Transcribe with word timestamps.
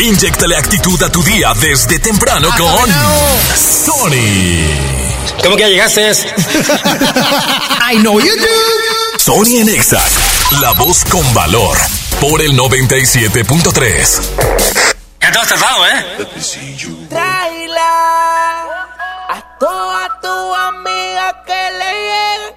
Inyectale 0.00 0.56
actitud 0.56 1.02
a 1.02 1.10
tu 1.12 1.22
día 1.22 1.52
desde 1.60 1.98
temprano 1.98 2.48
Ah, 2.50 2.56
con 2.56 2.90
Sony. 3.54 4.66
¿Cómo 5.42 5.56
que 5.56 5.62
ya 5.62 5.68
llegaste? 5.68 6.10
I 7.92 7.96
know 7.98 8.18
you 8.18 8.34
do. 8.36 9.18
Sony 9.18 9.58
en 9.60 9.68
Exa, 9.68 10.02
la 10.62 10.72
voz 10.72 11.04
con 11.04 11.34
valor, 11.34 11.76
por 12.20 12.40
el 12.40 12.52
97.3. 12.56 14.20
Ya 15.20 15.32
te 15.32 15.38
has 15.38 15.48
tardado, 15.48 15.86
¿eh? 15.86 16.26
Traila 17.10 18.62
a 19.28 19.42
toda 19.58 20.20
tu 20.22 20.54
amiga 20.54 21.42
que 21.46 21.70
le 21.78 21.92
llegue. 22.08 22.56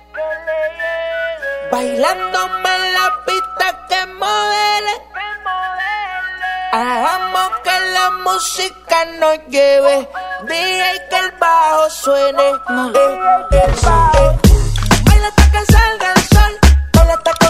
Bailándome 1.72 2.76
en 2.76 2.94
la 2.94 3.12
pista 3.26 3.86
que 3.90 4.06
modele. 4.14 5.13
Hagamos 6.76 7.52
que 7.64 7.80
la 7.94 8.10
música 8.26 9.06
nos 9.20 9.38
lleve. 9.48 10.10
DJ 10.48 11.08
que 11.08 11.18
el 11.20 11.32
bajo 11.40 11.88
suene. 11.92 12.50
Eh, 12.50 12.56
eh, 13.52 13.62
eh. 13.62 14.40
Baila 15.04 15.28
hasta 15.28 15.52
que 15.52 15.72
salga 15.72 16.14
el 16.14 16.22
sol. 16.24 16.60
Baila 16.94 17.14
hasta 17.14 17.32
que 17.34 17.43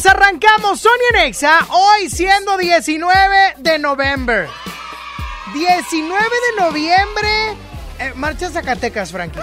minutos, 0.00 0.06
arrancamos 0.06 0.80
Sony 0.80 1.12
Nexa, 1.14 1.66
hoy 1.70 2.08
siendo 2.08 2.56
19 2.56 3.54
de 3.58 3.78
noviembre. 3.78 4.48
19 5.52 6.24
de 6.24 6.62
noviembre, 6.62 7.56
eh, 7.98 8.12
marcha 8.14 8.50
Zacatecas, 8.50 9.10
Frankie. 9.10 9.40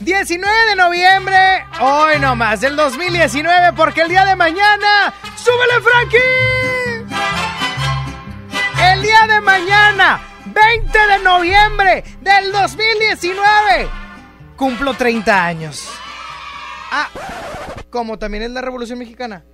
19 0.00 0.66
de 0.66 0.76
noviembre, 0.76 1.64
hoy 1.80 2.18
nomás, 2.18 2.60
del 2.60 2.76
2019, 2.76 3.72
porque 3.74 4.02
el 4.02 4.08
día 4.08 4.24
de 4.24 4.36
mañana, 4.36 5.14
¡súbele, 5.36 5.80
Frankie! 5.80 6.18
El 8.92 9.02
día 9.02 9.26
de 9.26 9.40
mañana, 9.40 10.20
20 10.46 10.98
de 10.98 11.18
noviembre 11.20 12.04
del 12.20 12.52
2019, 12.52 13.88
cumplo 14.56 14.94
30 14.94 15.44
años. 15.44 15.88
Ah, 16.90 17.08
como 17.94 18.18
también 18.18 18.42
es 18.42 18.50
la 18.50 18.60
Revolución 18.60 18.98
Mexicana. 18.98 19.44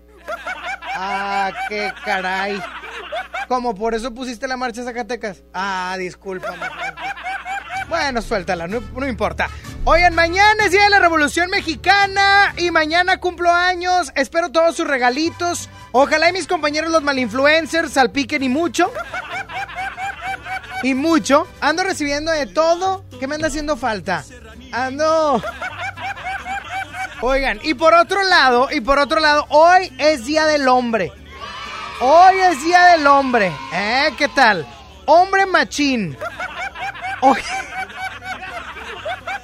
Ah, 0.94 1.52
qué 1.68 1.92
caray. 2.06 2.58
Como 3.48 3.74
por 3.74 3.94
eso 3.94 4.14
pusiste 4.14 4.48
la 4.48 4.56
marcha 4.56 4.82
Zacatecas. 4.82 5.42
Ah, 5.52 5.94
discúlpame. 5.98 6.66
Bueno, 7.90 8.22
suéltala, 8.22 8.66
no, 8.66 9.06
importa. 9.06 9.50
Oigan, 9.84 10.14
mañana 10.14 10.64
es 10.64 10.70
Día 10.70 10.84
de 10.84 10.88
la 10.88 11.00
Revolución 11.00 11.50
Mexicana 11.50 12.54
y 12.56 12.70
mañana 12.70 13.18
cumplo 13.18 13.52
años. 13.52 14.10
Espero 14.14 14.50
todos 14.50 14.74
sus 14.74 14.86
regalitos. 14.86 15.68
Ojalá 15.92 16.30
y 16.30 16.32
mis 16.32 16.46
compañeros 16.46 16.90
los 16.90 17.02
malinfluencers 17.02 17.92
salpiquen 17.92 18.42
y 18.42 18.48
mucho. 18.48 18.90
Y 20.82 20.94
mucho. 20.94 21.46
Ando 21.60 21.82
recibiendo 21.82 22.32
de 22.32 22.46
todo. 22.46 23.04
¿Qué 23.20 23.26
me 23.26 23.34
anda 23.34 23.48
haciendo 23.48 23.76
falta? 23.76 24.24
Ando... 24.72 25.42
Oigan, 27.22 27.60
y 27.62 27.74
por 27.74 27.94
otro 27.94 28.22
lado, 28.22 28.68
y 28.70 28.80
por 28.80 28.98
otro 28.98 29.20
lado, 29.20 29.46
hoy 29.50 29.92
es 29.98 30.24
Día 30.24 30.46
del 30.46 30.66
Hombre. 30.68 31.12
Hoy 32.00 32.38
es 32.40 32.64
Día 32.64 32.86
del 32.86 33.06
Hombre. 33.06 33.52
¿Eh? 33.72 34.10
¿Qué 34.16 34.28
tal? 34.28 34.66
hombre 35.10 35.46
machín. 35.46 36.16
Oye. 37.20 37.42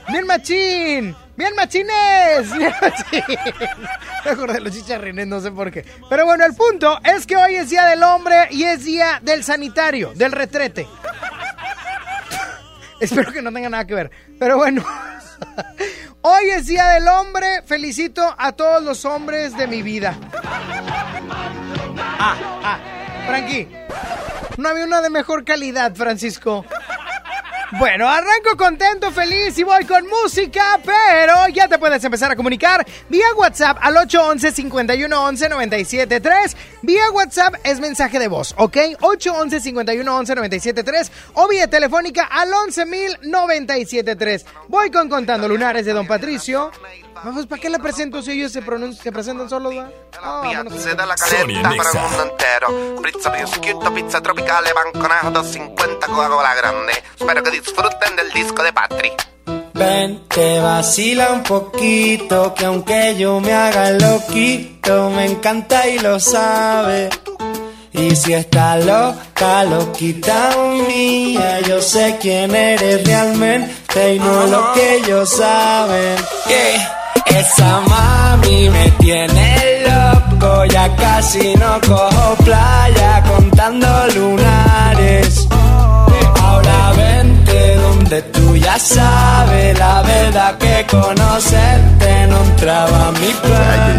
Bien 0.09 0.27
machín. 0.27 1.17
Bien 1.37 1.55
machines. 1.55 2.57
Bien 2.57 2.73
machín. 2.81 3.25
Me 4.25 4.31
acordé 4.31 4.55
de 4.55 4.61
los 4.61 4.73
chicharrines, 4.73 5.27
no 5.27 5.41
sé 5.41 5.51
por 5.51 5.71
qué. 5.71 5.85
Pero 6.09 6.25
bueno, 6.25 6.45
el 6.47 6.55
punto 6.55 6.99
es 7.05 7.27
que 7.27 7.37
hoy 7.37 7.57
es 7.57 7.71
día 7.71 7.85
del 7.87 8.03
hombre 8.03 8.49
y 8.51 8.65
es 8.65 8.85
día 8.85 9.21
del 9.23 9.45
sanitario, 9.45 10.13
del 10.15 10.33
retrete. 10.33 10.87
Espero 13.01 13.33
que 13.33 13.43
no 13.43 13.53
tenga 13.53 13.69
nada 13.69 13.87
que 13.87 13.95
ver. 13.95 14.11
Pero 14.39 14.57
bueno. 14.57 14.85
Hoy 16.29 16.51
es 16.51 16.67
Día 16.67 16.89
del 16.89 17.07
Hombre. 17.07 17.63
Felicito 17.63 18.35
a 18.37 18.51
todos 18.51 18.83
los 18.83 19.05
hombres 19.05 19.57
de 19.57 19.69
mi 19.69 19.81
vida. 19.83 20.19
Ah, 22.19 22.37
ah. 22.65 22.79
Frankie. 23.29 23.69
No 24.57 24.69
había 24.69 24.87
una 24.87 25.03
de 25.03 25.11
mejor 25.11 25.45
calidad, 25.45 25.95
Francisco. 25.95 26.67
Bueno, 27.73 28.09
arranco 28.09 28.57
contento, 28.57 29.11
feliz 29.11 29.59
y 29.59 29.65
voy 29.65 29.85
con 29.87 30.07
música, 30.07 30.79
pero 30.85 31.49
ya 31.49 31.67
te 31.67 31.79
puedes 31.79 32.05
empezar 32.05 32.31
a 32.31 32.37
comunicar 32.37 32.87
vía 33.09 33.27
WhatsApp 33.37 33.79
al 33.81 33.97
811-511-973. 33.97 36.55
Vía 36.83 37.11
WhatsApp 37.11 37.57
es 37.65 37.81
mensaje 37.81 38.21
de 38.21 38.29
voz, 38.29 38.55
¿ok? 38.57 38.77
811-511-973 39.01 41.11
o 41.35 41.49
vía 41.49 41.69
telefónica 41.69 42.29
al 42.31 42.51
11.097.3. 42.51 44.45
Voy 44.69 44.93
con 44.93 45.09
Contando 45.09 45.49
Lunares 45.49 45.85
de 45.85 45.93
Don 45.93 46.07
Patricio. 46.07 46.71
Vamos, 47.25 47.47
¿para 47.47 47.61
qué 47.61 47.71
la 47.71 47.79
presento 47.79 48.23
si 48.23 48.33
ellos 48.33 48.53
se, 48.53 48.63
se 49.03 49.13
presentan 49.13 49.49
solos, 49.49 49.75
va? 49.77 49.89
Oh, 50.25 50.79
Se 50.79 50.95
da 50.95 51.07
la 51.07 51.15
caleta 51.15 51.71
para 51.77 51.91
el 51.91 51.99
mundo 51.99 52.23
entero. 52.23 53.03
Pizza 53.03 53.91
pizza 53.93 54.21
tropicale, 54.21 54.73
banconato 54.73 55.31
250 55.31 56.07
Coca-Cola 56.07 56.55
grande. 56.55 56.93
Espero 57.19 57.43
que 57.43 57.51
disfruten 57.51 58.17
del 58.17 58.31
disco 58.33 58.63
de 58.63 58.73
Patri. 58.73 59.13
Ven, 59.75 60.27
te 60.29 60.61
vacila 60.61 61.33
un 61.33 61.43
poquito, 61.43 62.55
que 62.55 62.65
aunque 62.65 63.17
yo 63.17 63.41
me 63.41 63.53
haga 63.53 63.91
loquito, 63.91 65.11
me 65.11 65.27
encanta 65.27 65.87
y 65.89 65.99
lo 65.99 66.19
sabe. 66.19 67.11
Y 67.93 68.15
si 68.15 68.35
está 68.35 68.77
loca, 68.77 69.65
loquita 69.65 70.55
mía, 70.87 71.61
yo 71.61 71.81
sé 71.81 72.19
quién 72.21 72.55
eres 72.55 73.07
realmente 73.07 74.15
y 74.15 74.19
no 74.19 74.47
lo 74.47 74.73
que 74.75 74.97
ellos 74.97 75.31
saben. 75.31 76.17
Yeah. 76.47 76.96
Esa 77.25 77.81
mami 77.89 78.71
me 78.71 78.91
tiene 78.99 79.85
loco, 79.89 80.65
ya 80.67 80.95
casi 80.97 81.55
no 81.55 81.81
cojo 81.87 82.37
playa 82.45 83.23
contando 83.27 83.89
lunares. 84.15 85.47
Ahora 86.43 86.93
vente 86.97 87.77
donde 87.77 88.23
tú 88.23 88.57
ya 88.57 88.79
sabes 88.79 89.79
la 89.79 90.03
verdad 90.03 90.59
que 90.59 90.87
conocerte 90.91 92.27
no 92.29 92.43
entraba 92.43 93.13
mi 93.13 93.33
plan. 93.43 93.97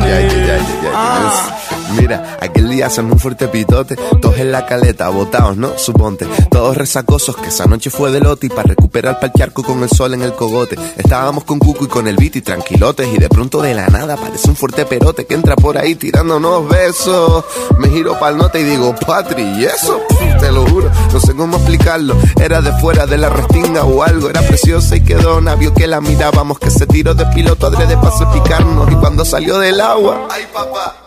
Mira, 1.96 2.38
aquel 2.42 2.70
día 2.70 2.88
hacen 2.88 3.06
un 3.06 3.18
fuerte 3.18 3.48
pitote, 3.48 3.96
todos 4.22 4.38
en 4.38 4.52
la 4.52 4.66
caleta, 4.66 5.08
botados, 5.10 5.56
¿no? 5.56 5.78
Suponte, 5.78 6.26
todos 6.52 6.76
resacosos, 6.76 7.38
que 7.38 7.48
esa 7.48 7.66
noche 7.66 7.90
fue 7.90 8.12
de 8.12 8.20
lote 8.20 8.48
y 8.48 8.50
para 8.50 8.70
recuperar 8.70 9.20
pa'l 9.20 9.32
charco 9.38 9.64
con 9.64 9.82
el 9.84 9.90
sol 9.90 10.14
en 10.14 10.22
el 10.22 10.34
cogote. 10.34 10.78
Estábamos 10.98 11.44
con 11.46 11.60
Cuco 11.60 11.86
y 11.86 11.88
con 11.88 12.08
el 12.08 12.18
y 12.22 12.42
tranquilotes 12.42 13.08
y 13.14 13.18
de 13.18 13.30
pronto 13.30 13.62
de 13.62 13.74
la 13.74 13.88
nada 13.88 14.16
aparece 14.16 14.50
un 14.50 14.56
fuerte 14.56 14.86
perote 14.86 15.26
que 15.26 15.34
entra 15.34 15.56
por 15.56 15.78
ahí 15.78 15.96
tirándonos 15.96 16.68
besos. 16.68 17.46
Me 17.78 17.90
giro 17.90 18.20
pa'l 18.20 18.38
nota 18.38 18.60
y 18.60 18.64
digo, 18.64 18.94
Patri, 19.06 19.44
¿y 19.44 19.66
eso? 19.66 20.02
Te 20.40 20.52
lo 20.52 20.68
juro, 20.68 20.92
no 21.14 21.20
sé 21.20 21.34
cómo 21.36 21.58
explicarlo. 21.58 22.18
Era 22.40 22.62
de 22.62 22.74
fuera 22.80 23.06
de 23.06 23.18
la 23.18 23.30
restinga 23.30 23.84
o 23.84 24.04
algo, 24.04 24.30
era 24.30 24.42
preciosa 24.42 24.96
y 24.96 25.04
quedó 25.04 25.40
navio 25.40 25.74
que 25.74 25.88
la 25.88 26.02
mirábamos, 26.02 26.60
que 26.60 26.70
se 26.70 26.86
tiró 26.86 27.14
de 27.14 27.26
piloto 27.28 27.68
adrede 27.68 27.96
para 27.96 28.34
picarnos 28.34 28.92
y 28.92 28.96
cuando 28.96 29.24
salió 29.24 29.60
del 29.60 29.80
agua, 29.80 30.28
ay 30.30 30.46
papá 30.54 31.07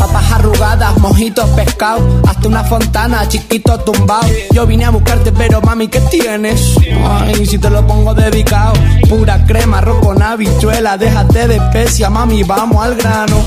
Papas 0.00 0.32
arrugadas, 0.32 0.96
mojitos, 0.96 1.46
pescado, 1.50 2.00
hasta 2.26 2.48
una 2.48 2.64
fontana, 2.64 3.28
chiquito 3.28 3.78
tumbado. 3.80 4.26
Yo 4.50 4.66
vine 4.66 4.86
a 4.86 4.90
buscarte, 4.90 5.30
pero 5.30 5.60
mami, 5.60 5.88
¿qué 5.88 6.00
tienes? 6.00 6.74
Ay, 7.06 7.44
si 7.44 7.58
te 7.58 7.68
lo 7.68 7.86
pongo 7.86 8.14
dedicado. 8.14 8.72
Pura 9.10 9.44
crema, 9.44 9.76
arroz 9.78 9.98
con 10.02 10.22
habichuela, 10.22 10.96
déjate 10.96 11.48
de 11.48 11.56
especia, 11.56 12.08
mami, 12.08 12.42
vamos 12.44 12.82
al 12.82 12.94
grano. 12.94 13.44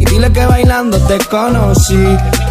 Y 0.00 0.04
dile 0.04 0.32
que 0.32 0.44
bailando 0.44 0.98
te 1.06 1.18
conocí, 1.26 2.04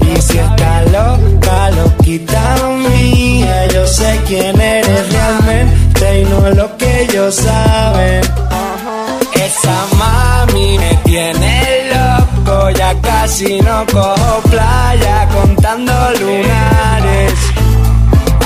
Y 0.00 0.20
si 0.20 0.38
está 0.38 0.82
loca, 0.84 1.70
loquita 1.70 2.56
mía, 2.88 3.66
yo 3.72 3.86
sé 3.86 4.20
quién 4.26 4.60
eres 4.60 5.12
realmente 5.12 6.20
y 6.20 6.24
no 6.24 6.50
lo 6.50 6.76
que 6.76 7.02
ellos 7.02 7.34
saben. 7.34 8.22
Esa 9.34 9.86
mami 9.98 10.78
me 10.78 10.94
tiene 11.04 11.90
loco, 11.94 12.70
ya 12.70 12.94
casi 13.00 13.60
no 13.60 13.84
cojo 13.92 14.42
playa 14.50 15.28
contando 15.28 15.92
lunares. 16.20 17.32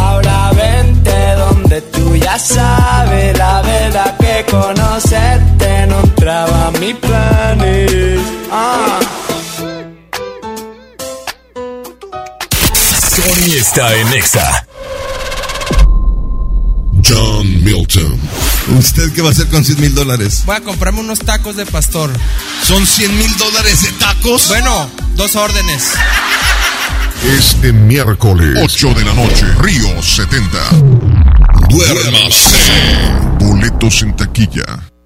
Ahora 0.01 0.51
vente 0.53 1.35
donde 1.37 1.81
tú 1.83 2.17
ya 2.17 2.39
sabes 2.39 3.37
la 3.39 3.63
verdad 3.63 4.17
que 4.19 4.45
conocerte 4.51 5.87
no 5.87 6.01
entraba 6.01 6.69
a 6.69 6.71
mis 6.73 6.95
planes. 6.97 8.21
Ah. 8.51 8.99
Tony 13.19 13.57
está 13.57 13.97
en 13.97 14.13
Exa. 14.13 14.65
John 17.05 17.65
Milton. 17.65 18.17
¿Usted 18.79 19.13
qué 19.13 19.23
va 19.23 19.31
a 19.31 19.33
hacer 19.33 19.49
con 19.49 19.65
100 19.65 19.81
mil 19.81 19.93
dólares? 19.93 20.45
Voy 20.47 20.55
a 20.55 20.61
comprarme 20.61 21.01
unos 21.01 21.19
tacos 21.19 21.57
de 21.57 21.67
pastor. 21.67 22.13
¿Son 22.65 22.87
100 22.87 23.19
mil 23.19 23.37
dólares 23.37 23.83
de 23.83 23.91
tacos? 23.93 24.47
Bueno, 24.47 24.89
dos 25.17 25.35
órdenes. 25.35 25.95
Este 27.37 27.73
miércoles, 27.73 28.57
8 28.63 28.95
de 28.95 29.05
la 29.05 29.15
noche, 29.15 29.47
Río 29.63 30.01
70. 30.01 30.59
Duérmase. 31.71 32.51
Boletos 33.41 34.03
en 34.03 34.15
taquilla. 34.15 34.65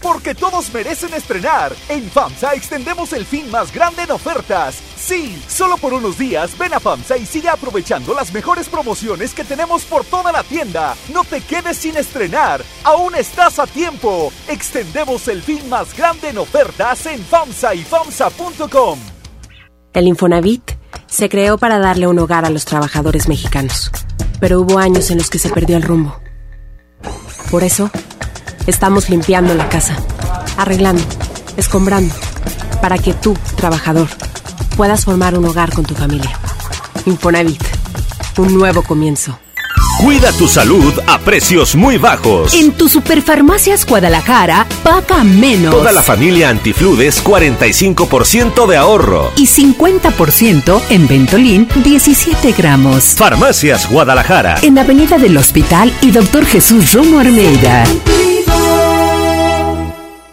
Porque 0.00 0.34
todos 0.34 0.72
merecen 0.72 1.14
estrenar. 1.14 1.74
En 1.88 2.10
FAMSA 2.10 2.54
extendemos 2.54 3.12
el 3.12 3.24
fin 3.24 3.50
más 3.50 3.72
grande 3.72 4.02
en 4.02 4.10
ofertas. 4.10 4.76
Sí, 4.96 5.42
solo 5.48 5.76
por 5.76 5.92
unos 5.92 6.18
días 6.18 6.56
ven 6.58 6.74
a 6.74 6.80
FAMSA 6.80 7.16
y 7.16 7.26
sigue 7.26 7.48
aprovechando 7.48 8.14
las 8.14 8.32
mejores 8.32 8.68
promociones 8.68 9.34
que 9.34 9.44
tenemos 9.44 9.84
por 9.84 10.04
toda 10.04 10.32
la 10.32 10.42
tienda. 10.42 10.94
No 11.12 11.24
te 11.24 11.40
quedes 11.40 11.76
sin 11.78 11.96
estrenar, 11.96 12.62
aún 12.84 13.14
estás 13.14 13.58
a 13.58 13.66
tiempo. 13.66 14.32
Extendemos 14.48 15.28
el 15.28 15.42
fin 15.42 15.68
más 15.68 15.96
grande 15.96 16.30
en 16.30 16.38
ofertas 16.38 17.06
en 17.06 17.22
FAMSA 17.24 17.74
y 17.74 17.84
FAMSA.com. 17.84 18.98
El 19.92 20.06
Infonavit 20.06 20.72
se 21.06 21.28
creó 21.28 21.58
para 21.58 21.78
darle 21.78 22.06
un 22.06 22.18
hogar 22.18 22.44
a 22.44 22.50
los 22.50 22.64
trabajadores 22.64 23.28
mexicanos, 23.28 23.90
pero 24.40 24.60
hubo 24.60 24.78
años 24.78 25.10
en 25.10 25.18
los 25.18 25.30
que 25.30 25.38
se 25.38 25.48
perdió 25.48 25.76
el 25.76 25.82
rumbo. 25.82 26.20
Por 27.50 27.64
eso, 27.64 27.90
estamos 28.68 29.08
limpiando 29.08 29.54
la 29.54 29.68
casa, 29.68 29.96
arreglando, 30.56 31.02
escombrando, 31.56 32.14
para 32.82 32.98
que 32.98 33.14
tú, 33.14 33.36
trabajador, 33.56 34.08
puedas 34.76 35.04
formar 35.04 35.36
un 35.36 35.46
hogar 35.46 35.72
con 35.72 35.84
tu 35.84 35.94
familia. 35.94 36.38
Infonavit, 37.06 37.62
un 38.36 38.54
nuevo 38.54 38.82
comienzo. 38.82 39.38
Cuida 39.98 40.30
tu 40.32 40.46
salud 40.46 40.92
a 41.08 41.18
precios 41.18 41.74
muy 41.74 41.96
bajos. 41.96 42.54
En 42.54 42.70
tu 42.70 42.88
Superfarmacias 42.88 43.84
Guadalajara, 43.84 44.64
paga 44.84 45.24
menos. 45.24 45.74
Toda 45.74 45.90
la 45.90 46.02
familia 46.02 46.50
Antifludes, 46.50 47.24
45% 47.24 48.66
de 48.68 48.76
ahorro. 48.76 49.32
Y 49.34 49.46
50% 49.46 50.80
en 50.90 51.08
Ventolin, 51.08 51.68
17 51.82 52.52
gramos. 52.52 53.16
Farmacias 53.16 53.90
Guadalajara. 53.90 54.58
En 54.62 54.78
Avenida 54.78 55.18
del 55.18 55.36
Hospital 55.36 55.92
y 56.00 56.12
Doctor 56.12 56.46
Jesús 56.46 56.92
Romo 56.92 57.18
Armeida. 57.18 57.82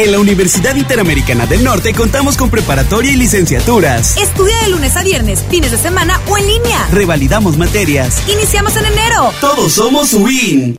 En 0.00 0.12
la 0.12 0.20
Universidad 0.20 0.76
Interamericana 0.76 1.44
del 1.46 1.64
Norte 1.64 1.92
contamos 1.92 2.36
con 2.36 2.50
preparatoria 2.50 3.10
y 3.10 3.16
licenciaturas. 3.16 4.16
Estudia 4.16 4.54
de 4.62 4.68
lunes 4.68 4.96
a 4.96 5.02
viernes, 5.02 5.44
fines 5.50 5.72
de 5.72 5.76
semana 5.76 6.20
o 6.28 6.38
en 6.38 6.46
línea. 6.46 6.86
Revalidamos 6.92 7.58
materias. 7.58 8.22
Iniciamos 8.28 8.76
en 8.76 8.86
enero. 8.86 9.32
Todos 9.40 9.72
somos 9.72 10.14
WIN. 10.14 10.78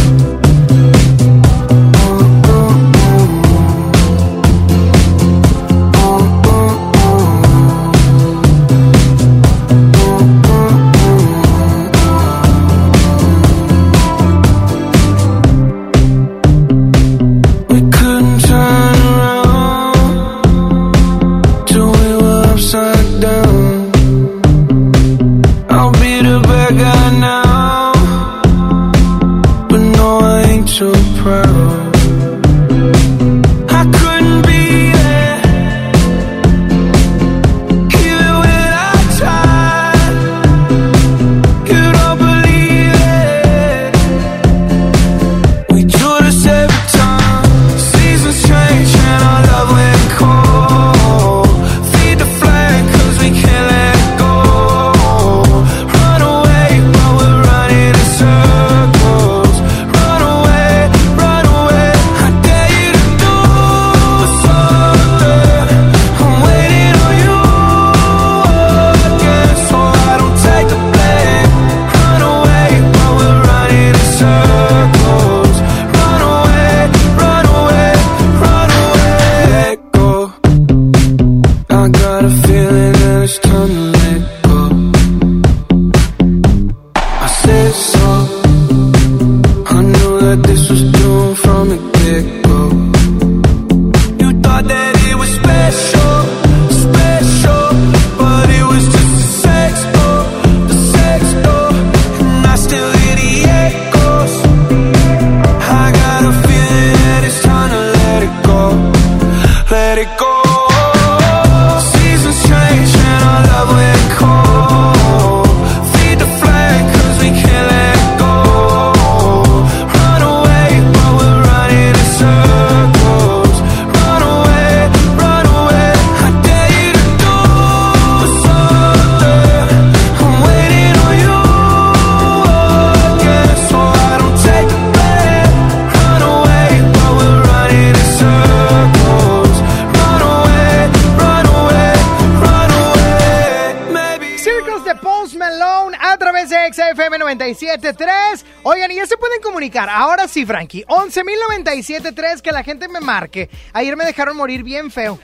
sí, 150.41 150.45
Frankie. 150.45 150.83
11.097.3, 150.87 152.41
que 152.41 152.51
la 152.51 152.63
gente 152.63 152.87
me 152.87 152.99
marque. 152.99 153.49
Ayer 153.73 153.95
me 153.95 154.05
dejaron 154.05 154.35
morir 154.37 154.63
bien 154.63 154.91
feo. 154.91 155.19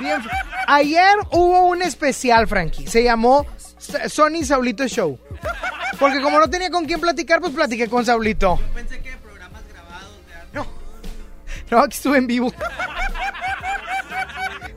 Bien 0.00 0.22
feo. 0.22 0.32
Ayer 0.66 1.16
hubo 1.30 1.66
un 1.66 1.82
especial, 1.82 2.46
Frankie. 2.48 2.86
Se 2.86 3.02
llamó 3.02 3.46
Sony 4.08 4.44
Saulito 4.44 4.86
Show. 4.88 5.18
Porque 5.98 6.20
como 6.20 6.38
no 6.40 6.48
tenía 6.50 6.70
con 6.70 6.84
quién 6.86 7.00
platicar, 7.00 7.40
pues 7.40 7.52
platiqué 7.52 7.88
con 7.88 8.04
Saulito. 8.04 8.58
Pensé 8.74 9.00
que 9.00 9.12
programas 9.18 9.62
grabados. 9.72 10.66
No, 11.70 11.78
aquí 11.80 11.94
estuve 11.96 12.18
en 12.18 12.26
vivo. 12.26 12.52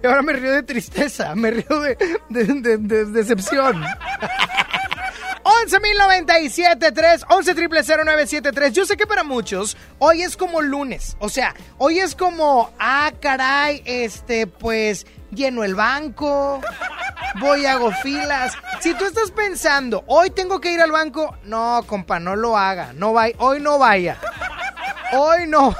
Y 0.03 0.08
ahora 0.08 0.22
me 0.22 0.34
río 0.34 0.51
de 0.51 0.63
tristeza, 0.63 1.34
me 1.36 1.51
río 1.51 1.79
de, 1.82 1.98
de, 2.29 2.44
de- 2.46 2.77
de 2.77 3.06
decepción. 3.06 3.84
11.097.3, 5.65 7.25
11 7.29 7.55
0973 7.55 8.73
Yo 8.73 8.85
sé 8.85 8.97
que 8.97 9.07
para 9.07 9.23
muchos 9.23 9.75
hoy 9.99 10.21
es 10.21 10.37
como 10.37 10.61
lunes. 10.61 11.17
O 11.19 11.29
sea, 11.29 11.55
hoy 11.77 11.99
es 11.99 12.15
como, 12.15 12.71
ah, 12.79 13.11
caray, 13.19 13.81
este, 13.85 14.47
pues, 14.47 15.07
lleno 15.31 15.63
el 15.63 15.75
banco, 15.75 16.61
voy 17.39 17.65
hago 17.65 17.91
filas. 18.03 18.53
Si 18.81 18.93
tú 18.93 19.05
estás 19.05 19.31
pensando, 19.31 20.03
hoy 20.07 20.29
tengo 20.29 20.59
que 20.59 20.71
ir 20.71 20.81
al 20.81 20.91
banco, 20.91 21.35
no, 21.43 21.83
compa, 21.87 22.19
no 22.19 22.35
lo 22.35 22.57
haga. 22.57 22.93
No 22.93 23.13
vaya, 23.13 23.35
hoy 23.39 23.59
no 23.59 23.79
vaya. 23.79 24.17
Hoy 25.13 25.47
no. 25.47 25.73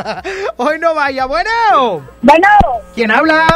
Hoy 0.56 0.78
no 0.78 0.94
vaya. 0.94 1.24
Bueno. 1.24 2.06
Bueno. 2.20 2.48
¿Quién 2.94 3.10
habla? 3.10 3.46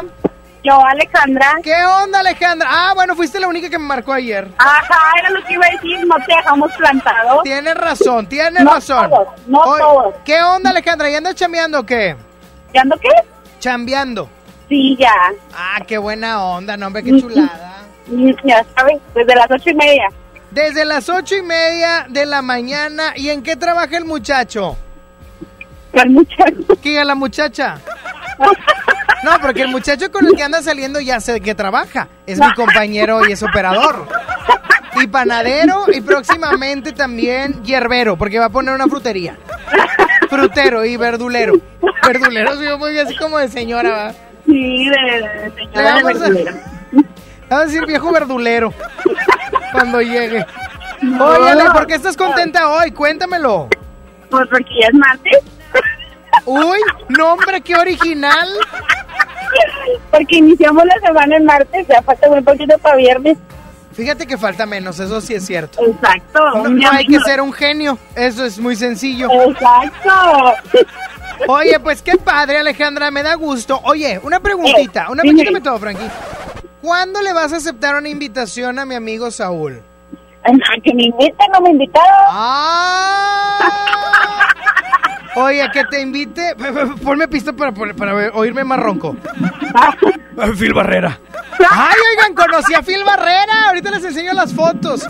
Yo, 0.69 0.85
Alejandra. 0.85 1.55
¿Qué 1.63 1.73
onda, 2.05 2.21
Alejandra? 2.21 2.69
Ah, 2.71 2.93
bueno, 2.95 3.17
fuiste 3.17 3.41
la 3.41 3.49
única 3.49 3.71
que 3.71 3.79
me 3.79 3.87
marcó 3.87 4.13
ayer. 4.13 4.49
Ajá, 4.59 4.99
era 5.19 5.31
lo 5.31 5.43
que 5.47 5.55
iba 5.55 5.65
a 5.65 5.71
decir, 5.71 6.07
no 6.07 6.15
te 6.27 6.35
dejamos 6.37 6.71
plantado. 6.77 7.41
Tienes 7.43 7.75
razón, 7.75 8.27
tienes 8.29 8.63
No 8.65 8.75
razón. 8.75 9.09
todos, 9.09 9.29
no 9.47 9.63
todos. 9.65 10.15
¿Qué 10.27 10.43
onda, 10.43 10.69
Alejandra? 10.69 11.09
¿Ya 11.09 11.17
andas 11.19 11.37
chambeando 11.37 11.81
o 11.81 11.87
qué? 11.87 12.17
¿Ya 12.75 12.83
ando 12.83 12.99
qué? 12.99 13.09
Chambeando. 13.61 14.29
Sí, 14.69 14.95
ya. 15.01 15.15
Ah, 15.57 15.79
qué 15.87 15.97
buena 15.97 16.45
onda, 16.45 16.77
no, 16.77 16.89
hombre, 16.89 17.03
qué 17.03 17.19
chulada. 17.19 17.85
Mm, 18.09 18.33
Ya 18.45 18.63
sabes, 18.77 18.99
desde 19.15 19.35
las 19.35 19.51
ocho 19.51 19.71
y 19.71 19.75
media. 19.75 20.09
Desde 20.51 20.85
las 20.85 21.09
ocho 21.09 21.35
y 21.35 21.43
media 21.43 22.05
de 22.11 22.27
la 22.27 22.43
mañana. 22.43 23.15
¿Y 23.17 23.31
en 23.31 23.43
qué 23.43 23.57
trabaja 23.57 23.97
el 23.97 24.05
muchacho? 24.05 24.77
¿Cuál 25.93 26.11
muchacho? 26.11 26.77
¿Qué 26.83 27.03
la 27.03 27.15
muchacha? 27.15 27.79
No, 29.25 29.41
porque 29.41 29.63
el 29.63 29.69
muchacho 29.69 30.11
con 30.13 30.27
el 30.27 30.35
que 30.37 30.43
anda 30.43 30.63
saliendo 30.63 31.01
ya 31.01 31.21
sé 31.21 31.41
que 31.41 31.55
trabaja. 31.55 32.09
Es 32.27 32.39
mi 32.39 32.53
compañero 32.55 33.27
y 33.29 33.33
es 33.33 33.43
operador. 33.43 34.07
Y 35.01 35.07
panadero 35.07 35.85
y 35.93 36.01
próximamente 36.01 36.93
también 36.93 37.63
hierbero, 37.63 38.17
porque 38.17 38.39
va 38.39 38.47
a 38.47 38.51
poner 38.51 38.75
una 38.75 38.87
frutería. 38.87 39.37
Frutero 40.29 40.85
y 40.85 40.97
verdulero. 40.97 41.55
Verdulero, 42.07 42.55
soy 42.55 42.67
yo 42.67 42.79
muy 42.79 42.99
así 42.99 43.17
como 43.17 43.39
de 43.39 43.49
señora, 43.49 43.91
¿va? 43.91 44.13
Sí, 44.47 44.89
de, 44.89 45.21
de 45.29 45.53
señora 45.55 45.95
vamos 45.95 46.05
a- 46.05 46.05
verdulera. 46.29 46.53
Vamos 47.49 47.63
a 47.63 47.67
decir 47.67 47.87
viejo 47.87 48.13
verdulero 48.13 48.73
cuando 49.73 50.01
llegue. 50.03 50.45
Óyale, 51.21 51.71
¿por 51.71 51.87
qué 51.87 51.95
estás 51.95 52.17
contenta 52.17 52.69
hoy? 52.69 52.91
Cuéntamelo. 52.91 53.69
Pues 54.31 54.49
porque 54.51 54.71
ya 54.83 54.89
es 54.89 54.95
martes. 54.95 55.39
Uy, 56.45 56.79
nombre, 57.09 57.61
qué 57.61 57.75
original. 57.77 58.49
Porque 60.11 60.37
iniciamos 60.37 60.85
la 60.85 60.99
semana 61.07 61.37
en 61.37 61.45
martes, 61.45 61.87
ya 61.89 62.03
falta 62.03 62.29
muy 62.29 62.43
poquito 62.43 62.77
para 62.79 62.97
viernes. 62.97 63.39
Fíjate 63.93 64.27
que 64.27 64.39
falta 64.39 64.65
menos, 64.65 65.01
eso 65.01 65.21
sí 65.21 65.35
es 65.35 65.45
cierto. 65.45 65.85
Exacto. 65.85 66.39
No, 66.55 66.69
no 66.69 66.91
hay 66.93 67.07
que 67.07 67.19
ser 67.21 67.41
un 67.41 67.53
genio, 67.53 67.99
eso 68.15 68.45
es 68.45 68.59
muy 68.59 68.77
sencillo. 68.77 69.29
Exacto. 69.31 70.55
Oye, 71.49 71.81
pues 71.81 72.03
qué 72.03 72.17
padre, 72.17 72.59
Alejandra, 72.59 73.11
me 73.11 73.23
da 73.23 73.35
gusto. 73.35 73.81
Oye, 73.85 74.21
una 74.23 74.39
preguntita, 74.41 75.11
una 75.11 75.23
dime. 75.23 75.43
pequeña 75.43 75.63
todo, 75.63 75.79
Frankie. 75.79 76.09
¿Cuándo 76.81 77.21
le 77.23 77.33
vas 77.33 77.53
a 77.53 77.57
aceptar 77.57 77.97
una 77.97 78.09
invitación 78.09 78.79
a 78.79 78.87
mi 78.87 78.95
amigo 78.95 79.31
Saúl? 79.31 79.83
A 80.45 80.51
que 80.83 80.95
me 80.95 81.05
inviten, 81.05 81.51
no 81.53 81.61
me 81.61 81.71
invitaron. 81.71 82.09
¡Ah! 82.31 83.59
Oye, 85.43 85.65
que 85.73 85.85
te 85.85 86.01
invite. 86.01 86.55
Ponme 87.03 87.29
pista 87.29 87.53
para, 87.53 87.73
para 87.73 88.31
oírme 88.33 88.65
más 88.65 88.79
ronco. 88.81 89.17
Phil 90.59 90.73
Barrera. 90.75 91.19
¡Ay, 91.71 91.97
oigan! 92.13 92.35
Conocí 92.35 92.75
a 92.75 92.83
Phil 92.83 93.03
Barrera. 93.05 93.69
Ahorita 93.69 93.91
les 93.91 94.05
enseño 94.05 94.33
las 94.33 94.55
fotos. 94.55 95.03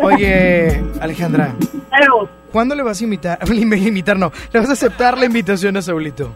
Oye, 0.00 0.82
Alejandra. 1.00 1.54
¿Cuándo 2.52 2.74
le 2.74 2.82
vas 2.82 3.00
a 3.00 3.04
invitar? 3.04 3.38
Invitar 3.52 4.16
no. 4.18 4.32
¿Le 4.52 4.60
vas 4.60 4.68
a 4.70 4.74
aceptar 4.74 5.18
la 5.18 5.24
invitación 5.26 5.76
a 5.76 5.82
Saulito? 5.82 6.32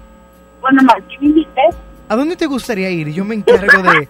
Bueno, 0.60 0.82
más 0.82 0.96
que 1.08 1.18
me 1.20 1.26
invites. 1.26 1.76
¿A 2.08 2.16
dónde 2.16 2.36
te 2.36 2.46
gustaría 2.46 2.90
ir? 2.90 3.08
Yo 3.10 3.24
me 3.24 3.34
encargo 3.34 3.82
de. 3.82 4.08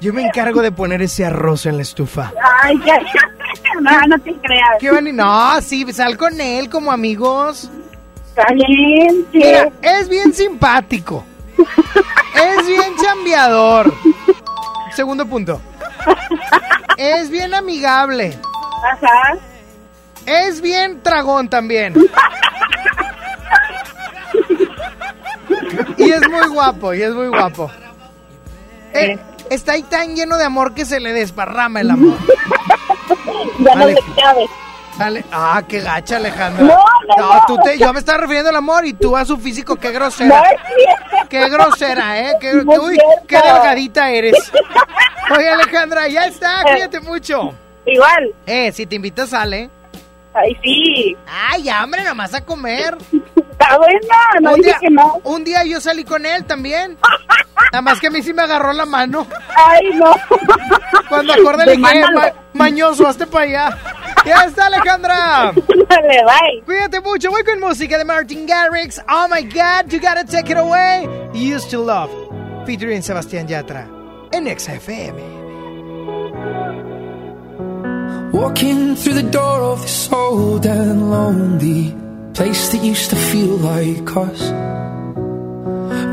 Yo 0.00 0.12
me 0.12 0.22
encargo 0.22 0.62
de 0.62 0.72
poner 0.72 1.00
ese 1.00 1.24
arroz 1.24 1.64
en 1.66 1.76
la 1.76 1.82
estufa. 1.82 2.32
Ay, 2.62 2.76
ya, 2.84 2.98
ya. 3.00 3.80
No, 3.80 3.90
no 4.08 4.18
te 4.18 4.34
creas. 4.34 4.68
¿Qué 4.80 4.90
van 4.90 5.06
y- 5.06 5.12
No, 5.12 5.60
sí, 5.62 5.90
sal 5.92 6.16
con 6.16 6.40
él 6.40 6.68
como 6.68 6.90
amigos. 6.92 7.70
Mira, 9.32 9.70
es 9.82 10.08
bien 10.08 10.32
simpático. 10.32 11.24
Es 12.34 12.66
bien 12.66 12.94
chambeador. 13.02 13.94
Segundo 14.94 15.26
punto. 15.26 15.60
Es 16.96 17.30
bien 17.30 17.54
amigable. 17.54 18.38
Ajá. 18.92 19.38
Es 20.26 20.60
bien 20.60 21.02
tragón 21.02 21.48
también. 21.48 21.94
Y 25.96 26.10
es 26.10 26.28
muy 26.28 26.48
guapo, 26.48 26.94
y 26.94 27.02
es 27.02 27.14
muy 27.14 27.28
guapo. 27.28 27.70
Eh, 28.92 29.18
está 29.50 29.72
ahí 29.72 29.82
tan 29.82 30.14
lleno 30.14 30.36
de 30.36 30.44
amor 30.44 30.74
que 30.74 30.84
se 30.84 31.00
le 31.00 31.12
desparrama 31.12 31.80
el 31.80 31.90
amor. 31.90 32.18
Ya 33.60 33.74
no 33.74 33.86
le 33.86 33.96
cabe. 34.20 34.46
Ale- 34.98 35.24
ah, 35.32 35.62
qué 35.68 35.80
gacha, 35.80 36.16
Alejandra. 36.16 36.64
No, 36.64 36.78
no, 37.18 37.34
no. 37.34 37.42
tú 37.46 37.58
te, 37.62 37.76
yo 37.78 37.92
me 37.92 37.98
estaba 37.98 38.18
refiriendo 38.18 38.50
al 38.50 38.56
amor 38.56 38.86
y 38.86 38.92
tú 38.94 39.16
a 39.16 39.24
su 39.24 39.36
físico, 39.36 39.76
qué 39.76 39.90
grosera. 39.90 40.42
No. 40.42 41.26
Qué 41.28 41.48
grosera, 41.48 42.18
¿eh? 42.20 42.32
Qué, 42.40 42.52
No 42.54 42.82
uy, 42.82 42.98
qué 43.26 43.36
delgadita 43.36 44.10
eres. 44.10 44.34
Oye, 45.36 45.48
Alejandra, 45.48 46.08
ya 46.08 46.26
está, 46.26 46.62
cuídate 46.62 47.00
mucho. 47.00 47.52
Igual. 47.84 48.32
Eh, 48.46 48.72
si 48.72 48.86
te 48.86 48.96
invitas, 48.96 49.30
sale. 49.30 49.68
Ay, 50.32 50.56
sí. 50.62 51.16
Ay, 51.26 51.68
hambre, 51.68 52.04
nomás 52.04 52.32
a 52.34 52.40
comer. 52.44 52.96
Está 53.58 53.78
buena, 53.78 54.16
no 54.42 54.50
un, 54.50 54.56
dije 54.56 54.68
día, 54.70 54.78
que 54.80 54.90
no. 54.90 55.20
un 55.24 55.44
día 55.44 55.64
yo 55.64 55.80
salí 55.80 56.04
con 56.04 56.26
él 56.26 56.44
también. 56.44 56.98
Nada 57.72 57.82
más 57.82 57.98
que 58.00 58.08
a 58.08 58.10
mí 58.10 58.22
sí 58.22 58.32
me 58.34 58.42
agarró 58.42 58.72
la 58.72 58.84
mano. 58.86 59.26
Ay, 59.56 59.90
no. 59.94 60.12
Cuando 61.08 61.32
acordé 61.32 61.64
le 61.66 61.76
dije, 61.76 61.94
Demándalo. 61.94 62.20
"Ma- 62.20 62.32
mañoso, 62.52 63.06
hazte 63.06 63.26
para 63.26 63.44
allá. 63.44 63.78
Ya 64.26 64.44
está, 64.44 64.66
Alejandra. 64.66 65.52
Dale, 65.88 66.24
bye. 66.24 66.62
Cuídate 66.64 67.00
mucho. 67.00 67.30
Voy 67.30 67.44
con 67.44 67.58
música 67.60 67.96
de 67.96 68.04
Martin 68.04 68.46
Garrix. 68.46 69.00
Oh 69.08 69.26
my 69.28 69.42
God, 69.42 69.88
you 69.90 70.00
gotta 70.00 70.24
take 70.24 70.50
it 70.52 70.58
away. 70.58 71.08
Used 71.32 71.70
to 71.70 71.78
Love. 71.82 72.10
Featuring 72.66 73.02
Sebastián 73.02 73.46
Yatra. 73.48 73.86
En 74.32 74.46
XFM. 74.46 75.14
Walking 78.32 78.96
through 78.96 79.14
the 79.14 79.22
door 79.30 79.60
of 79.72 79.80
this 79.82 80.12
old 80.12 80.66
and 80.66 81.10
lonely 81.10 81.94
place 82.36 82.68
that 82.68 82.84
used 82.84 83.08
to 83.08 83.16
feel 83.16 83.56
like 83.56 84.14
us. 84.14 84.42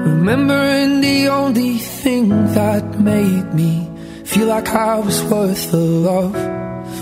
Remembering 0.08 1.02
the 1.02 1.28
only 1.28 1.80
thing 1.80 2.30
that 2.54 2.98
made 2.98 3.54
me 3.54 3.90
feel 4.24 4.48
like 4.48 4.70
I 4.70 5.00
was 5.00 5.22
worth 5.26 5.72
the 5.72 5.86
love. 6.10 6.34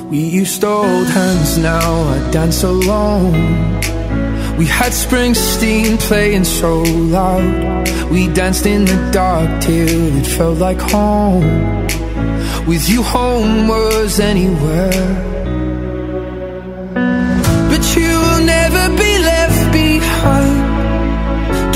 We 0.09 0.21
used 0.41 0.61
to 0.61 0.67
hold 0.67 1.07
hands, 1.07 1.59
now 1.59 2.01
I 2.15 2.31
dance 2.31 2.63
alone. 2.63 3.33
We 4.57 4.65
had 4.65 4.91
Springsteen 4.91 5.99
playing 5.99 6.45
so 6.45 6.81
loud. 6.81 7.87
We 8.09 8.27
danced 8.27 8.65
in 8.65 8.85
the 8.85 9.11
dark 9.13 9.61
till 9.61 10.17
it 10.17 10.25
felt 10.25 10.57
like 10.57 10.81
home. 10.81 11.45
With 12.65 12.89
you, 12.89 13.03
home 13.03 13.67
was 13.67 14.19
anywhere. 14.19 15.40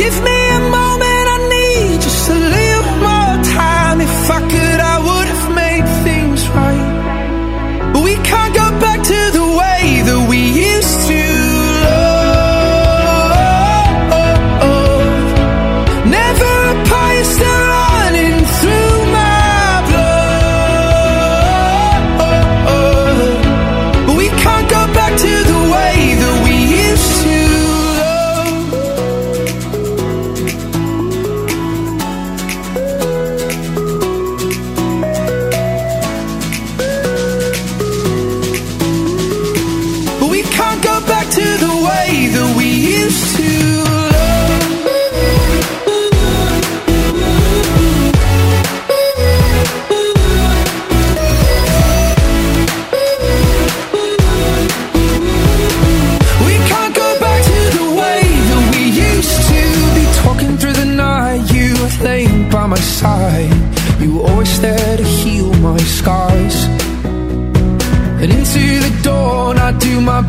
Give 0.05 0.21
me 0.21 0.44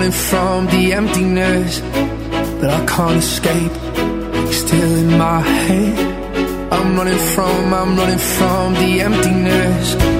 Running 0.00 0.12
from 0.12 0.66
the 0.68 0.94
emptiness. 0.94 1.80
But 2.58 2.70
I 2.70 2.86
can't 2.86 3.18
escape. 3.18 3.72
Still 4.50 4.96
in 4.96 5.18
my 5.18 5.40
head. 5.40 6.72
I'm 6.72 6.96
running 6.96 7.18
from, 7.34 7.74
I'm 7.74 7.96
running 7.98 8.18
from 8.18 8.74
the 8.74 9.00
emptiness. 9.02 10.19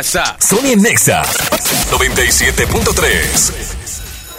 WhatsApp. 0.00 0.40
Sony 0.40 0.76
Nexa 0.76 1.20
97.3. 1.90 3.79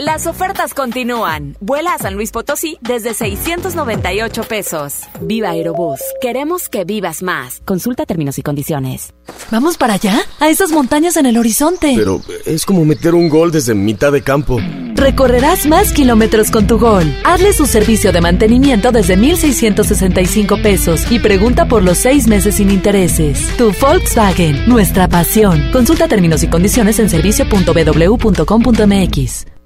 Las 0.00 0.28
ofertas 0.28 0.74
continúan. 0.74 1.56
Vuela 1.58 1.92
a 1.92 1.98
San 1.98 2.14
Luis 2.14 2.30
Potosí 2.30 2.78
desde 2.82 3.14
698 3.14 4.44
pesos. 4.44 5.00
Viva 5.20 5.50
Aerobús. 5.50 5.98
Queremos 6.20 6.68
que 6.68 6.84
vivas 6.84 7.20
más. 7.20 7.60
Consulta 7.64 8.06
términos 8.06 8.38
y 8.38 8.42
condiciones. 8.42 9.12
¿Vamos 9.50 9.76
para 9.76 9.94
allá? 9.94 10.20
A 10.38 10.50
esas 10.50 10.70
montañas 10.70 11.16
en 11.16 11.26
el 11.26 11.36
horizonte. 11.36 11.94
Pero 11.96 12.22
es 12.46 12.64
como 12.64 12.84
meter 12.84 13.16
un 13.16 13.28
gol 13.28 13.50
desde 13.50 13.74
mitad 13.74 14.12
de 14.12 14.22
campo. 14.22 14.60
Recorrerás 14.94 15.66
más 15.66 15.92
kilómetros 15.92 16.52
con 16.52 16.68
tu 16.68 16.78
gol. 16.78 17.12
Hazle 17.24 17.52
su 17.52 17.66
servicio 17.66 18.12
de 18.12 18.20
mantenimiento 18.20 18.92
desde 18.92 19.16
1,665 19.16 20.62
pesos 20.62 21.10
y 21.10 21.18
pregunta 21.18 21.66
por 21.66 21.82
los 21.82 21.98
seis 21.98 22.28
meses 22.28 22.54
sin 22.54 22.70
intereses. 22.70 23.48
Tu 23.56 23.72
Volkswagen, 23.80 24.68
nuestra 24.68 25.08
pasión. 25.08 25.72
Consulta 25.72 26.06
términos 26.06 26.44
y 26.44 26.48
condiciones 26.48 27.00
en 27.00 27.10
servicio.ww.com.mx. 27.10 29.57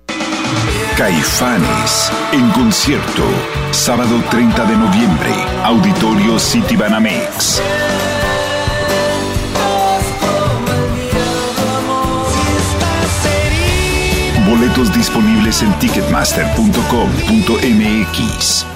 Caifanes 0.96 2.10
en 2.32 2.48
concierto. 2.50 3.22
Sábado 3.70 4.20
30 4.30 4.64
de 4.66 4.76
noviembre. 4.76 5.30
Auditorio 5.64 6.38
City 6.38 6.76
Banamex. 6.76 7.62
Boletos 14.46 14.92
disponibles 14.92 15.62
en 15.62 15.72
ticketmaster.com.mx. 15.78 18.71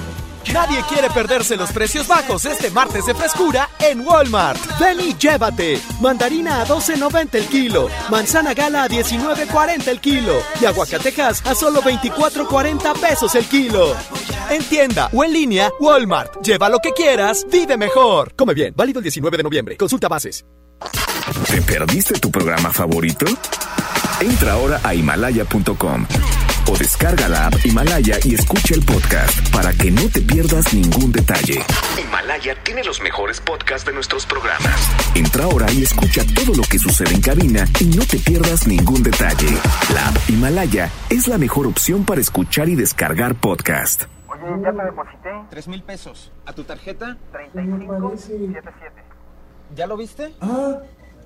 Nadie 0.56 0.82
quiere 0.88 1.10
perderse 1.10 1.54
los 1.54 1.70
precios 1.70 2.08
bajos 2.08 2.46
este 2.46 2.70
martes 2.70 3.04
de 3.04 3.14
frescura 3.14 3.68
en 3.78 4.00
Walmart. 4.00 4.58
Ven 4.80 4.98
y 5.00 5.14
llévate. 5.14 5.78
Mandarina 6.00 6.62
a 6.62 6.66
12.90 6.66 7.34
el 7.34 7.44
kilo. 7.44 7.90
Manzana 8.10 8.54
gala 8.54 8.84
a 8.84 8.88
19.40 8.88 9.88
el 9.88 10.00
kilo. 10.00 10.32
Y 10.58 10.64
aguacatejas 10.64 11.44
a 11.44 11.54
solo 11.54 11.82
24.40 11.82 12.98
pesos 12.98 13.34
el 13.34 13.44
kilo. 13.44 13.94
En 14.48 14.64
tienda 14.64 15.10
o 15.12 15.22
en 15.24 15.34
línea, 15.34 15.70
Walmart. 15.78 16.42
Lleva 16.42 16.70
lo 16.70 16.78
que 16.78 16.92
quieras, 16.92 17.46
vive 17.52 17.76
mejor. 17.76 18.32
Come 18.34 18.54
bien, 18.54 18.72
válido 18.74 19.00
el 19.00 19.02
19 19.02 19.36
de 19.36 19.42
noviembre. 19.42 19.76
Consulta 19.76 20.08
bases. 20.08 20.46
¿Te 21.50 21.60
perdiste 21.60 22.18
tu 22.18 22.30
programa 22.30 22.72
favorito? 22.72 23.26
Entra 24.20 24.52
ahora 24.52 24.80
a 24.82 24.94
himalaya.com 24.94 26.06
o 26.68 26.76
descarga 26.76 27.28
la 27.28 27.46
app 27.46 27.54
Himalaya 27.64 28.18
y 28.24 28.34
escucha 28.34 28.74
el 28.74 28.84
podcast 28.84 29.54
para 29.54 29.72
que 29.72 29.90
no 29.90 30.08
te 30.08 30.20
pierdas 30.20 30.74
ningún 30.74 31.12
detalle. 31.12 31.60
Himalaya 32.02 32.56
tiene 32.64 32.82
los 32.82 33.00
mejores 33.00 33.40
podcasts 33.40 33.86
de 33.86 33.92
nuestros 33.92 34.26
programas. 34.26 34.90
Entra 35.14 35.44
ahora 35.44 35.70
y 35.70 35.82
escucha 35.84 36.22
todo 36.34 36.54
lo 36.56 36.62
que 36.64 36.78
sucede 36.80 37.14
en 37.14 37.20
cabina 37.20 37.64
y 37.78 37.84
no 37.84 38.04
te 38.04 38.18
pierdas 38.18 38.66
ningún 38.66 39.02
detalle. 39.04 39.46
La 39.94 40.08
app 40.08 40.16
Himalaya 40.28 40.90
es 41.08 41.28
la 41.28 41.38
mejor 41.38 41.66
opción 41.68 42.04
para 42.04 42.20
escuchar 42.20 42.68
y 42.68 42.74
descargar 42.74 43.36
podcast. 43.36 44.04
Oye, 44.28 44.62
ya 44.64 44.72
te 44.72 44.82
deposité. 44.82 45.30
Tres 45.50 45.68
mil 45.68 45.82
pesos. 45.84 46.32
¿A 46.46 46.52
tu 46.52 46.64
tarjeta? 46.64 47.16
3577. 47.30 48.90
¿Ya 49.76 49.86
lo 49.86 49.96
viste? 49.96 50.34
Ah, 50.40 50.78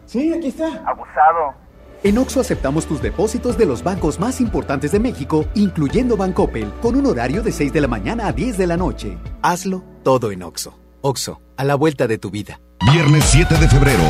sí, 0.05 0.35
aquí 0.35 0.48
está. 0.48 0.66
Abusado. 0.87 1.55
En 2.02 2.16
Oxo 2.16 2.40
aceptamos 2.40 2.86
tus 2.86 3.02
depósitos 3.02 3.58
de 3.58 3.66
los 3.66 3.82
bancos 3.82 4.18
más 4.18 4.40
importantes 4.40 4.90
de 4.92 4.98
México, 4.98 5.46
incluyendo 5.54 6.16
Bancoppel, 6.16 6.72
con 6.80 6.96
un 6.96 7.04
horario 7.04 7.42
de 7.42 7.52
6 7.52 7.74
de 7.74 7.80
la 7.82 7.88
mañana 7.88 8.26
a 8.26 8.32
10 8.32 8.56
de 8.56 8.66
la 8.66 8.78
noche. 8.78 9.18
Hazlo 9.42 9.84
todo 10.02 10.32
en 10.32 10.42
Oxo. 10.42 10.78
Oxo, 11.02 11.42
a 11.58 11.64
la 11.64 11.74
vuelta 11.74 12.06
de 12.06 12.16
tu 12.16 12.30
vida. 12.30 12.58
Viernes 12.90 13.24
7 13.26 13.54
de 13.54 13.68
febrero, 13.68 14.02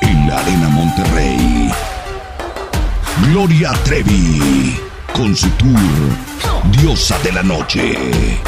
en 0.00 0.28
la 0.28 0.40
Arena 0.40 0.68
Monterrey. 0.70 1.70
Gloria 3.30 3.72
Trevi, 3.84 4.76
con 5.14 5.36
su 5.36 5.48
tour 5.50 5.70
Diosa 6.72 7.16
de 7.20 7.30
la 7.30 7.44
Noche. 7.44 8.40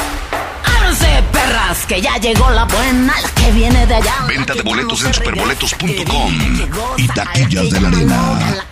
Que 1.87 2.01
ya 2.01 2.17
llegó 2.17 2.49
la 2.49 2.65
buena, 2.65 3.13
la 3.21 3.29
que 3.29 3.51
viene 3.51 3.85
de 3.85 3.95
allá. 3.95 4.25
Venta 4.27 4.53
de 4.53 4.61
boletos 4.61 5.05
en 5.05 5.13
superboletos.com 5.13 6.97
y 6.97 7.07
taquillas 7.07 7.69
de 7.69 7.79
la 7.79 7.87
arena. 7.87 8.65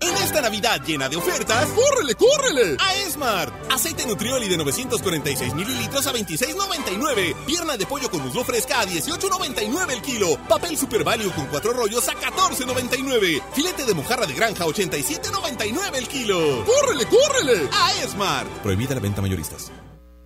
En 0.00 0.16
esta 0.16 0.42
Navidad 0.42 0.82
llena 0.84 1.08
de 1.08 1.16
ofertas, 1.16 1.66
¡córrele, 1.68 2.14
córrele! 2.14 2.76
A 2.78 2.94
Esmart. 2.96 3.54
Aceite 3.72 4.06
Nutrioli 4.06 4.48
de 4.48 4.56
946 4.58 5.54
mililitros 5.54 6.06
a 6.06 6.12
26.99. 6.12 7.34
Pierna 7.46 7.78
de 7.78 7.86
pollo 7.86 8.10
con 8.10 8.22
muslo 8.22 8.44
fresca 8.44 8.80
a 8.80 8.86
18.99 8.86 9.90
el 9.90 10.02
kilo. 10.02 10.36
Papel 10.46 10.76
Super 10.76 11.04
Value 11.04 11.30
con 11.32 11.46
cuatro 11.46 11.72
rollos 11.72 12.06
a 12.08 12.12
14.99. 12.12 13.42
Filete 13.54 13.84
de 13.84 13.94
mojarra 13.94 14.26
de 14.26 14.34
granja 14.34 14.64
a 14.64 14.66
87.99 14.66 15.94
el 15.94 16.08
kilo. 16.08 16.64
¡Córrele, 16.66 17.06
córrele! 17.06 17.68
A 17.72 17.94
Esmart. 18.02 18.48
Prohibida 18.62 18.94
la 18.94 19.00
venta 19.00 19.22
mayoristas. 19.22 19.70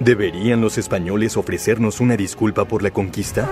¿Deberían 0.00 0.60
los 0.60 0.78
españoles 0.78 1.36
ofrecernos 1.36 2.00
una 2.00 2.16
disculpa 2.16 2.64
por 2.66 2.82
la 2.82 2.90
conquista? 2.90 3.48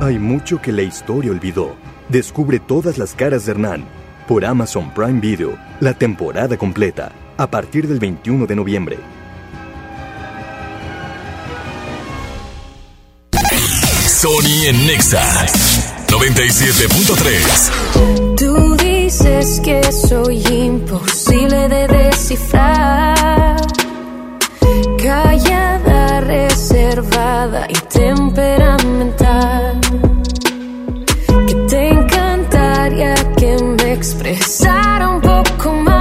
Hay 0.00 0.18
mucho 0.18 0.60
que 0.60 0.72
la 0.72 0.82
historia 0.82 1.30
olvidó. 1.30 1.76
Descubre 2.08 2.58
todas 2.60 2.98
las 2.98 3.14
caras 3.14 3.46
de 3.46 3.52
Hernán 3.52 3.84
por 4.26 4.44
Amazon 4.44 4.92
Prime 4.92 5.20
Video, 5.20 5.56
la 5.80 5.94
temporada 5.94 6.56
completa, 6.56 7.12
a 7.36 7.48
partir 7.48 7.86
del 7.86 8.00
21 8.00 8.46
de 8.46 8.56
noviembre. 8.56 8.98
Sony 14.06 14.66
en 14.66 14.86
Nexa 14.86 15.46
97.3. 16.08 18.36
Tú 18.36 18.76
dices 18.76 19.60
que 19.60 19.92
soy 19.92 20.42
imposible 20.46 21.68
de 21.68 21.86
descifrar. 21.88 23.15
Callada, 25.06 26.20
reservada 26.20 27.68
y 27.68 27.74
temperamental. 27.96 29.80
Que 31.46 31.54
te 31.68 31.88
encantaría 31.90 33.14
que 33.36 33.56
me 33.56 33.92
expresara 33.92 35.08
un 35.08 35.20
poco 35.20 35.72
más. 35.74 35.95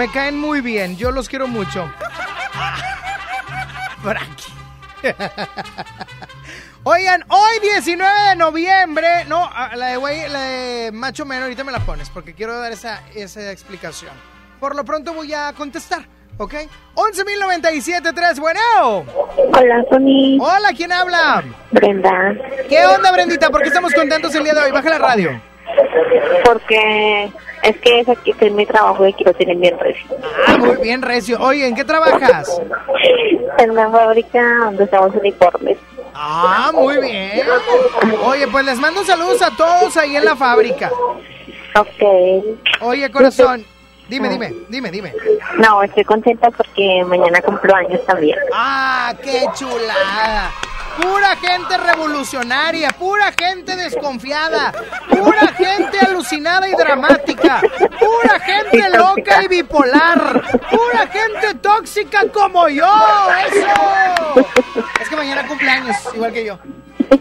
Me 0.00 0.10
caen 0.10 0.38
muy 0.38 0.62
bien. 0.62 0.96
Yo 0.96 1.10
los 1.10 1.28
quiero 1.28 1.46
mucho. 1.46 1.92
Frankie. 4.02 4.50
Oigan, 6.84 7.22
hoy 7.28 7.60
19 7.60 8.10
de 8.30 8.36
noviembre. 8.36 9.26
No, 9.28 9.46
ah, 9.52 9.72
la 9.76 9.88
de, 9.88 9.96
güey, 9.98 10.26
la 10.30 10.40
de 10.40 10.90
Macho 10.90 11.26
Men, 11.26 11.42
ahorita 11.42 11.64
me 11.64 11.72
la 11.72 11.80
pones 11.80 12.08
porque 12.08 12.32
quiero 12.32 12.58
dar 12.58 12.72
esa, 12.72 13.02
esa 13.14 13.52
explicación. 13.52 14.12
Por 14.58 14.74
lo 14.74 14.86
pronto 14.86 15.12
voy 15.12 15.34
a 15.34 15.52
contestar, 15.52 16.06
¿ok? 16.38 16.54
11.097.3, 16.94 18.40
bueno. 18.40 18.60
Hola, 19.36 19.84
Sony. 19.90 20.38
Hola, 20.40 20.70
¿quién 20.74 20.92
habla? 20.92 21.44
Brenda. 21.72 22.34
¿Qué 22.70 22.86
onda, 22.86 23.12
Brendita? 23.12 23.50
¿Por 23.50 23.60
qué 23.60 23.68
estamos 23.68 23.92
contentos 23.92 24.34
el 24.34 24.44
día 24.44 24.54
de 24.54 24.62
hoy? 24.62 24.70
Baja 24.70 24.88
la 24.88 24.98
radio. 24.98 25.42
Porque 26.42 27.30
es 27.70 27.80
que 27.80 28.00
es 28.00 28.08
aquí 28.08 28.32
que 28.32 28.46
es 28.46 28.52
mi 28.52 28.66
trabajo 28.66 29.06
y 29.06 29.12
quiero 29.12 29.32
tener 29.34 29.56
bien 29.56 29.78
recio. 29.78 30.06
Ah, 30.46 30.56
muy 30.58 30.76
bien, 30.76 31.02
Recio. 31.02 31.38
Oye, 31.40 31.66
¿en 31.66 31.74
qué 31.74 31.84
trabajas? 31.84 32.60
En 33.58 33.70
una 33.70 33.90
fábrica 33.90 34.42
donde 34.64 34.84
usamos 34.84 35.14
uniformes. 35.14 35.78
Ah, 36.14 36.70
muy 36.74 36.98
bien. 36.98 37.46
Oye, 38.24 38.46
pues 38.48 38.64
les 38.64 38.78
mando 38.78 39.04
saludos 39.04 39.40
a 39.42 39.50
todos 39.56 39.96
ahí 39.96 40.16
en 40.16 40.24
la 40.24 40.36
fábrica. 40.36 40.90
Ok. 41.76 42.80
Oye, 42.80 43.10
corazón, 43.10 43.64
dime, 44.08 44.28
dime, 44.28 44.52
dime, 44.68 44.90
dime. 44.90 45.14
No, 45.58 45.82
estoy 45.82 46.04
contenta 46.04 46.50
porque 46.50 47.04
mañana 47.06 47.40
cumplo 47.40 47.74
años 47.74 48.04
también. 48.06 48.38
Ah, 48.52 49.14
qué 49.22 49.44
chulada. 49.54 50.50
Pura 51.00 51.36
gente 51.36 51.78
revolucionaria, 51.78 52.90
pura 52.90 53.32
gente 53.32 53.76
desconfiada, 53.76 54.72
pura 55.08 55.46
gente 55.56 55.98
alucinada 56.00 56.68
y 56.68 56.72
dramática, 56.72 57.29
gente 58.70 58.96
loca 58.96 59.42
y 59.44 59.48
bipolar, 59.48 60.42
pura 60.70 61.06
gente 61.08 61.54
tóxica 61.60 62.28
como 62.32 62.68
yo. 62.68 62.86
¡Eso! 63.46 64.46
Es 65.00 65.08
que 65.08 65.16
mañana 65.16 65.46
cumpleaños, 65.46 65.96
igual 66.14 66.32
que 66.32 66.44
yo. 66.44 66.58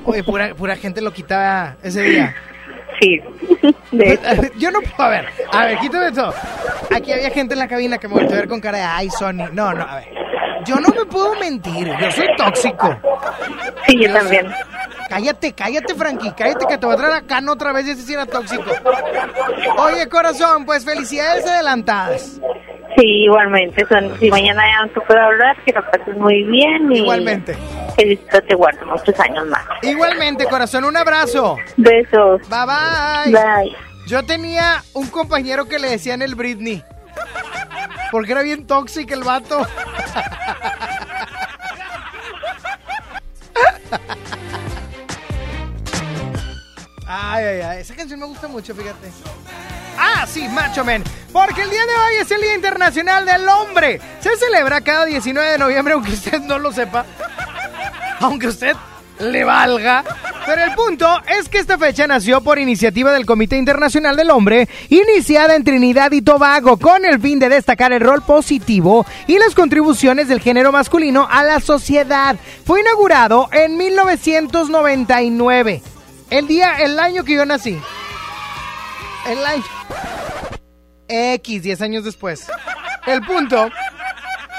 Oye, 0.05 0.23
pura, 0.23 0.53
pura 0.55 0.75
gente 0.75 1.01
lo 1.01 1.11
quitaba 1.11 1.75
ese 1.81 2.01
día. 2.01 2.35
Sí. 3.01 3.21
Yo 4.57 4.71
no 4.71 4.81
puedo, 4.81 5.03
a 5.03 5.09
ver, 5.09 5.25
a 5.51 5.65
ver, 5.65 5.77
quítame 5.79 6.11
todo. 6.11 6.33
Aquí 6.95 7.11
había 7.11 7.29
gente 7.29 7.53
en 7.53 7.59
la 7.59 7.67
cabina 7.67 7.97
que 7.97 8.07
me 8.07 8.15
volteó 8.15 8.35
a 8.35 8.39
ver 8.39 8.47
con 8.47 8.59
cara 8.59 8.77
de, 8.77 8.83
ay, 8.83 9.09
Sony. 9.09 9.49
No, 9.53 9.73
no, 9.73 9.87
a 9.87 9.95
ver. 9.95 10.09
Yo 10.65 10.75
no 10.75 10.89
me 10.89 11.05
puedo 11.05 11.35
mentir, 11.35 11.87
yo 11.87 12.11
soy 12.11 12.27
tóxico. 12.35 12.95
Sí, 13.87 13.97
yo 14.01 14.11
también. 14.13 14.51
Cállate, 15.09 15.53
cállate, 15.53 15.95
Frankie, 15.95 16.31
cállate 16.37 16.67
que 16.67 16.77
te 16.77 16.85
voy 16.85 16.93
a 16.93 16.97
traer 16.97 17.13
acá 17.15 17.41
no 17.41 17.53
otra 17.53 17.73
vez 17.73 17.87
y 17.87 17.91
ese 17.91 18.03
sí 18.03 18.13
era 18.13 18.27
tóxico. 18.27 18.63
Oye, 19.77 20.07
corazón, 20.07 20.65
pues 20.65 20.85
felicidades 20.85 21.47
adelantadas. 21.47 22.39
Sí, 22.95 23.23
igualmente. 23.23 23.85
Son, 23.87 24.17
si 24.19 24.29
mañana 24.29 24.63
ya 24.65 24.85
no 24.85 24.91
te 24.91 25.01
puedo 25.01 25.19
hablar, 25.19 25.57
que 25.63 25.71
lo 25.71 25.83
pases 25.89 26.15
muy 26.17 26.43
bien. 26.43 26.91
Y 26.91 26.99
Igualmente. 26.99 27.57
Que 27.97 28.15
te 28.15 28.55
guarde 28.55 28.85
muchos 28.85 29.19
años 29.19 29.47
más. 29.47 29.65
Igualmente, 29.81 30.45
corazón, 30.45 30.85
un 30.85 30.95
abrazo. 30.95 31.57
Besos. 31.77 32.41
Bye 32.49 32.65
bye. 32.65 33.33
Bye. 33.33 33.75
Yo 34.07 34.23
tenía 34.23 34.83
un 34.93 35.07
compañero 35.07 35.65
que 35.65 35.79
le 35.79 35.89
decían 35.89 36.21
el 36.21 36.35
Britney. 36.35 36.83
Porque 38.11 38.31
era 38.31 38.41
bien 38.41 38.67
tóxico 38.67 39.13
el 39.13 39.23
vato. 39.23 39.61
Ay, 47.11 47.43
ay, 47.43 47.61
ay. 47.61 47.81
Esa 47.81 47.95
canción 47.95 48.19
me 48.19 48.27
gusta 48.27 48.47
mucho, 48.47 48.75
fíjate. 48.75 49.09
Ah, 49.97 50.27
sí, 50.27 50.47
Macho 50.47 50.85
Men. 50.85 51.03
Porque 51.33 51.63
el 51.63 51.69
día 51.71 51.83
de 51.83 51.93
hoy 51.93 52.21
es 52.21 52.29
el 52.29 52.39
Día 52.39 52.53
Internacional 52.53 53.25
del 53.25 53.49
Hombre. 53.49 53.99
Se 54.19 54.37
celebra 54.37 54.81
cada 54.81 55.05
19 55.05 55.53
de 55.53 55.57
noviembre, 55.57 55.95
aunque 55.95 56.11
usted 56.11 56.39
no 56.41 56.59
lo 56.59 56.71
sepa. 56.71 57.07
Aunque 58.19 58.47
usted 58.47 58.75
le 59.19 59.45
valga. 59.45 60.03
Pero 60.45 60.61
el 60.61 60.75
punto 60.75 61.07
es 61.25 61.47
que 61.47 61.57
esta 61.57 61.77
fecha 61.77 62.05
nació 62.05 62.41
por 62.41 62.59
iniciativa 62.59 63.13
del 63.13 63.25
Comité 63.25 63.55
Internacional 63.57 64.17
del 64.17 64.29
Hombre, 64.29 64.67
iniciada 64.89 65.55
en 65.55 65.63
Trinidad 65.63 66.11
y 66.11 66.21
Tobago, 66.21 66.77
con 66.77 67.05
el 67.05 67.21
fin 67.21 67.39
de 67.39 67.49
destacar 67.49 67.93
el 67.93 68.01
rol 68.01 68.21
positivo 68.21 69.05
y 69.25 69.39
las 69.39 69.55
contribuciones 69.55 70.27
del 70.27 70.41
género 70.41 70.73
masculino 70.73 71.27
a 71.31 71.43
la 71.43 71.61
sociedad. 71.61 72.35
Fue 72.65 72.81
inaugurado 72.81 73.47
en 73.53 73.77
1999. 73.77 75.81
El 76.29 76.47
día, 76.47 76.75
el 76.77 76.99
año 76.99 77.23
que 77.23 77.33
yo 77.35 77.45
nací. 77.45 77.79
El 79.27 79.45
año. 79.45 79.63
X, 81.07 81.63
10 81.63 81.81
años 81.81 82.03
después. 82.03 82.45
El 83.07 83.25
punto 83.25 83.67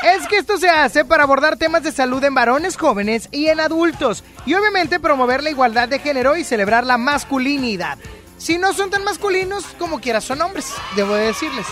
es 0.02 0.26
que 0.26 0.38
esto 0.38 0.56
se 0.58 0.68
hace 0.68 1.04
para 1.04 1.22
abordar 1.22 1.56
temas 1.56 1.82
de 1.84 1.92
salud 1.92 2.22
en 2.24 2.34
varones 2.34 2.76
jóvenes 2.76 3.28
y 3.30 3.46
en 3.48 3.60
adultos. 3.60 4.24
Y 4.46 4.54
obviamente 4.54 4.98
promover 4.98 5.42
la 5.44 5.50
igualdad 5.50 5.88
de 5.88 6.00
género 6.00 6.36
y 6.36 6.42
celebrar 6.44 6.84
la 6.84 6.98
masculinidad. 6.98 7.98
Si 8.36 8.58
no 8.58 8.72
son 8.72 8.90
tan 8.90 9.04
masculinos, 9.04 9.64
como 9.78 10.00
quiera 10.00 10.20
son 10.20 10.40
hombres, 10.42 10.72
debo 10.96 11.14
de 11.14 11.26
decirles. 11.26 11.66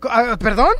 Co- 0.00 0.10
a- 0.10 0.36
¿Perdón? 0.38 0.72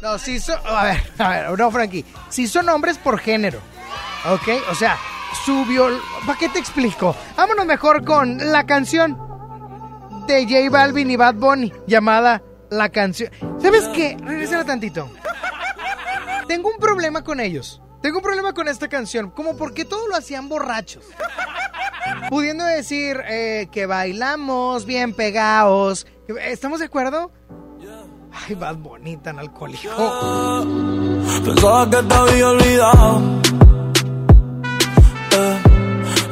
No, 0.00 0.18
sí 0.18 0.38
son. 0.40 0.58
A 0.64 0.84
ver, 0.84 1.02
a 1.18 1.28
ver, 1.28 1.58
no, 1.58 1.70
Frankie. 1.70 2.04
Sí 2.30 2.46
son 2.46 2.68
hombres 2.68 2.96
por 2.98 3.18
género. 3.18 3.60
¿Ok? 4.24 4.48
O 4.70 4.74
sea, 4.74 4.98
su 5.44 5.64
viol. 5.64 6.00
¿Para 6.26 6.38
qué 6.38 6.48
te 6.48 6.58
explico? 6.58 7.14
Vámonos 7.36 7.66
mejor 7.66 8.04
con 8.04 8.38
la 8.38 8.66
canción 8.66 9.18
de 10.26 10.44
J 10.44 10.70
Balvin 10.70 11.10
y 11.10 11.16
Bad 11.16 11.34
Bunny 11.34 11.72
llamada 11.86 12.42
La 12.70 12.88
canción. 12.88 13.30
¿Sabes 13.60 13.84
qué? 13.94 14.16
Regresa 14.20 14.64
tantito. 14.64 15.08
Tengo 16.48 16.70
un 16.70 16.78
problema 16.78 17.22
con 17.22 17.40
ellos. 17.40 17.80
Tengo 18.02 18.18
un 18.18 18.24
problema 18.24 18.52
con 18.52 18.68
esta 18.68 18.88
canción. 18.88 19.30
Como 19.30 19.56
porque 19.56 19.84
todo 19.84 20.08
lo 20.08 20.16
hacían 20.16 20.48
borrachos. 20.48 21.04
Pudiendo 22.28 22.64
decir 22.64 23.20
eh, 23.26 23.68
que 23.70 23.86
bailamos 23.86 24.86
bien 24.86 25.12
pegados. 25.12 26.06
¿Estamos 26.40 26.80
de 26.80 26.86
acuerdo? 26.86 27.32
Ay, 28.32 28.54
Bad 28.54 28.76
Bunny 28.76 29.16
tan 29.16 29.38
alcohólico. 29.38 29.90
Pensaba 31.44 31.88
que 31.88 32.02
te 32.02 32.14
había 32.14 32.48
olvidado. 32.48 33.22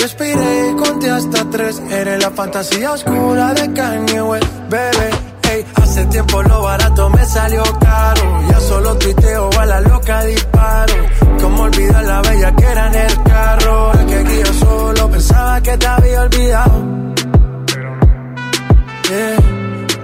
Respiré 0.00 0.70
y 0.70 0.76
conté 0.76 1.10
hasta 1.10 1.44
tres. 1.50 1.80
Eres 1.90 2.22
la 2.22 2.30
fantasía 2.30 2.92
oscura 2.92 3.52
de 3.52 3.72
Kanye 3.74 4.22
West, 4.22 4.46
bebé. 4.70 5.10
Ey, 5.50 5.66
hace 5.74 6.04
tiempo 6.06 6.42
lo 6.42 6.62
barato 6.62 7.10
me 7.10 7.24
salió 7.26 7.62
caro. 7.80 8.22
Ya 8.48 8.60
solo 8.60 8.96
tuiteo 8.96 9.50
a 9.58 9.66
la 9.66 9.80
loca 9.82 10.24
disparo. 10.24 10.94
Como 11.40 11.62
olvidar 11.64 12.04
la 12.04 12.22
bella 12.22 12.54
que 12.56 12.64
era 12.64 12.86
en 12.86 12.94
el 12.94 13.22
carro. 13.24 13.92
El 13.92 14.06
que 14.06 14.24
guía 14.24 14.52
solo 14.58 15.10
pensaba 15.10 15.60
que 15.60 15.76
te 15.76 15.86
había 15.86 16.22
olvidado. 16.22 16.84
Yeah, 19.10 19.36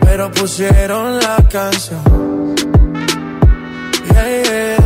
pero 0.01 0.31
pusieron 0.33 1.19
la 1.21 1.37
canción. 1.49 2.55
Yeah, 4.13 4.43
yeah. 4.43 4.86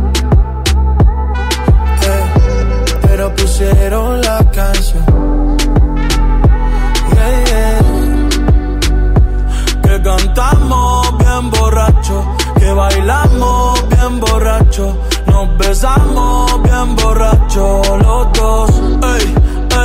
nos 15.45 15.57
besamos 15.57 16.63
bien 16.63 16.95
borracho 16.95 17.81
los 17.97 18.33
dos. 18.33 18.69
Ey, 19.15 19.35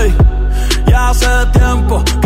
ey, 0.00 0.14
ya 0.88 1.08
hace 1.08 1.26
tiempo 1.52 2.02
que 2.20 2.25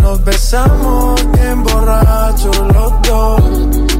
Nos 0.00 0.24
besamos 0.24 1.32
bien 1.32 1.62
borrachos 1.62 2.58
los 2.74 3.02
dos. 3.02 3.99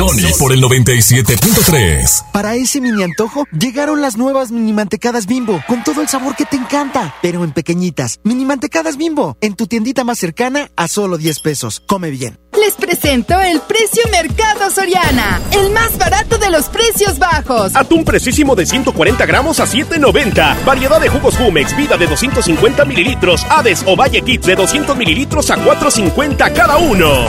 Sony 0.00 0.32
por 0.38 0.50
el 0.50 0.62
97.3. 0.62 2.32
Para 2.32 2.54
ese 2.54 2.80
mini 2.80 3.02
antojo, 3.02 3.44
llegaron 3.52 4.00
las 4.00 4.16
nuevas 4.16 4.50
mini 4.50 4.72
mantecadas 4.72 5.26
bimbo, 5.26 5.62
con 5.68 5.84
todo 5.84 6.00
el 6.00 6.08
sabor 6.08 6.34
que 6.36 6.46
te 6.46 6.56
encanta, 6.56 7.14
pero 7.20 7.44
en 7.44 7.52
pequeñitas. 7.52 8.18
Mini 8.24 8.46
mantecadas 8.46 8.96
bimbo, 8.96 9.36
en 9.42 9.56
tu 9.56 9.66
tiendita 9.66 10.02
más 10.02 10.18
cercana 10.18 10.70
a 10.74 10.88
solo 10.88 11.18
10 11.18 11.40
pesos. 11.40 11.82
Come 11.86 12.08
bien. 12.08 12.38
Les 12.58 12.74
presento 12.76 13.38
el 13.40 13.60
precio 13.60 14.02
Mercado 14.10 14.70
Soriana, 14.70 15.38
el 15.52 15.70
más 15.70 15.98
barato 15.98 16.38
de 16.38 16.50
los 16.50 16.70
precios 16.70 17.18
bajos. 17.18 17.76
Atún 17.76 18.02
precisísimo 18.02 18.56
de 18.56 18.64
140 18.64 19.26
gramos 19.26 19.60
a 19.60 19.66
7.90. 19.66 20.64
Variedad 20.64 21.00
de 21.00 21.10
jugos 21.10 21.36
Jumex, 21.36 21.76
vida 21.76 21.98
de 21.98 22.06
250 22.06 22.86
mililitros. 22.86 23.44
Hades 23.50 23.84
o 23.86 23.96
Valle 23.96 24.22
Kids 24.22 24.46
de 24.46 24.56
200 24.56 24.96
mililitros 24.96 25.50
a 25.50 25.56
4.50 25.56 26.52
cada 26.54 26.78
uno. 26.78 27.26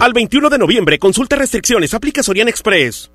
Al 0.00 0.12
21 0.12 0.50
de 0.50 0.58
noviembre, 0.58 0.98
consulta 0.98 1.36
restricciones, 1.36 1.94
aplica 1.94 2.22
Soriana 2.22 2.50
Express. 2.50 3.10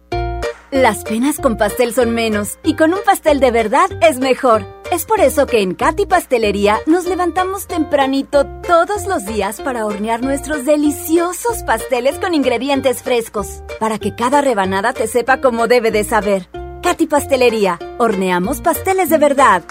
Las 0.72 1.04
penas 1.04 1.38
con 1.38 1.58
pastel 1.58 1.94
son 1.94 2.12
menos 2.12 2.60
y 2.64 2.76
con 2.76 2.94
un 2.94 3.00
pastel 3.04 3.40
de 3.40 3.52
verdad 3.52 3.90
es 4.02 4.20
mejor. 4.20 4.66
Es 4.92 5.06
por 5.06 5.20
eso 5.20 5.46
que 5.46 5.62
en 5.62 5.74
Katy 5.74 6.06
Pastelería 6.06 6.78
nos 6.86 7.06
levantamos 7.06 7.68
tempranito 7.68 8.46
todos 8.66 9.06
los 9.08 9.26
días 9.26 9.62
para 9.62 9.86
hornear 9.86 10.22
nuestros 10.22 10.66
deliciosos 10.66 11.64
pasteles 11.64 12.18
con 12.20 12.34
ingredientes 12.34 13.02
frescos, 13.02 13.64
para 13.80 14.00
que 14.00 14.16
cada 14.16 14.42
rebanada 14.42 14.94
te 14.94 15.08
sepa 15.08 15.42
como 15.42 15.68
debe 15.68 15.92
de 15.92 16.04
saber. 16.04 16.50
Katy 16.82 17.08
Pastelería, 17.08 17.78
horneamos 17.98 18.62
pasteles 18.62 19.10
de 19.10 19.18
verdad. 19.18 19.64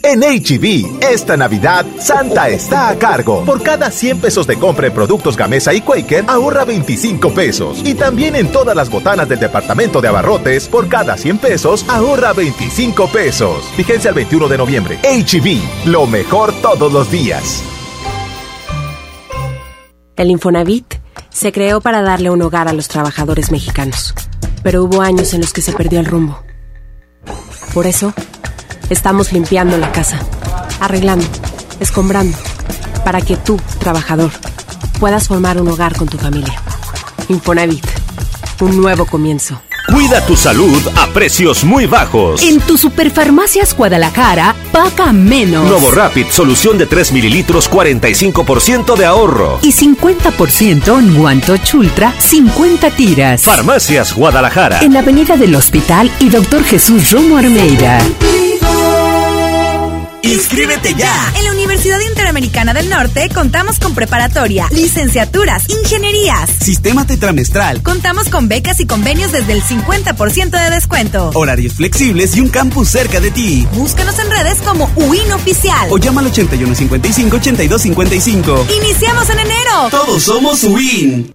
En 0.00 0.20
HB, 0.20 1.02
esta 1.02 1.36
Navidad, 1.36 1.84
Santa 1.98 2.48
está 2.48 2.88
a 2.88 2.98
cargo. 2.98 3.44
Por 3.44 3.62
cada 3.62 3.90
100 3.90 4.20
pesos 4.20 4.46
de 4.46 4.58
compra 4.58 4.86
en 4.86 4.94
productos 4.94 5.36
Gamesa 5.36 5.74
y 5.74 5.80
Quaker, 5.80 6.24
ahorra 6.26 6.64
25 6.64 7.32
pesos. 7.34 7.82
Y 7.84 7.94
también 7.94 8.34
en 8.34 8.50
todas 8.50 8.74
las 8.74 8.90
botanas 8.90 9.28
del 9.28 9.38
departamento 9.38 10.00
de 10.00 10.08
abarrotes, 10.08 10.66
por 10.66 10.88
cada 10.88 11.16
100 11.16 11.38
pesos, 11.38 11.84
ahorra 11.88 12.32
25 12.32 13.08
pesos. 13.08 13.64
Fíjense 13.76 14.08
al 14.08 14.14
21 14.14 14.48
de 14.48 14.58
noviembre. 14.58 14.98
HB, 15.02 15.88
lo 15.88 16.06
mejor 16.06 16.52
todos 16.62 16.92
los 16.92 17.10
días. 17.10 17.62
El 20.16 20.30
Infonavit 20.30 20.94
se 21.30 21.52
creó 21.52 21.80
para 21.80 22.02
darle 22.02 22.30
un 22.30 22.42
hogar 22.42 22.68
a 22.68 22.72
los 22.72 22.88
trabajadores 22.88 23.50
mexicanos, 23.50 24.14
pero 24.62 24.84
hubo 24.84 25.00
años 25.00 25.32
en 25.32 25.40
los 25.40 25.52
que 25.52 25.62
se 25.62 25.72
perdió 25.72 26.00
el 26.00 26.06
rumbo. 26.06 26.42
Por 27.72 27.86
eso, 27.86 28.12
estamos 28.92 29.32
limpiando 29.32 29.78
la 29.78 29.90
casa, 29.90 30.20
arreglando, 30.80 31.26
escombrando, 31.80 32.36
para 33.04 33.20
que 33.20 33.36
tú, 33.36 33.60
trabajador, 33.78 34.30
puedas 35.00 35.28
formar 35.28 35.60
un 35.60 35.68
hogar 35.68 35.96
con 35.96 36.08
tu 36.08 36.18
familia. 36.18 36.60
Infonavit, 37.28 37.84
un 38.60 38.80
nuevo 38.80 39.06
comienzo. 39.06 39.60
Cuida 39.88 40.24
tu 40.24 40.36
salud 40.36 40.80
a 40.96 41.08
precios 41.08 41.64
muy 41.64 41.86
bajos. 41.86 42.42
En 42.42 42.60
tu 42.60 42.78
Superfarmacias 42.78 43.76
Guadalajara, 43.76 44.54
paga 44.70 45.12
menos. 45.12 45.68
Novo 45.68 45.90
Rapid, 45.90 46.26
solución 46.30 46.78
de 46.78 46.86
3 46.86 47.12
mililitros, 47.12 47.70
45% 47.70 48.96
de 48.96 49.04
ahorro. 49.04 49.58
Y 49.60 49.72
50% 49.72 50.98
en 50.98 51.14
Guantoch 51.14 51.74
Ultra, 51.74 52.14
50 52.18 52.90
tiras. 52.90 53.42
Farmacias 53.42 54.14
Guadalajara. 54.14 54.80
En 54.80 54.94
la 54.94 55.00
Avenida 55.00 55.36
del 55.36 55.54
Hospital 55.54 56.10
y 56.20 56.30
Doctor 56.30 56.64
Jesús 56.64 57.10
Romo 57.10 57.36
Armeida. 57.36 57.98
¡Inscríbete 60.22 60.94
ya! 60.94 61.32
En 61.36 61.44
la 61.44 61.52
Universidad 61.52 62.00
Interamericana 62.00 62.72
del 62.72 62.88
Norte 62.88 63.28
contamos 63.34 63.78
con 63.80 63.94
preparatoria, 63.94 64.66
licenciaturas, 64.70 65.68
ingenierías, 65.68 66.48
Sistema 66.60 67.04
tetramestral, 67.06 67.82
Contamos 67.82 68.28
con 68.28 68.46
becas 68.48 68.78
y 68.80 68.86
convenios 68.86 69.32
desde 69.32 69.52
el 69.52 69.62
50% 69.62 70.50
de 70.50 70.70
descuento. 70.70 71.30
horarios 71.34 71.74
flexibles 71.74 72.36
y 72.36 72.40
un 72.40 72.48
campus 72.50 72.88
cerca 72.90 73.18
de 73.20 73.30
ti. 73.32 73.66
Búscanos 73.74 74.18
en 74.20 74.30
redes 74.30 74.58
como 74.62 74.88
UIN 74.96 75.32
Oficial. 75.32 75.88
O 75.90 75.98
llama 75.98 76.20
al 76.20 76.32
8155-8255. 76.32 78.70
¡Iniciamos 78.76 79.28
en 79.30 79.38
enero! 79.40 79.88
Todos 79.90 80.22
somos 80.22 80.62
UIN. 80.62 81.34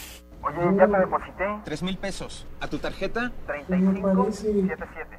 Oye, 0.67 0.77
ya 0.77 0.87
te 0.87 0.97
deposité. 0.97 1.45
Tres 1.65 1.83
mil 1.83 1.97
pesos. 1.97 2.45
¿A 2.59 2.67
tu 2.67 2.77
tarjeta? 2.77 3.31
3577. 3.47 5.17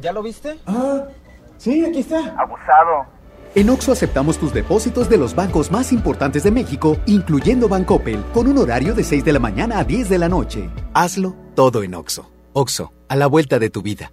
¿Ya 0.00 0.12
lo 0.12 0.22
viste? 0.22 0.58
Ah, 0.66 1.04
sí, 1.58 1.84
aquí 1.84 2.00
está. 2.00 2.34
Abusado. 2.38 3.06
En 3.54 3.68
Oxo 3.68 3.92
aceptamos 3.92 4.38
tus 4.38 4.54
depósitos 4.54 5.10
de 5.10 5.18
los 5.18 5.34
bancos 5.34 5.70
más 5.70 5.92
importantes 5.92 6.42
de 6.42 6.50
México, 6.50 6.96
incluyendo 7.04 7.68
Bancoppel, 7.68 8.24
con 8.32 8.48
un 8.48 8.56
horario 8.56 8.94
de 8.94 9.04
6 9.04 9.24
de 9.24 9.32
la 9.34 9.38
mañana 9.40 9.78
a 9.78 9.84
10 9.84 10.08
de 10.08 10.18
la 10.18 10.28
noche. 10.30 10.70
Hazlo 10.94 11.34
todo 11.54 11.82
en 11.82 11.94
Oxo. 11.94 12.32
Oxo, 12.54 12.94
a 13.08 13.16
la 13.16 13.26
vuelta 13.26 13.58
de 13.58 13.68
tu 13.68 13.82
vida. 13.82 14.12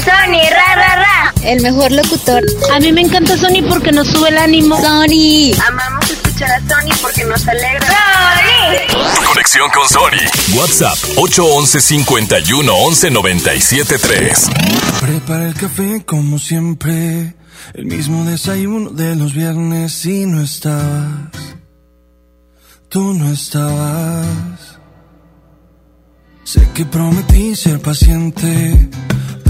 ¡Sony! 0.00 0.42
¡Ra, 0.50 0.74
ra, 0.74 0.96
ra! 0.96 1.34
El 1.42 1.62
mejor 1.62 1.92
locutor. 1.92 2.42
A 2.72 2.80
mí 2.80 2.92
me 2.92 3.02
encanta 3.02 3.36
Sony 3.36 3.62
porque 3.68 3.92
nos 3.92 4.08
sube 4.08 4.28
el 4.28 4.38
ánimo. 4.38 4.76
Sony. 4.76 5.52
Amamos 5.66 6.10
escuchar 6.10 6.50
a 6.50 6.58
Sony 6.60 6.94
porque 7.00 7.24
nos 7.24 7.46
alegra. 7.46 7.86
¡Sony! 7.86 9.14
Tu 9.14 9.24
conexión 9.26 9.70
con 9.70 9.88
Sony. 9.88 10.58
WhatsApp 10.58 10.98
811 11.16 11.80
51 11.80 12.74
11 12.74 13.10
97 13.10 13.98
3. 13.98 14.46
Prepara 15.00 15.46
el 15.46 15.54
café 15.54 16.04
como 16.04 16.38
siempre. 16.38 17.34
El 17.72 17.86
mismo 17.86 18.24
desayuno 18.24 18.90
de 18.90 19.16
los 19.16 19.32
viernes 19.32 20.04
y 20.06 20.26
no 20.26 20.42
estabas. 20.42 21.32
Tú 22.88 23.14
no 23.14 23.32
estabas. 23.32 24.78
Sé 26.44 26.68
que 26.74 26.84
prometí 26.84 27.56
ser 27.56 27.80
paciente, 27.80 28.88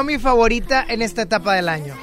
volvió 0.00 0.04
mi 0.04 0.18
favorita 0.18 0.84
en 0.88 1.02
esta 1.02 1.22
etapa 1.22 1.54
del 1.54 1.68
año. 1.68 1.94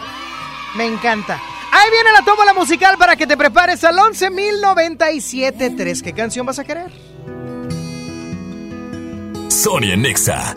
Me 0.75 0.85
encanta. 0.85 1.41
Ahí 1.71 1.89
viene 1.91 2.11
la 2.11 2.23
toma 2.23 2.45
la 2.45 2.53
musical 2.53 2.97
para 2.97 3.15
que 3.15 3.25
te 3.27 3.37
prepares 3.37 3.83
al 3.83 3.97
11.097.3. 3.97 6.01
¿Qué 6.01 6.13
canción 6.13 6.45
vas 6.45 6.59
a 6.59 6.63
querer? 6.63 6.91
Sony 9.49 9.91
en 9.93 10.03
Nexa. 10.03 10.53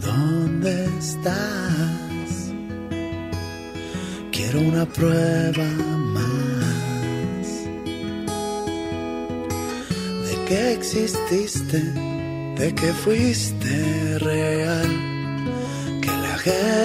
¿Dónde 0.00 0.86
estás? 0.98 2.50
Quiero 4.32 4.60
una 4.60 4.84
prueba 4.86 5.29
de 11.30 12.74
que 12.74 12.92
fuiste 12.92 14.18
real, 14.18 14.90
que 16.02 16.08
la 16.08 16.36
guerra 16.44 16.79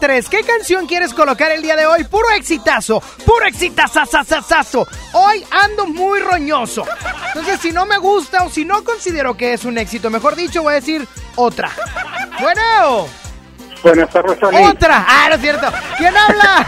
11.097.3. 0.00 0.28
¿Qué 0.28 0.40
canción 0.42 0.86
quieres 0.86 1.12
colocar 1.14 1.50
el 1.50 1.62
día 1.62 1.76
de 1.76 1.86
hoy? 1.86 2.04
Puro 2.04 2.30
exitazo, 2.30 3.00
puro 3.24 3.46
exitazazazazazo. 3.46 4.86
Hoy 5.12 5.44
ando 5.50 5.86
muy 5.86 6.20
roñoso. 6.20 6.84
Entonces, 7.28 7.60
si 7.60 7.72
no 7.72 7.86
me 7.86 7.98
gusta 7.98 8.44
o 8.44 8.50
si 8.50 8.64
no 8.64 8.84
considero 8.84 9.36
que 9.36 9.52
es 9.54 9.64
un 9.64 9.78
éxito, 9.78 10.10
mejor 10.10 10.36
dicho, 10.36 10.62
voy 10.62 10.72
a 10.72 10.76
decir 10.76 11.06
otra. 11.36 11.70
Bueno, 12.40 13.06
Buenas 13.82 14.08
tardes, 14.10 14.38
Sony. 14.40 14.54
otra. 14.70 15.04
Ah, 15.06 15.26
no 15.28 15.34
es 15.34 15.40
cierto. 15.42 15.66
¿Quién 15.98 16.14
habla? 16.16 16.66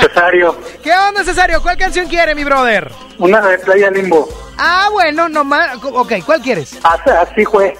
Cesario. 0.00 0.58
¿Qué 0.82 0.92
onda, 0.92 1.22
Cesario? 1.22 1.62
¿Cuál 1.62 1.76
canción 1.76 2.08
quiere, 2.08 2.34
mi 2.34 2.42
brother? 2.42 2.90
Una 3.18 3.40
de 3.40 3.58
Playa 3.58 3.90
Limbo. 3.90 4.28
Ah, 4.58 4.88
bueno, 4.90 5.28
nomás. 5.28 5.76
Ok, 5.84 6.14
¿cuál 6.26 6.40
quieres? 6.42 6.76
Así, 6.82 7.44
fue. 7.44 7.78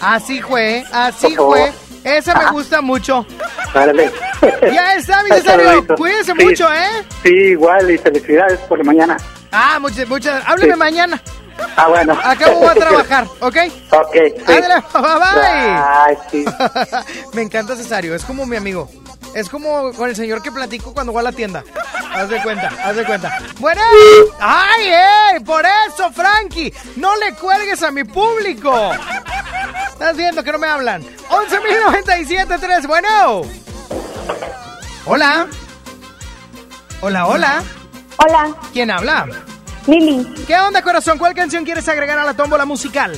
Así 0.00 0.40
fue, 0.40 0.84
así 0.92 1.34
fue. 1.34 1.72
Esa 2.04 2.34
me 2.36 2.50
gusta 2.52 2.80
mucho. 2.80 3.26
Dale. 3.74 4.12
Ya 4.72 4.94
está, 4.94 5.22
mi 5.22 5.30
Cesario. 5.30 5.86
Cuídense 5.96 6.32
Sí. 6.38 6.44
mucho, 6.44 6.72
¿eh? 6.72 7.04
Sí, 7.22 7.28
igual, 7.30 7.90
y 7.90 7.98
felicidades 7.98 8.58
por 8.60 8.78
la 8.78 8.84
mañana. 8.84 9.16
Ah, 9.52 9.78
muchas, 9.80 10.08
muchas. 10.08 10.42
Hábleme 10.46 10.72
Sí. 10.74 10.78
mañana. 10.78 11.22
Ah, 11.76 11.88
bueno. 11.88 12.18
Acabo 12.22 12.68
a 12.68 12.74
trabajar, 12.74 13.24
¿ok? 13.40 13.56
Ok, 13.92 14.14
sí. 14.14 14.52
Ándale, 14.52 14.82
bye 14.94 15.40
Ay, 15.42 16.16
sí. 16.30 16.44
bye. 16.44 17.04
me 17.34 17.42
encanta 17.42 17.76
Cesario, 17.76 18.14
es 18.14 18.24
como 18.24 18.46
mi 18.46 18.56
amigo. 18.56 18.88
Es 19.34 19.48
como 19.48 19.92
con 19.92 20.08
el 20.08 20.16
señor 20.16 20.42
que 20.42 20.50
platico 20.50 20.92
cuando 20.92 21.12
voy 21.12 21.20
a 21.20 21.24
la 21.24 21.32
tienda. 21.32 21.62
Haz 22.12 22.28
de 22.30 22.42
cuenta, 22.42 22.72
haz 22.82 22.96
de 22.96 23.04
cuenta. 23.04 23.38
Bueno, 23.60 23.80
¡ay, 24.40 24.88
ey! 25.34 25.40
Por 25.44 25.64
eso, 25.64 26.10
Frankie, 26.12 26.74
no 26.96 27.14
le 27.16 27.34
cuelgues 27.34 27.80
a 27.84 27.92
mi 27.92 28.02
público. 28.02 28.90
Estás 29.92 30.16
viendo 30.16 30.42
que 30.42 30.50
no 30.50 30.58
me 30.58 30.66
hablan. 30.66 31.04
11.097.3, 31.28 32.86
bueno. 32.88 33.42
Hola. 35.06 35.46
Hola, 37.00 37.26
hola. 37.26 37.62
Hola, 38.18 38.54
¿Quién 38.72 38.90
habla? 38.90 39.26
Lili. 39.86 40.24
¿Qué 40.46 40.54
onda, 40.58 40.82
corazón? 40.82 41.16
¿Cuál 41.18 41.34
canción 41.34 41.64
quieres 41.64 41.88
agregar 41.88 42.18
a 42.18 42.24
la 42.26 42.34
tómbola 42.34 42.66
musical? 42.66 43.12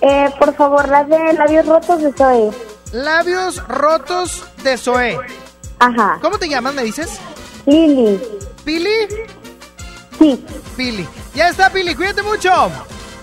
Eh, 0.00 0.30
por 0.38 0.54
favor, 0.54 0.88
la 0.88 1.02
de 1.04 1.32
labios 1.32 1.66
rotos 1.66 2.00
de 2.02 2.12
Zoe. 2.12 2.50
Labios 2.92 3.66
rotos 3.66 4.44
de 4.62 4.78
Zoé. 4.78 5.18
Ajá. 5.80 6.18
¿Cómo 6.22 6.38
te 6.38 6.48
llamas, 6.48 6.74
me 6.74 6.84
dices? 6.84 7.18
Lili. 7.66 8.20
¿Pili? 8.64 9.08
Sí. 10.18 10.44
Pili. 10.76 11.08
Ya 11.34 11.48
está, 11.48 11.70
Pili. 11.70 11.94
Cuídate 11.96 12.22
mucho. 12.22 12.70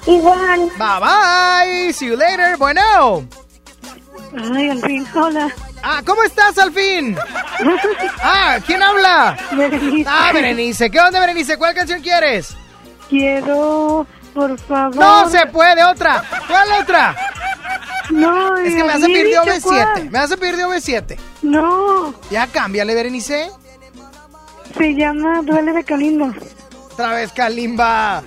Igual. 0.06 0.70
Bye 0.78 1.00
bye. 1.00 1.94
See 1.94 2.08
you 2.10 2.18
later. 2.18 2.58
Bueno. 2.58 3.26
Ay, 4.54 4.70
al 4.70 4.82
fin, 4.82 5.08
hola. 5.16 5.50
Ah, 5.86 6.02
¿cómo 6.06 6.24
estás 6.24 6.58
al 6.58 6.72
fin? 6.72 7.18
Ah, 8.24 8.58
¿quién 8.66 8.82
habla? 8.82 9.38
Berenice. 9.52 10.10
Ah, 10.10 10.32
Berenice. 10.34 10.90
¿Qué 10.90 11.00
onda, 11.00 11.20
Berenice? 11.20 11.58
¿Cuál 11.58 11.76
canción 11.76 12.02
quieres? 12.02 12.56
Quiero, 13.10 14.08
por 14.34 14.58
favor. 14.60 14.96
No 14.96 15.30
se 15.30 15.46
puede, 15.48 15.84
otra. 15.84 16.24
¿Cuál 16.48 16.68
otra? 16.82 17.16
No, 18.12 18.56
Es 18.58 18.76
que 18.76 18.84
me 18.84 18.94
hace 18.94 19.06
pedir 19.08 19.28
de 19.28 19.40
OV7. 19.40 20.10
Me 20.10 20.20
hace 20.20 20.38
pedir 20.38 20.56
de 20.56 20.66
OV7. 20.66 21.18
No, 21.42 22.14
Ya 22.32 22.48
cámbiale, 22.48 22.96
Berenice. 22.96 23.50
se 24.78 24.94
llama 24.96 25.42
Duele 25.44 25.74
de 25.74 25.84
Calindo. 25.84 26.34
Otra 26.94 27.14
vez, 27.14 27.32
Kalimba. 27.34 28.24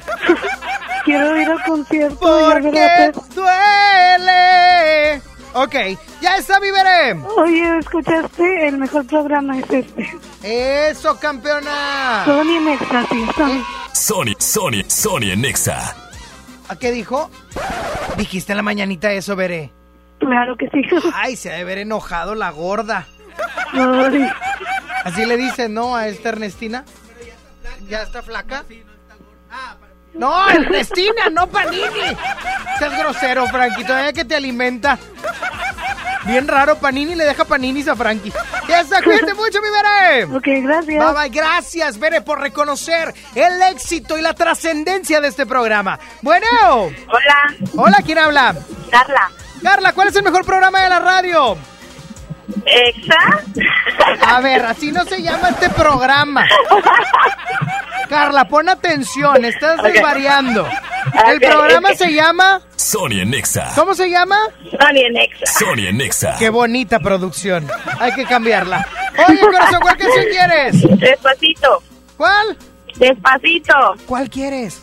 Quiero 1.04 1.36
ir 1.40 1.48
al 1.48 1.62
concierto. 1.62 2.40
y 2.40 2.42
a 2.42 2.54
Porque 2.54 2.80
a 2.82 3.12
duele. 3.34 5.22
Ok, 5.58 5.74
ya 6.20 6.36
está, 6.36 6.60
mi. 6.60 6.68
Oye, 7.38 7.78
¿escuchaste? 7.78 8.68
El 8.68 8.76
mejor 8.76 9.06
programa 9.06 9.58
es 9.58 9.64
este. 9.70 10.10
Eso, 10.42 11.18
campeona. 11.18 12.24
Sony 12.26 12.56
en 12.58 12.68
éxtasis. 12.68 13.30
Sony. 13.34 13.64
Sony, 13.94 14.34
Sony, 14.38 14.82
Sony 14.86 15.30
en 15.32 15.40
Nexa. 15.40 15.96
¿A 16.68 16.76
qué 16.76 16.92
dijo? 16.92 17.30
Dijiste 18.18 18.52
en 18.52 18.56
la 18.58 18.62
mañanita 18.62 19.10
eso, 19.12 19.34
Bere. 19.34 19.72
Claro 20.18 20.56
que 20.58 20.68
sí. 20.68 20.82
Ay, 21.14 21.36
se 21.36 21.50
ha 21.50 21.54
de 21.54 21.62
haber 21.62 21.78
enojado 21.78 22.34
la 22.34 22.50
gorda. 22.50 23.06
Ay, 23.72 24.28
Así 25.04 25.24
le 25.24 25.38
dicen, 25.38 25.72
¿no? 25.72 25.96
A 25.96 26.08
esta 26.08 26.28
Ernestina. 26.28 26.84
¿Ya 27.88 28.02
está 28.02 28.22
flaca? 28.22 28.62
No, 28.68 29.85
Ernestina, 30.50 31.30
no 31.30 31.46
Panini. 31.46 32.16
Estás 32.74 32.98
grosero, 32.98 33.46
Frankie, 33.48 33.84
todavía 33.84 34.12
que 34.12 34.24
te 34.24 34.36
alimenta. 34.36 34.98
Bien 36.24 36.48
raro, 36.48 36.76
Panini 36.76 37.14
le 37.14 37.24
deja 37.24 37.44
paninis 37.44 37.86
a 37.86 37.94
Frankie. 37.94 38.32
Ya 38.68 38.80
está, 38.80 39.00
cuídate 39.00 39.32
mucho, 39.34 39.60
mi 39.62 39.68
Bere. 39.70 40.24
Ok, 40.36 40.64
gracias. 40.64 41.04
Bye, 41.04 41.14
bye. 41.14 41.28
Gracias, 41.30 41.98
Bere, 42.00 42.20
por 42.20 42.40
reconocer 42.40 43.14
el 43.34 43.62
éxito 43.62 44.18
y 44.18 44.22
la 44.22 44.34
trascendencia 44.34 45.20
de 45.20 45.28
este 45.28 45.46
programa. 45.46 46.00
Bueno. 46.22 46.46
Hola. 46.82 47.54
Hola, 47.76 47.98
¿quién 48.04 48.18
habla? 48.18 48.56
Carla. 48.90 49.30
Carla, 49.62 49.92
¿cuál 49.92 50.08
es 50.08 50.16
el 50.16 50.24
mejor 50.24 50.44
programa 50.44 50.82
de 50.82 50.88
la 50.88 50.98
radio? 50.98 51.56
Exa. 52.64 53.42
A 54.26 54.40
ver, 54.40 54.64
así 54.64 54.90
no 54.90 55.04
se 55.04 55.22
llama 55.22 55.50
este 55.50 55.70
programa. 55.70 56.44
Carla, 58.08 58.46
pon 58.48 58.68
atención, 58.68 59.44
estás 59.44 59.82
desvariando. 59.82 60.66
El 61.28 61.40
programa 61.40 61.94
se 61.94 62.12
llama... 62.12 62.60
Sonia 62.76 63.24
Nexa. 63.24 63.72
¿Cómo 63.74 63.94
se 63.94 64.08
llama? 64.08 64.38
Sonia 64.70 65.10
Nexa. 65.10 65.46
Sonia 65.58 65.92
Nexa. 65.92 66.36
Qué 66.38 66.50
bonita 66.50 67.00
producción. 67.00 67.66
Hay 67.98 68.12
que 68.12 68.24
cambiarla. 68.24 68.86
Oye, 69.28 69.40
corazón, 69.40 69.80
¿cuál 69.80 69.96
canción 69.96 70.24
quieres? 70.30 71.00
Despacito. 71.00 71.82
¿Cuál? 72.16 72.56
Despacito. 72.96 73.74
¿Cuál 74.06 74.30
quieres? 74.30 74.82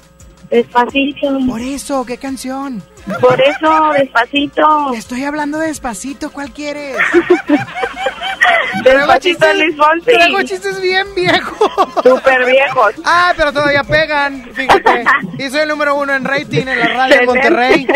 Despacito. 0.53 1.39
Por 1.47 1.61
eso, 1.61 2.05
¿qué 2.05 2.19
canción? 2.19 2.83
Por 3.19 3.41
eso, 3.41 3.91
despacito. 3.97 4.91
Te 4.91 4.97
estoy 4.97 5.23
hablando 5.23 5.57
de 5.57 5.65
despacito, 5.67 6.31
¿cuál 6.31 6.51
quieres? 6.51 6.95
Despacito, 8.83 9.51
Luis 9.53 9.75
Fonsi. 9.75 10.05
Traigo 10.05 10.43
chistes 10.43 10.79
bien 10.79 11.07
viejos. 11.15 11.71
Súper 12.03 12.45
viejos. 12.45 12.93
Ah, 13.03 13.33
pero 13.35 13.51
todavía 13.51 13.83
pegan, 13.83 14.47
fíjate. 14.53 15.05
Y 15.39 15.49
soy 15.49 15.61
el 15.61 15.69
número 15.69 15.95
uno 15.95 16.13
en 16.13 16.23
rating 16.23 16.67
en 16.67 16.79
la 16.79 16.87
radio 16.87 17.19
de 17.21 17.25
Monterrey. 17.25 17.87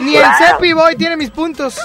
Ni 0.00 0.16
el. 0.16 0.24
Cepi 0.38 0.72
Boy 0.72 0.94
tiene 0.94 1.16
mis 1.16 1.30
puntos. 1.30 1.80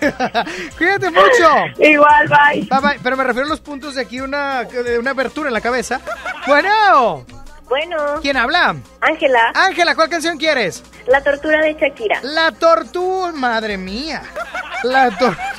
Cuídate 0.78 1.10
mucho. 1.10 1.56
Igual, 1.78 2.28
bye. 2.28 2.62
Bye, 2.70 2.80
bye. 2.80 2.98
Pero 3.02 3.18
me 3.18 3.24
refiero 3.24 3.46
a 3.46 3.50
los 3.50 3.60
puntos 3.60 3.96
de 3.96 4.02
aquí, 4.02 4.20
una, 4.20 4.64
de 4.64 4.98
una 4.98 5.10
abertura 5.10 5.48
en 5.48 5.54
la 5.54 5.60
cabeza. 5.60 6.00
Bueno. 6.46 7.26
Bueno. 7.70 7.96
¿Quién 8.20 8.36
habla? 8.36 8.74
Ángela. 9.00 9.52
Ángela, 9.54 9.94
¿cuál 9.94 10.08
canción 10.08 10.36
quieres? 10.36 10.82
La 11.06 11.22
tortura 11.22 11.60
de 11.62 11.74
Shakira. 11.74 12.18
La 12.22 12.50
tortuga, 12.50 13.30
madre 13.30 13.78
mía. 13.78 14.22
La 14.82 15.08
tortuga. 15.16 15.54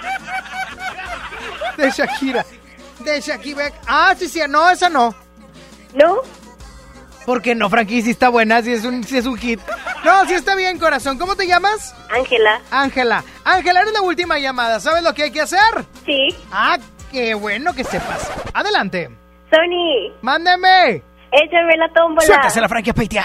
De 1.77 1.89
Shakira. 1.89 2.45
De 2.99 3.21
Shakira. 3.21 3.71
Ah, 3.87 4.13
sí, 4.19 4.27
sí, 4.27 4.41
no, 4.49 4.69
esa 4.69 4.89
no. 4.89 5.15
¿No? 5.93 6.17
¿Por 7.25 7.41
qué 7.41 7.55
no, 7.55 7.69
Frankie? 7.69 8.01
Si 8.01 8.11
está 8.11 8.27
buena, 8.27 8.61
si 8.61 8.73
es 8.73 8.83
un, 8.83 9.05
si 9.05 9.17
es 9.17 9.25
un 9.25 9.37
hit. 9.37 9.61
No, 10.03 10.25
sí 10.25 10.33
está 10.33 10.53
bien, 10.55 10.79
corazón. 10.79 11.17
¿Cómo 11.17 11.37
te 11.37 11.47
llamas? 11.47 11.95
Ángela. 12.09 12.59
Ángela. 12.71 13.23
Ángela, 13.45 13.81
eres 13.83 13.93
la 13.93 14.01
última 14.01 14.37
llamada. 14.37 14.81
¿Sabes 14.81 15.01
lo 15.01 15.13
que 15.13 15.23
hay 15.23 15.31
que 15.31 15.41
hacer? 15.41 15.61
Sí. 16.05 16.35
Ah, 16.51 16.77
qué 17.09 17.35
bueno 17.35 17.73
que 17.73 17.85
sepas. 17.85 18.29
Adelante. 18.53 19.09
Sony. 19.49 20.13
Mándeme. 20.21 21.03
Échame 21.31 21.77
la 21.77 21.89
tómbola. 21.93 22.25
Suéltase 22.25 22.59
la 22.61 22.67
Frankie 22.67 22.93
Peitia. 22.93 23.23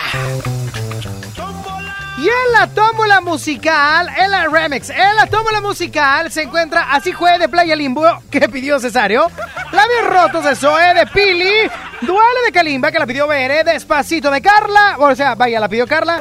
Y 2.18 2.28
en 2.28 2.52
la 2.52 2.66
tómbola 2.68 3.20
musical, 3.20 4.08
en 4.16 4.30
la 4.30 4.46
remix, 4.46 4.88
en 4.88 5.16
la 5.16 5.26
tómbola 5.26 5.60
musical 5.60 6.32
se 6.32 6.44
encuentra 6.44 6.92
Así 6.92 7.12
Jue 7.12 7.38
de 7.38 7.46
Playa 7.46 7.76
Limbo, 7.76 8.06
que 8.30 8.48
pidió 8.48 8.80
Cesario, 8.80 9.26
Labios 9.70 10.06
Rotos 10.08 10.44
de 10.44 10.56
Zoe 10.56 10.94
de 10.94 11.06
Pili, 11.08 11.52
Duele 12.00 12.40
de 12.46 12.52
Kalimba, 12.52 12.90
que 12.90 12.98
la 12.98 13.06
pidió 13.06 13.26
Bere, 13.28 13.64
Despacito 13.64 14.30
de 14.30 14.40
Carla, 14.40 14.96
o 14.98 15.14
sea, 15.14 15.34
vaya, 15.34 15.60
la 15.60 15.68
pidió 15.68 15.86
Carla, 15.86 16.18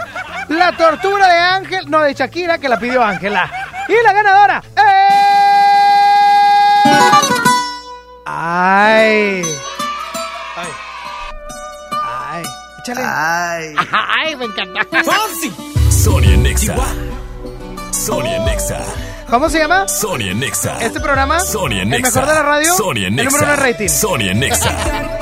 La 0.50 0.76
Tortura 0.76 1.30
de 1.30 1.38
Ángel, 1.38 1.90
no, 1.90 2.02
de 2.02 2.14
Shakira, 2.14 2.58
que 2.58 2.68
la 2.68 2.78
pidió 2.78 3.02
Ángela. 3.02 3.50
Y 3.88 3.94
la 4.04 4.12
ganadora, 4.12 4.64
¡Ay! 4.76 4.86
¡Ay! 8.26 9.44
¡Ay! 10.58 10.85
¡Échale! 12.86 13.02
¡Ay! 13.04 13.76
¡Ay, 13.92 14.36
me 14.36 14.46
encanta! 14.46 15.04
Sonia 15.90 16.38
Nexa. 16.38 16.76
Sonia 17.92 18.40
Nexa. 18.46 18.78
¿Cómo 19.28 19.50
se 19.50 19.58
llama? 19.58 19.88
Sonia 19.88 20.36
Nexa. 20.36 20.78
¿Este 20.84 21.00
programa? 21.00 21.40
¿El 21.40 21.90
Nexa. 21.90 22.02
mejor 22.22 22.28
de 22.28 22.34
la 22.36 22.44
radio? 22.44 22.92
El 22.96 23.16
Nexa. 23.16 23.24
número 23.32 23.44
uno 23.46 23.54
en 23.56 23.60
rating. 23.60 23.88
Sonia 23.90 24.34
Nexa. 24.34 24.72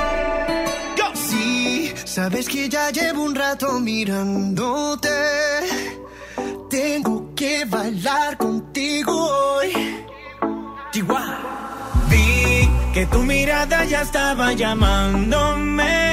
Sí, 1.30 1.94
sabes 2.06 2.48
que 2.50 2.68
ya 2.70 2.90
llevo 2.92 3.24
un 3.24 3.34
rato 3.34 3.80
mirándote. 3.80 5.10
Tengo 6.70 7.34
que 7.36 7.66
bailar 7.66 8.38
contigo 8.38 9.14
hoy. 9.56 9.72
Chihuahua. 10.92 11.40
Vi 12.10 12.70
que 12.94 13.06
tu 13.08 13.20
mirada 13.24 13.86
ya 13.86 14.02
estaba 14.02 14.54
llamándome. 14.54 16.13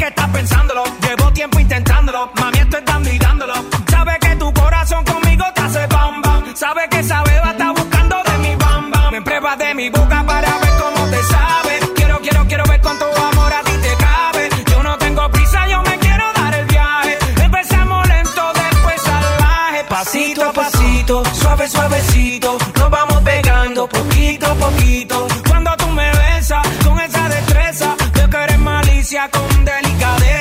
que 0.00 0.06
estás 0.06 0.28
pensándolo. 0.30 0.82
Llevo 1.06 1.30
tiempo 1.32 1.60
intentándolo. 1.60 2.30
Mami, 2.40 2.58
estoy 2.58 2.82
dando 2.86 3.10
y 3.10 3.18
dándolo. 3.18 3.54
Sabe 3.90 4.18
que 4.18 4.34
tu 4.36 4.52
corazón 4.54 5.04
conmigo 5.04 5.44
te 5.54 5.60
hace 5.60 5.86
bam 5.88 6.22
bam. 6.22 6.56
Sabe 6.56 6.88
que 6.88 7.00
esa 7.00 7.22
beba 7.22 7.50
está 7.50 7.70
buscando 7.72 8.16
de 8.24 8.38
mi 8.38 8.56
bam 8.56 8.90
bam. 8.90 9.12
Me 9.12 9.20
pruebas 9.20 9.58
de 9.58 9.74
mi 9.74 9.90
boca 9.90 10.24
para 10.26 10.50
ver 10.62 10.72
cómo 10.82 11.06
te 11.10 11.22
sabe. 11.24 11.72
Quiero, 11.94 12.18
quiero, 12.20 12.46
quiero 12.46 12.64
ver 12.64 12.80
cuánto 12.80 13.04
amor 13.04 13.52
a 13.52 13.62
ti 13.62 13.72
te 13.72 13.94
cabe. 14.04 14.48
Yo 14.70 14.82
no 14.82 14.96
tengo 14.96 15.30
prisa, 15.30 15.66
yo 15.68 15.82
me 15.82 15.98
quiero 15.98 16.24
dar 16.34 16.54
el 16.54 16.66
viaje. 16.66 17.18
Empezamos 17.44 18.08
lento, 18.08 18.42
después 18.54 19.02
salvaje. 19.02 19.84
Pasito 19.84 20.44
a 20.44 20.52
pasito, 20.52 21.22
suave, 21.34 21.68
suavecito. 21.68 22.56
Nos 22.78 22.90
vamos 22.90 23.20
pegando 23.22 23.86
poquito 23.86 24.46
a 24.46 24.54
poquito. 24.54 25.28
Cuando 25.46 25.76
tú 25.76 25.88
me 25.88 26.10
besas 26.10 26.66
con 26.86 26.98
esa 27.00 27.28
destreza, 27.28 27.94
veo 28.14 28.30
que 28.30 28.36
eres 28.44 28.58
malicia 28.58 29.28
con 29.30 29.49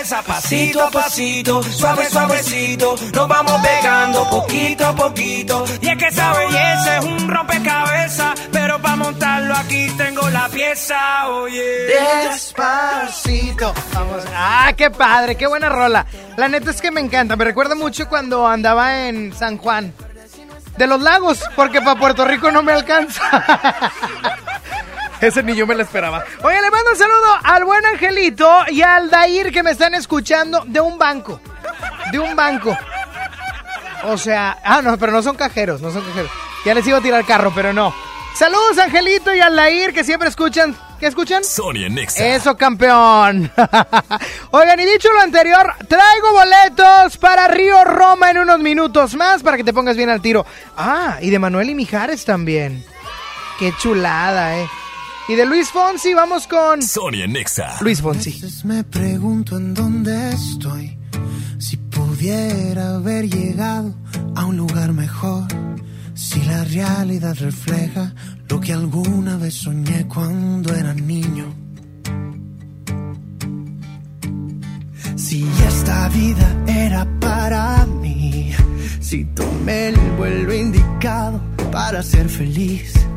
delicadeza. 0.10 0.22
Pasito 0.24 0.84
a 0.84 0.90
pasito, 0.90 1.64
suave, 1.64 2.10
suavecito. 2.10 2.96
Nos 3.14 3.28
vamos 3.28 3.62
pegando 3.62 4.30
poquito 4.30 4.86
a 4.86 4.96
poquito. 4.96 5.66
Y 5.82 5.90
es 5.90 5.98
que 5.98 6.08
esa 6.08 6.34
belleza 6.34 6.98
es 6.98 7.06
un 7.06 7.28
rompecabezas. 7.28 8.40
Pero 8.52 8.82
para 8.82 8.96
montarlo 8.96 9.56
aquí 9.56 9.90
tengo 9.98 10.30
la 10.30 10.48
pieza, 10.50 11.28
oye. 11.28 11.88
Despacito. 12.30 13.74
Vamos. 13.94 14.24
Ah, 14.36 14.74
qué 14.76 14.90
padre, 14.90 15.36
qué 15.36 15.48
buena 15.48 15.70
rola. 15.70 16.06
La 16.38 16.48
neta 16.48 16.72
es 16.72 16.82
que 16.82 16.92
me 16.92 17.02
encanta. 17.02 17.36
Me 17.36 17.46
recuerda 17.46 17.76
mucho 17.76 18.08
cuando 18.08 18.48
andaba 18.48 19.08
en 19.08 19.34
San 19.34 19.58
Juan. 19.58 19.94
De 20.78 20.88
los 20.88 21.02
lagos, 21.02 21.44
porque 21.58 21.82
para 21.82 22.00
Puerto 22.00 22.24
Rico 22.24 22.52
no 22.52 22.64
me 22.64 22.72
alcanza. 22.72 23.22
Ese 25.22 25.44
ni 25.44 25.56
yo 25.56 25.68
me 25.68 25.76
lo 25.76 25.84
esperaba. 25.84 26.24
Oye, 26.44 26.62
le 26.62 26.72
mando 26.72 26.92
un 26.92 26.98
saludo 26.98 27.38
al 27.44 27.66
buen 27.66 27.86
Angelito 27.86 28.64
y 28.70 28.82
al 28.82 29.10
Dair 29.10 29.52
que 29.52 29.64
me 29.64 29.72
están 29.72 29.94
escuchando 29.94 30.64
de 30.66 30.80
un 30.80 30.98
banco. 30.98 31.42
De 32.12 32.20
un 32.20 32.36
banco. 32.36 32.78
O 34.04 34.18
sea, 34.18 34.58
ah, 34.64 34.82
no, 34.82 34.98
pero 34.98 35.12
no 35.12 35.22
son 35.22 35.36
cajeros, 35.36 35.82
no 35.82 35.92
son 35.92 36.04
cajeros. 36.04 36.32
Ya 36.66 36.74
les 36.74 36.88
iba 36.88 36.98
a 36.98 37.02
tirar 37.02 37.26
carro, 37.26 37.52
pero 37.54 37.74
no. 37.74 37.94
Saludos, 38.34 38.78
Angelito 38.78 39.34
y 39.34 39.42
Alair, 39.42 39.94
que 39.94 40.04
siempre 40.04 40.30
escuchan. 40.30 40.76
¿Qué 41.00 41.08
escuchan? 41.08 41.44
Sonia 41.44 41.90
Nexa. 41.90 42.26
Eso, 42.26 42.56
campeón. 42.58 43.52
Oigan, 44.52 44.80
y 44.80 44.86
dicho 44.86 45.12
lo 45.14 45.22
anterior, 45.22 45.74
traigo 45.88 46.34
boletos 46.34 47.18
para 47.18 47.48
Río 47.48 47.84
Roma 47.86 48.32
en 48.32 48.40
unos 48.40 48.60
minutos 48.60 49.16
más 49.16 49.42
para 49.42 49.58
que 49.58 49.64
te 49.64 49.74
pongas 49.74 49.96
bien 49.96 50.10
al 50.10 50.22
tiro. 50.22 50.46
Ah, 50.78 51.18
y 51.22 51.30
de 51.30 51.40
Manuel 51.40 51.70
y 51.70 51.76
Mijares 51.76 52.26
también. 52.26 52.86
Qué 53.58 53.74
chulada, 53.78 54.58
eh. 54.58 54.70
Y 55.30 55.36
de 55.36 55.46
Luis 55.46 55.70
Fonsi, 55.70 56.16
vamos 56.16 56.48
con. 56.48 56.82
Sonia 56.82 57.28
Nexa. 57.28 57.78
Luis 57.82 58.02
Fonsi. 58.02 58.32
A 58.32 58.34
veces 58.34 58.66
me 58.66 58.84
pregunto 58.84 59.58
en 59.58 59.76
dónde 59.76 60.32
estoy. 60.32 60.98
Si 61.60 61.78
pudiera 61.78 62.96
haber 62.96 63.30
llegado 63.30 63.94
a 64.36 64.46
un 64.46 64.58
lugar 64.58 64.92
mejor. 64.92 65.44
Si 66.16 66.42
la 66.42 66.64
realidad 66.64 67.38
refleja 67.40 68.12
lo 68.48 68.60
que 68.60 68.74
alguna 68.74 69.38
vez 69.38 69.54
soñé 69.54 70.08
cuando 70.08 70.74
era 70.74 70.96
niño. 70.96 71.54
Si 75.16 75.48
esta 75.68 76.10
vida 76.10 76.64
era 76.66 77.08
para 77.20 77.86
mí. 77.86 78.52
Si 79.00 79.26
tomé 79.26 79.90
el 79.90 80.00
vuelo 80.18 80.52
indicado 80.56 81.40
para 81.72 82.02
ser 82.02 82.28
feliz. 82.28 83.09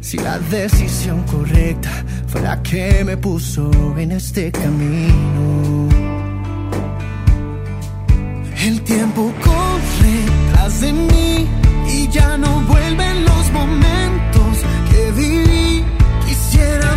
Si 0.00 0.16
la 0.16 0.38
decisión 0.38 1.22
correcta 1.24 1.90
fue 2.26 2.40
la 2.40 2.62
que 2.62 3.04
me 3.04 3.16
puso 3.16 3.70
en 3.98 4.12
este 4.12 4.50
camino. 4.50 5.88
El 8.64 8.80
tiempo 8.82 9.32
corre 9.44 10.16
tras 10.52 10.80
de 10.80 10.92
mí 10.92 11.46
y 11.88 12.08
ya 12.08 12.36
no 12.38 12.60
vuelven 12.62 13.24
los 13.24 13.52
momentos 13.52 14.58
que 14.90 15.12
viví. 15.12 15.84
Quisiera 16.26 16.96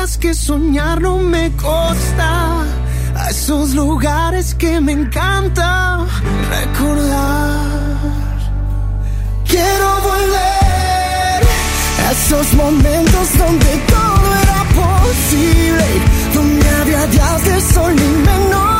Que 0.00 0.32
soñar 0.32 0.98
no 1.02 1.18
me 1.18 1.52
costaba. 1.56 2.64
A 3.14 3.28
esos 3.28 3.74
lugares 3.74 4.54
que 4.54 4.80
me 4.80 4.92
encanta 4.92 6.06
recordar. 6.48 7.66
Quiero 9.44 9.88
volver 10.10 11.40
a 12.06 12.12
esos 12.12 12.54
momentos 12.54 13.38
donde 13.38 13.70
todo 13.94 14.28
era 14.42 14.60
posible. 14.82 15.86
Donde 16.34 16.68
había 16.80 17.06
días 17.06 17.44
de 17.44 17.60
sol 17.60 17.92
y 17.92 18.26
menos 18.26 18.79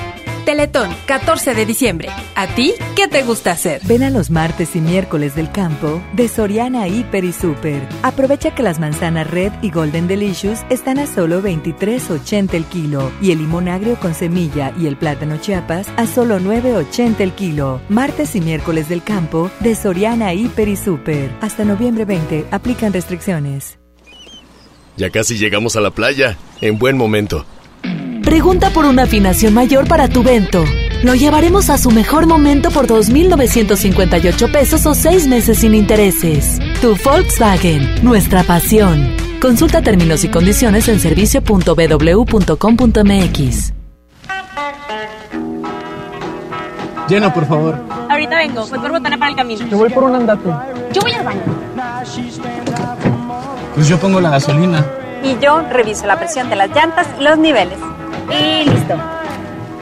Teletón, 0.51 0.93
14 1.05 1.55
de 1.55 1.65
diciembre. 1.65 2.09
¿A 2.35 2.45
ti 2.45 2.73
qué 2.97 3.07
te 3.07 3.23
gusta 3.23 3.53
hacer? 3.53 3.79
Ven 3.85 4.03
a 4.03 4.09
los 4.09 4.29
martes 4.29 4.75
y 4.75 4.81
miércoles 4.81 5.33
del 5.33 5.49
campo 5.49 6.03
de 6.11 6.27
Soriana 6.27 6.89
Hiper 6.89 7.23
y 7.23 7.31
Super. 7.31 7.81
Aprovecha 8.03 8.53
que 8.53 8.61
las 8.61 8.77
manzanas 8.77 9.31
Red 9.31 9.53
y 9.61 9.71
Golden 9.71 10.09
Delicious 10.09 10.65
están 10.69 10.99
a 10.99 11.07
solo 11.07 11.41
23.80 11.41 12.53
el 12.55 12.65
kilo 12.65 13.13
y 13.21 13.31
el 13.31 13.37
limón 13.37 13.69
agrio 13.69 13.97
con 13.97 14.13
semilla 14.13 14.73
y 14.77 14.87
el 14.87 14.97
plátano 14.97 15.37
Chiapas 15.37 15.87
a 15.95 16.05
solo 16.05 16.37
9.80 16.37 17.21
el 17.21 17.31
kilo. 17.31 17.79
Martes 17.87 18.35
y 18.35 18.41
miércoles 18.41 18.89
del 18.89 19.03
campo 19.03 19.49
de 19.61 19.73
Soriana 19.73 20.33
Hiper 20.33 20.67
y 20.67 20.75
Super. 20.75 21.31
Hasta 21.39 21.63
noviembre 21.63 22.03
20 22.03 22.47
aplican 22.51 22.91
restricciones. 22.91 23.79
Ya 24.97 25.11
casi 25.11 25.37
llegamos 25.37 25.77
a 25.77 25.79
la 25.79 25.91
playa. 25.91 26.37
En 26.59 26.77
buen 26.77 26.97
momento. 26.97 27.45
Pregunta 28.31 28.69
por 28.69 28.85
una 28.85 29.03
afinación 29.03 29.53
mayor 29.53 29.89
para 29.89 30.07
tu 30.07 30.23
vento. 30.23 30.63
Lo 31.03 31.15
llevaremos 31.15 31.69
a 31.69 31.77
su 31.77 31.91
mejor 31.91 32.27
momento 32.27 32.71
por 32.71 32.87
2.958 32.87 34.49
pesos 34.49 34.85
o 34.85 34.95
6 34.95 35.27
meses 35.27 35.57
sin 35.57 35.75
intereses. 35.75 36.57
Tu 36.79 36.95
Volkswagen, 37.03 38.01
nuestra 38.01 38.43
pasión. 38.43 39.17
Consulta 39.41 39.81
términos 39.81 40.23
y 40.23 40.29
condiciones 40.29 40.87
en 40.87 41.01
servicio.bw.com.mx. 41.01 43.73
Llena, 47.09 47.33
por 47.33 47.45
favor. 47.45 47.77
Ahorita 48.09 48.37
vengo, 48.37 48.65
voy 48.65 48.79
por 48.79 48.91
botana 48.91 49.17
para 49.17 49.31
el 49.31 49.35
camino. 49.35 49.67
Yo 49.67 49.77
voy 49.77 49.89
por 49.89 50.05
un 50.05 50.15
andate. 50.15 50.49
Yo 50.93 51.01
voy 51.01 51.11
al 51.11 51.25
baño. 51.25 51.41
Pues 53.75 53.89
yo 53.89 53.99
pongo 53.99 54.21
la 54.21 54.29
gasolina. 54.29 54.85
Y 55.21 55.37
yo 55.43 55.63
reviso 55.69 56.07
la 56.07 56.17
presión 56.17 56.49
de 56.49 56.55
las 56.55 56.69
llantas 56.69 57.07
y 57.19 57.23
los 57.23 57.37
niveles. 57.37 57.77
Y 58.29 58.69
listo. 58.69 58.95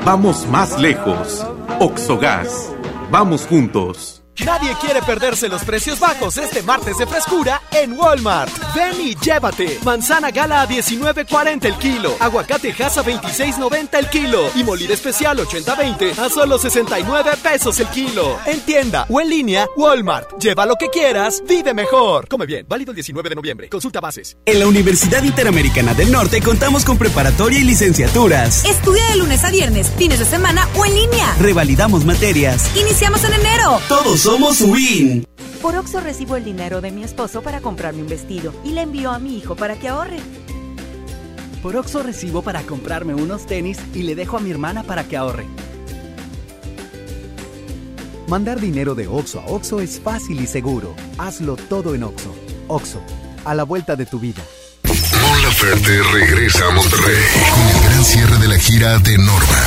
Vamos 0.06 0.48
más 0.48 0.80
lejos. 0.80 1.46
Oxogas. 1.80 2.72
Vamos 3.12 3.46
juntos. 3.46 4.19
Nadie 4.46 4.74
quiere 4.80 5.02
perderse 5.02 5.50
los 5.50 5.64
precios 5.64 6.00
bajos 6.00 6.38
este 6.38 6.64
martes 6.64 6.98
de 6.98 7.06
frescura 7.06 7.62
en 7.72 7.94
Walmart. 7.94 8.52
Ven 8.74 9.00
y 9.02 9.16
llévate. 9.16 9.80
Manzana 9.84 10.32
gala 10.32 10.62
a 10.62 10.68
19.40 10.68 11.66
el 11.66 11.76
kilo. 11.76 12.16
Aguacate 12.20 12.72
Hass 12.72 12.98
a 12.98 13.04
26.90 13.04 14.00
el 14.00 14.10
kilo. 14.10 14.50
Y 14.56 14.64
molida 14.64 14.94
especial 14.94 15.40
80-20 15.40 16.18
a 16.18 16.30
solo 16.30 16.58
69 16.58 17.32
pesos 17.44 17.80
el 17.80 17.88
kilo. 17.88 18.40
En 18.46 18.62
tienda 18.62 19.06
o 19.10 19.20
en 19.20 19.30
línea, 19.30 19.68
Walmart. 19.76 20.40
Lleva 20.40 20.66
lo 20.66 20.76
que 20.76 20.90
quieras, 20.90 21.44
vive 21.48 21.74
mejor. 21.74 22.28
Come 22.30 22.46
bien, 22.46 22.66
válido 22.68 22.92
el 22.92 22.96
19 22.96 23.30
de 23.30 23.36
noviembre. 23.36 23.70
Consulta 23.70 24.00
bases. 24.00 24.38
En 24.46 24.60
la 24.60 24.68
Universidad 24.68 25.24
Interamericana 25.24 25.94
del 25.94 26.12
Norte 26.12 26.42
contamos 26.42 26.86
con 26.86 26.98
preparatoria 26.98 27.60
y 27.60 27.64
licenciaturas. 27.64 28.64
Estudia 28.64 29.04
de 29.10 29.18
lunes 29.18 29.44
a 29.44 29.52
viernes, 29.52 29.92
fines 29.98 30.20
de 30.20 30.26
semana 30.26 30.68
o 30.76 30.86
en 30.86 30.96
línea. 30.96 31.36
Revalidamos 31.40 32.06
materias. 32.06 32.72
Iniciamos 32.78 33.24
en 33.26 33.34
enero. 33.34 33.82
Todos 33.90 34.29
somos 34.30 34.62
WIN. 34.62 35.26
Por 35.60 35.76
Oxo 35.76 36.02
recibo 36.02 36.36
el 36.36 36.46
dinero 36.46 36.82
de 36.82 36.92
mi 36.92 37.04
esposo 37.04 37.42
para 37.42 37.62
comprarme 37.62 38.04
un 38.04 38.08
vestido 38.08 38.54
y 38.64 38.74
le 38.74 38.82
envío 38.82 39.10
a 39.10 39.18
mi 39.18 39.36
hijo 39.36 39.56
para 39.56 39.76
que 39.80 39.88
ahorre. 39.88 40.20
Por 41.64 41.76
Oxo 41.76 42.04
recibo 42.04 42.44
para 42.44 42.62
comprarme 42.62 43.16
unos 43.16 43.48
tenis 43.48 43.80
y 43.96 44.04
le 44.04 44.14
dejo 44.14 44.38
a 44.38 44.40
mi 44.40 44.52
hermana 44.52 44.84
para 44.84 45.04
que 45.06 45.18
ahorre. 45.18 45.48
Mandar 48.28 48.60
dinero 48.60 48.94
de 48.94 49.08
Oxo 49.08 49.40
a 49.40 49.48
Oxo 49.48 49.80
es 49.80 50.00
fácil 50.00 50.40
y 50.40 50.46
seguro. 50.46 50.94
Hazlo 51.18 51.56
todo 51.56 51.96
en 51.96 52.04
Oxo. 52.04 52.32
Oxo, 52.68 53.02
a 53.46 53.56
la 53.56 53.64
vuelta 53.64 53.96
de 53.96 54.06
tu 54.06 54.20
vida. 54.20 54.44
Mon 54.84 55.42
Laferte 55.42 56.04
regresa 56.14 56.68
a 56.68 56.72
Monterrey 56.72 57.26
con 57.56 57.68
el 57.68 57.84
gran 57.84 58.06
cierre 58.06 58.38
de 58.38 58.48
la 58.48 58.60
gira 58.60 59.00
de 59.00 59.18
Norma. 59.18 59.60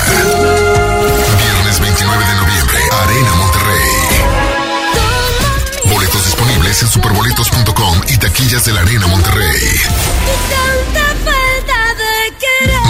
Viernes 1.36 1.80
29 1.80 2.24
de 2.24 2.34
noviembre, 2.36 2.78
Arena 2.92 3.34
Monterrey. 3.34 4.01
En 6.80 6.88
superboletos.com 6.88 8.00
y 8.08 8.16
taquillas 8.16 8.64
de 8.64 8.72
la 8.72 8.80
Arena 8.80 9.06
Monterrey. 9.06 9.78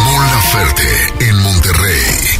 Mon 0.05 0.27
Laferte 0.31 1.27
en 1.29 1.43
Monterrey. 1.43 2.39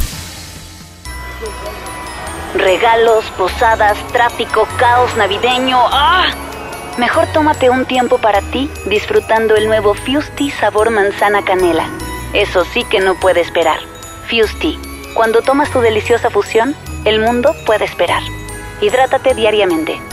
Regalos, 2.55 3.25
posadas, 3.37 3.97
tráfico, 4.13 4.65
caos 4.77 5.15
navideño. 5.17 5.77
¡Ah! 5.91 6.31
Mejor 6.97 7.27
tómate 7.33 7.69
un 7.69 7.85
tiempo 7.85 8.19
para 8.19 8.39
ti 8.39 8.71
disfrutando 8.85 9.57
el 9.57 9.67
nuevo 9.67 9.95
Fusti 9.95 10.49
sabor 10.49 10.91
manzana 10.91 11.43
canela. 11.43 11.89
Eso 12.33 12.63
sí 12.73 12.85
que 12.85 13.01
no 13.01 13.15
puede 13.19 13.41
esperar. 13.41 13.79
Fusti, 14.29 14.79
cuando 15.13 15.41
tomas 15.41 15.69
tu 15.71 15.81
deliciosa 15.81 16.29
fusión, 16.29 16.73
el 17.03 17.19
mundo 17.19 17.53
puede 17.65 17.83
esperar. 17.83 18.23
Hidrátate 18.81 19.35
diariamente. 19.35 20.12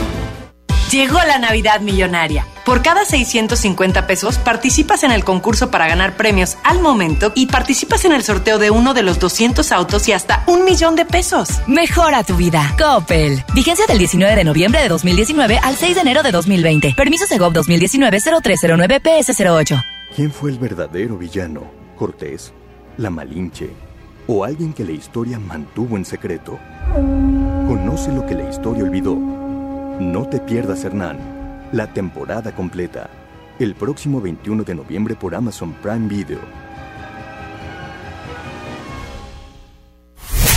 Llegó 0.91 1.19
la 1.25 1.39
Navidad 1.39 1.79
Millonaria. 1.79 2.45
Por 2.65 2.81
cada 2.81 3.05
650 3.05 4.07
pesos 4.07 4.37
participas 4.37 5.03
en 5.03 5.11
el 5.11 5.23
concurso 5.23 5.71
para 5.71 5.87
ganar 5.87 6.17
premios 6.17 6.57
al 6.65 6.81
momento 6.81 7.31
y 7.33 7.45
participas 7.45 8.03
en 8.03 8.11
el 8.11 8.23
sorteo 8.23 8.59
de 8.59 8.71
uno 8.71 8.93
de 8.93 9.01
los 9.01 9.17
200 9.17 9.71
autos 9.71 10.09
y 10.09 10.11
hasta 10.11 10.43
un 10.47 10.65
millón 10.65 10.97
de 10.97 11.05
pesos. 11.05 11.61
Mejora 11.65 12.25
tu 12.25 12.35
vida. 12.35 12.75
Coppel. 12.77 13.41
Vigencia 13.53 13.85
del 13.87 13.99
19 13.99 14.35
de 14.35 14.43
noviembre 14.43 14.81
de 14.81 14.89
2019 14.89 15.59
al 15.63 15.77
6 15.77 15.95
de 15.95 16.01
enero 16.01 16.23
de 16.23 16.31
2020. 16.33 16.93
Permiso 16.97 17.25
Segov 17.25 17.53
2019-0309 17.53 19.01
PS08. 19.01 19.83
¿Quién 20.13 20.29
fue 20.29 20.51
el 20.51 20.59
verdadero 20.59 21.17
villano? 21.17 21.71
¿Cortés? 21.95 22.51
¿La 22.97 23.09
Malinche? 23.09 23.69
¿O 24.27 24.43
alguien 24.43 24.73
que 24.73 24.83
la 24.83 24.91
historia 24.91 25.39
mantuvo 25.39 25.95
en 25.95 26.03
secreto? 26.03 26.59
Conoce 26.93 28.11
lo 28.11 28.25
que 28.25 28.35
la 28.35 28.49
historia 28.49 28.83
olvidó. 28.83 29.40
No 30.01 30.27
te 30.27 30.39
pierdas 30.39 30.83
Hernán, 30.83 31.19
la 31.71 31.85
temporada 31.93 32.55
completa, 32.55 33.07
el 33.59 33.75
próximo 33.75 34.19
21 34.19 34.63
de 34.63 34.73
noviembre 34.73 35.15
por 35.15 35.35
Amazon 35.35 35.73
Prime 35.73 36.07
Video. 36.07 36.39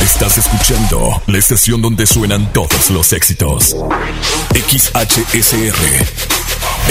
Estás 0.01 0.39
escuchando 0.39 1.23
la 1.27 1.37
estación 1.37 1.83
donde 1.83 2.07
suenan 2.07 2.55
todos 2.55 2.89
los 2.89 3.13
éxitos. 3.13 3.77
XHSR. 4.55 5.75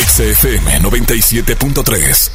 XFM 0.06 0.80
97.3. 0.80 2.32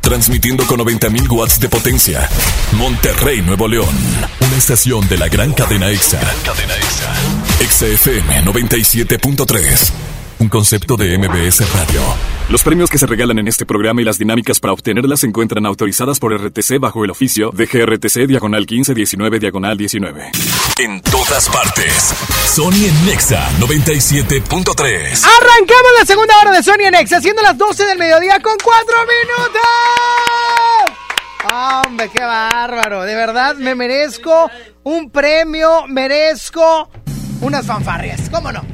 Transmitiendo 0.00 0.66
con 0.66 0.80
90.000 0.80 1.30
watts 1.30 1.60
de 1.60 1.68
potencia. 1.68 2.26
Monterrey, 2.72 3.42
Nuevo 3.42 3.68
León. 3.68 3.94
Una 4.40 4.56
estación 4.56 5.06
de 5.10 5.18
la 5.18 5.28
gran 5.28 5.52
cadena 5.52 5.90
EXA. 5.90 6.18
Cadena 6.46 6.74
EXA. 6.76 7.39
XFM 7.60 8.42
97.3. 8.46 9.92
Un 10.38 10.48
concepto 10.48 10.96
de 10.96 11.18
MBS 11.18 11.70
Radio. 11.74 12.00
Los 12.48 12.62
premios 12.62 12.88
que 12.88 12.96
se 12.96 13.06
regalan 13.06 13.38
en 13.38 13.48
este 13.48 13.66
programa 13.66 14.00
y 14.00 14.04
las 14.04 14.18
dinámicas 14.18 14.60
para 14.60 14.72
obtenerlas 14.72 15.20
se 15.20 15.26
encuentran 15.26 15.66
autorizadas 15.66 16.18
por 16.18 16.32
RTC 16.34 16.78
bajo 16.80 17.04
el 17.04 17.10
oficio 17.10 17.50
de 17.50 17.66
GRTC 17.66 18.26
Diagonal 18.26 18.62
1519 18.62 19.38
Diagonal 19.40 19.76
19. 19.76 20.30
En 20.78 21.02
todas 21.02 21.50
partes. 21.50 22.14
Sony 22.46 22.86
en 22.88 23.04
Nexa 23.04 23.46
97.3. 23.58 25.22
Arrancamos 25.22 25.90
la 25.98 26.06
segunda 26.06 26.34
hora 26.40 26.52
de 26.52 26.62
Sony 26.62 26.84
en 26.86 26.92
Nexa, 26.92 27.20
siendo 27.20 27.42
las 27.42 27.58
12 27.58 27.84
del 27.84 27.98
mediodía 27.98 28.40
con 28.40 28.56
4 28.64 28.94
minutos. 29.04 29.62
Hombre, 31.52 32.08
qué 32.08 32.24
bárbaro. 32.24 33.02
De 33.02 33.14
verdad, 33.14 33.56
me 33.56 33.74
merezco 33.74 34.50
un 34.82 35.10
premio, 35.10 35.86
merezco 35.88 36.88
unas 37.40 37.66
fanfarrias. 37.66 38.28
¿Cómo 38.30 38.52
no? 38.52 38.60
¡Eh, 38.60 38.64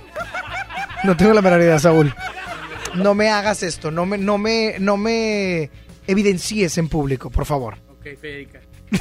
No 1.04 1.16
tengo 1.16 1.32
la 1.32 1.42
menor 1.42 1.60
idea, 1.60 1.78
Saúl. 1.78 2.14
No 2.94 3.14
me 3.14 3.30
hagas 3.30 3.62
esto, 3.62 3.90
no 3.90 4.06
me, 4.06 4.18
no 4.18 4.38
me, 4.38 4.76
no 4.80 4.96
me 4.96 5.70
evidencies 6.06 6.76
en 6.78 6.88
público, 6.88 7.30
por 7.30 7.44
favor. 7.46 7.76
Ok, 7.98 8.18
Federica. 8.20 8.60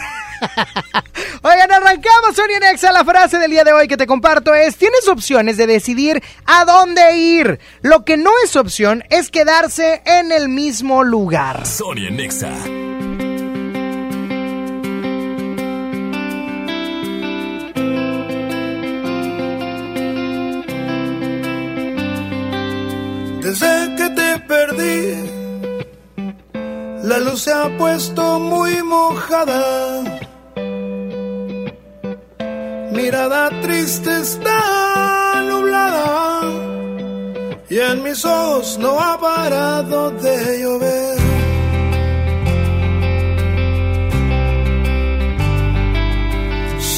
Oigan, 1.41 1.71
arrancamos, 1.71 2.35
Sonia 2.35 2.59
Nexa. 2.59 2.91
La 2.91 3.05
frase 3.05 3.39
del 3.39 3.49
día 3.49 3.63
de 3.63 3.71
hoy 3.73 3.87
que 3.87 3.97
te 3.97 4.05
comparto 4.05 4.53
es: 4.53 4.75
Tienes 4.75 5.07
opciones 5.07 5.57
de 5.57 5.65
decidir 5.65 6.21
a 6.45 6.65
dónde 6.65 7.17
ir. 7.17 7.59
Lo 7.81 8.03
que 8.03 8.17
no 8.17 8.31
es 8.43 8.55
opción 8.55 9.03
es 9.09 9.31
quedarse 9.31 10.01
en 10.05 10.31
el 10.31 10.49
mismo 10.49 11.03
lugar. 11.03 11.65
Sonia 11.65 12.11
Nexa. 12.11 12.51
Desde 23.47 23.95
que 23.95 24.09
te 24.09 24.39
perdí, 24.39 24.99
la 27.03 27.17
luz 27.19 27.43
se 27.43 27.53
ha 27.53 27.77
puesto 27.77 28.41
muy 28.41 28.83
mojada. 28.83 30.03
Mirada 32.91 33.49
triste 33.61 34.11
está 34.19 35.41
nublada 35.47 36.41
y 37.69 37.79
en 37.79 38.03
mis 38.03 38.25
ojos 38.25 38.77
no 38.79 38.99
ha 38.99 39.17
parado 39.17 40.11
de 40.11 40.37
llover. 40.61 41.17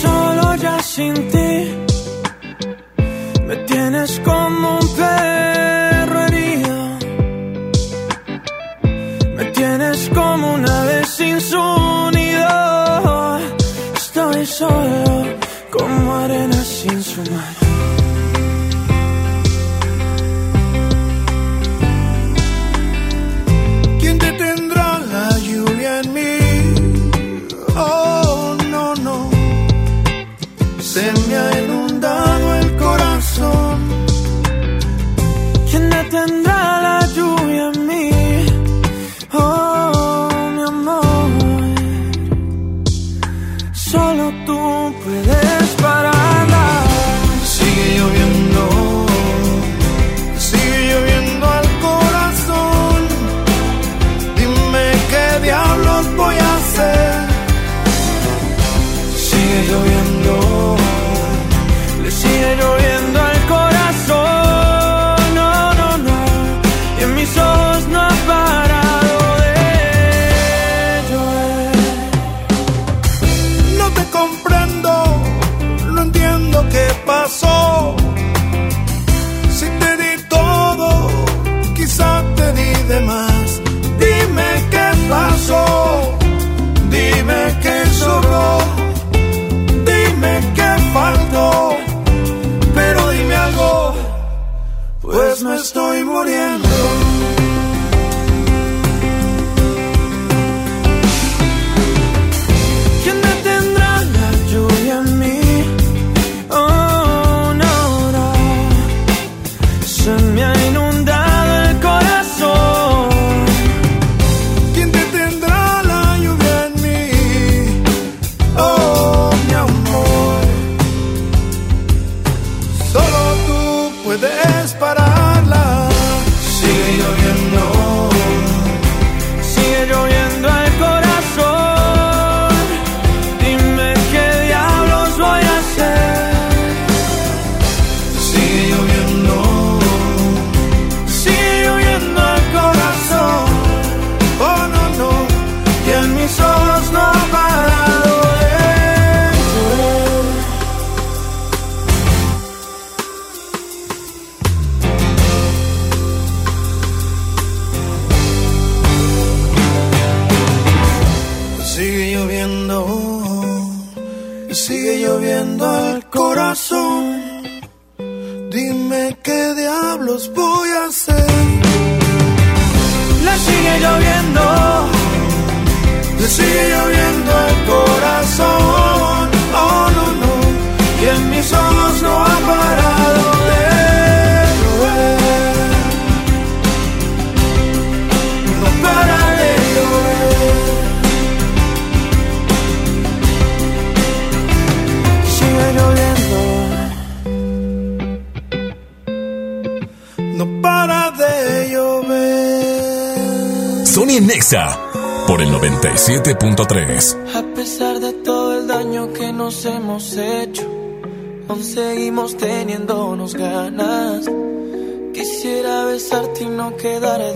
Solo 0.01 0.55
ya 0.55 0.81
sin 0.81 1.13
ti 1.29 1.75
me 3.47 3.55
tienes 3.67 4.19
como 4.25 4.48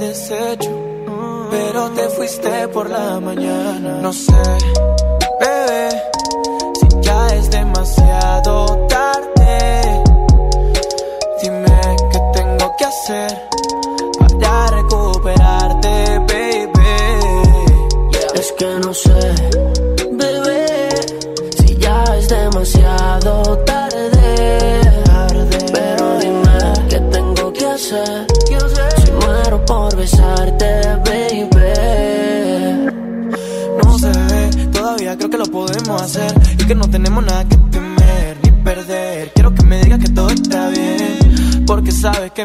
deshecho, 0.07 0.71
pero 1.51 1.89
te 1.91 2.09
fuiste 2.09 2.67
por 2.69 2.89
la 2.89 3.19
mañana. 3.19 3.99
No 4.01 4.11
sé, 4.11 4.33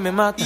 me 0.09 0.13
mata. 0.13 0.45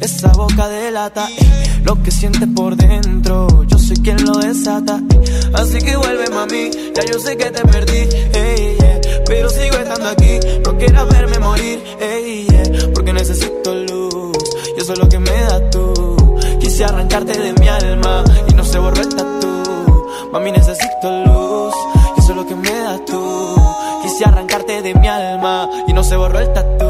Esa 0.00 0.28
boca 0.28 0.66
delata 0.68 1.28
eh, 1.38 1.80
lo 1.82 2.02
que 2.02 2.10
sientes 2.10 2.48
por 2.56 2.74
dentro. 2.74 3.64
Yo 3.64 3.78
soy 3.78 3.96
quien 3.98 4.24
lo 4.24 4.38
desata. 4.38 4.98
eh. 4.98 5.50
Así 5.52 5.78
que 5.78 5.94
vuelve, 5.96 6.28
mami. 6.30 6.70
Ya 6.94 7.04
yo 7.12 7.18
sé 7.18 7.36
que 7.36 7.50
te 7.50 7.62
perdí, 7.68 8.08
ey, 8.32 8.76
yeah, 8.78 9.00
pero 9.26 9.50
sigo 9.50 9.76
estando 9.76 10.08
aquí. 10.08 10.38
No 10.64 10.78
quieras 10.78 11.06
verme 11.08 11.38
morir, 11.38 11.82
ey, 12.00 12.46
yeah, 12.48 12.88
porque 12.94 13.12
necesito 13.12 13.74
luz. 13.74 14.38
Y 14.76 14.80
eso 14.80 14.94
es 14.94 14.98
lo 14.98 15.08
que 15.08 15.18
me 15.18 15.30
da 15.48 15.70
tú. 15.70 16.38
Quise 16.60 16.84
arrancarte 16.84 17.38
de 17.38 17.52
mi 17.52 17.68
alma 17.68 18.24
y 18.48 18.54
no 18.54 18.64
se 18.64 18.78
borró 18.78 19.02
el 19.02 19.08
tatu. 19.14 20.06
Mami, 20.32 20.50
necesito 20.52 21.24
luz. 21.26 21.74
Y 22.16 22.20
eso 22.20 22.30
es 22.30 22.36
lo 22.36 22.46
que 22.46 22.54
me 22.54 22.70
da 22.70 22.98
tú. 23.04 23.54
Quise 24.02 24.24
arrancarte 24.24 24.80
de 24.80 24.94
mi 24.94 25.08
alma 25.08 25.68
y 25.86 25.92
no 25.92 26.02
se 26.02 26.16
borró 26.16 26.38
el 26.40 26.50
tatu. 26.54 26.84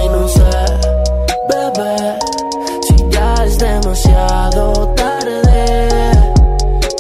Si 1.75 2.97
ya 3.11 3.35
es 3.45 3.59
demasiado 3.59 4.89
tarde. 4.95 5.89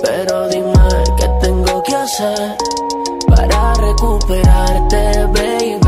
Pero 0.02 0.48
dime 0.48 0.88
qué 1.18 1.28
tengo 1.42 1.82
que 1.82 1.94
hacer 1.94 2.56
para 3.28 3.74
recuperarte, 3.74 5.26
baby. 5.34 5.80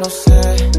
No 0.00 0.08
sé, 0.10 0.70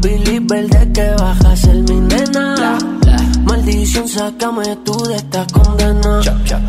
believer 0.00 0.68
de 0.68 0.92
que 0.92 1.16
el 1.70 1.82
mi 1.84 2.00
nena. 2.00 2.78
Maldición, 3.44 4.08
sácame 4.08 4.76
tú 4.84 4.92
de 5.04 5.16
esta 5.16 5.46
condena. 5.46 6.20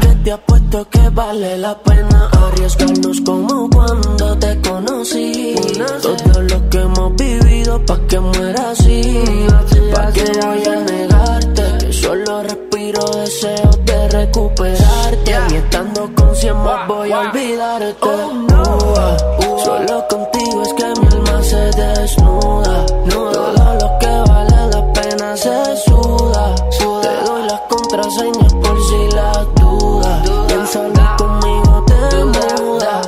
Que 0.01 0.07
te 0.23 0.31
apuesto 0.31 0.89
que 0.89 1.09
vale 1.09 1.57
la 1.57 1.77
pena 1.79 2.29
arriesgarnos 2.45 3.21
como 3.21 3.69
cuando 3.69 4.37
te 4.37 4.59
conocí. 4.61 5.55
Todo 6.01 6.41
lo 6.41 6.69
que 6.69 6.79
hemos 6.79 7.15
vivido 7.15 7.85
pa' 7.85 7.99
que 8.07 8.19
muera 8.19 8.71
así. 8.71 9.01
Pa' 9.93 10.11
que 10.11 10.23
voy 10.41 10.63
a 10.65 10.79
negarte 10.79 11.63
que 11.79 11.93
solo 11.93 12.43
respiro 12.43 13.05
deseos 13.11 13.79
de 13.85 14.09
recuperarte. 14.09 15.35
Y 15.51 15.55
estando 15.55 16.09
con 16.15 16.35
cien 16.35 16.55
más 16.57 16.87
voy 16.87 17.11
a 17.11 17.19
olvidarte. 17.19 18.09
Ua, 18.09 19.17
Solo 19.63 20.07
contigo 20.07 20.61
es 20.63 20.73
que 20.73 20.88
se 21.49 21.63
desnuda. 21.81 22.85
Todo 23.09 23.73
lo 23.81 23.87
que 24.01 24.13
vale 24.31 24.59
la 24.73 24.93
pena 24.93 25.35
se 25.35 25.77
suda. 25.85 26.55
Te 27.03 27.13
doy 27.25 27.43
las 27.51 27.61
contraseñas 27.71 28.53
por 28.63 28.77
si 28.87 29.01
las 29.15 29.55
dudas. 29.55 30.29
Piénsalo 30.47 31.05
conmigo, 31.17 31.85
te 31.87 32.01
mudas. 32.25 33.07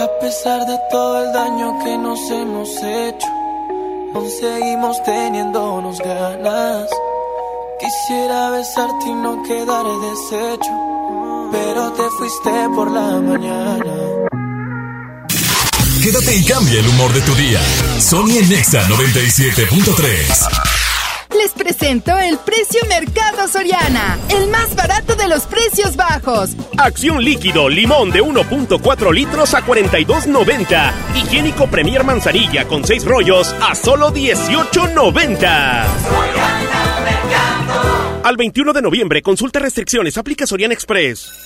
A 0.00 0.08
pesar 0.20 0.60
de 0.66 0.78
todo 0.90 1.22
el 1.22 1.32
daño 1.32 1.78
que 1.84 1.98
nos 1.98 2.20
hemos 2.30 2.70
hecho, 2.82 3.28
aún 4.14 4.30
seguimos 4.40 5.02
teniéndonos 5.02 5.98
ganas. 6.00 6.88
Quisiera 7.78 8.50
besarte 8.50 9.06
y 9.06 9.14
no 9.14 9.42
quedar 9.42 9.84
deshecho, 10.06 10.72
pero 11.52 11.92
te 11.92 12.06
fuiste 12.16 12.52
por 12.74 12.90
la 12.90 13.08
mañana. 13.20 13.85
Quédate 16.06 16.36
y 16.36 16.44
cambia 16.44 16.78
el 16.78 16.86
humor 16.86 17.12
de 17.12 17.20
tu 17.22 17.34
día. 17.34 17.60
Sony 17.98 18.38
en 18.38 18.48
Nexa 18.48 18.86
97.3. 18.86 21.36
Les 21.36 21.50
presento 21.50 22.16
el 22.16 22.38
precio 22.38 22.80
Mercado 22.88 23.48
Soriana, 23.48 24.16
el 24.28 24.48
más 24.48 24.76
barato 24.76 25.16
de 25.16 25.26
los 25.26 25.46
precios 25.46 25.96
bajos. 25.96 26.50
Acción 26.78 27.24
líquido, 27.24 27.68
limón 27.68 28.12
de 28.12 28.22
1.4 28.22 29.12
litros 29.12 29.52
a 29.54 29.66
42.90. 29.66 30.92
Higiénico 31.16 31.66
Premier 31.66 32.04
Manzanilla 32.04 32.68
con 32.68 32.86
6 32.86 33.04
rollos 33.04 33.52
a 33.60 33.74
solo 33.74 34.14
18.90. 34.14 35.86
Al 38.22 38.36
21 38.36 38.72
de 38.72 38.82
noviembre, 38.82 39.22
consulta 39.22 39.58
restricciones, 39.58 40.16
aplica 40.16 40.46
Sorian 40.46 40.70
Express. 40.70 41.45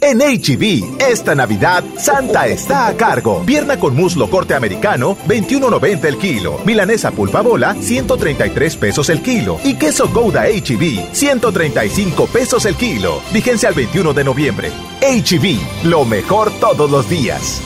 En 0.00 0.18
HB, 0.18 1.00
esta 1.00 1.34
Navidad, 1.34 1.82
Santa 1.96 2.46
está 2.46 2.86
a 2.86 2.96
cargo. 2.96 3.42
Pierna 3.44 3.78
con 3.78 3.94
muslo 3.94 4.28
corte 4.28 4.54
americano, 4.54 5.16
21.90 5.26 6.04
el 6.04 6.18
kilo. 6.18 6.60
Milanesa 6.64 7.10
pulpa 7.10 7.40
bola, 7.40 7.74
133 7.74 8.76
pesos 8.76 9.08
el 9.08 9.22
kilo. 9.22 9.58
Y 9.64 9.74
queso 9.74 10.08
Gouda 10.08 10.44
HB, 10.44 11.12
135 11.12 12.26
pesos 12.26 12.64
el 12.66 12.76
kilo. 12.76 13.20
Vigencia 13.32 13.68
al 13.68 13.74
21 13.74 14.12
de 14.12 14.24
noviembre. 14.24 14.70
HB, 15.00 15.86
lo 15.86 16.04
mejor 16.04 16.50
todos 16.60 16.90
los 16.90 17.08
días. 17.08 17.62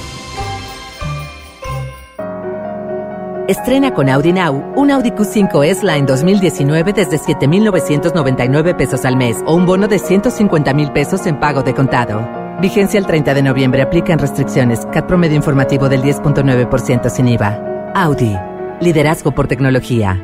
Estrena 3.49 3.93
con 3.93 4.09
Audi 4.09 4.33
Now 4.33 4.73
un 4.77 4.91
Audi 4.91 5.11
Q5 5.11 5.67
S-Line 5.67 6.07
2019 6.07 6.93
desde 6.93 7.19
7,999 7.19 8.75
pesos 8.75 9.05
al 9.05 9.17
mes 9.17 9.39
o 9.47 9.55
un 9.55 9.67
bono 9.67 9.89
de 9.89 9.99
150 9.99 10.73
mil 10.75 10.93
pesos 10.93 11.27
en 11.27 11.41
pago 11.41 11.63
de 11.63 11.75
contado. 11.75 12.27
Vigencia 12.61 12.99
el 12.99 13.07
30 13.07 13.35
de 13.35 13.43
noviembre. 13.43 13.83
Aplican 13.83 14.19
restricciones. 14.19 14.87
CAT 14.93 15.07
promedio 15.07 15.37
informativo 15.37 15.89
del 15.89 16.03
10.9% 16.03 17.09
sin 17.09 17.29
IVA. 17.29 17.93
Audi. 17.95 18.37
Liderazgo 18.81 19.33
por 19.33 19.49
tecnología. 19.49 20.23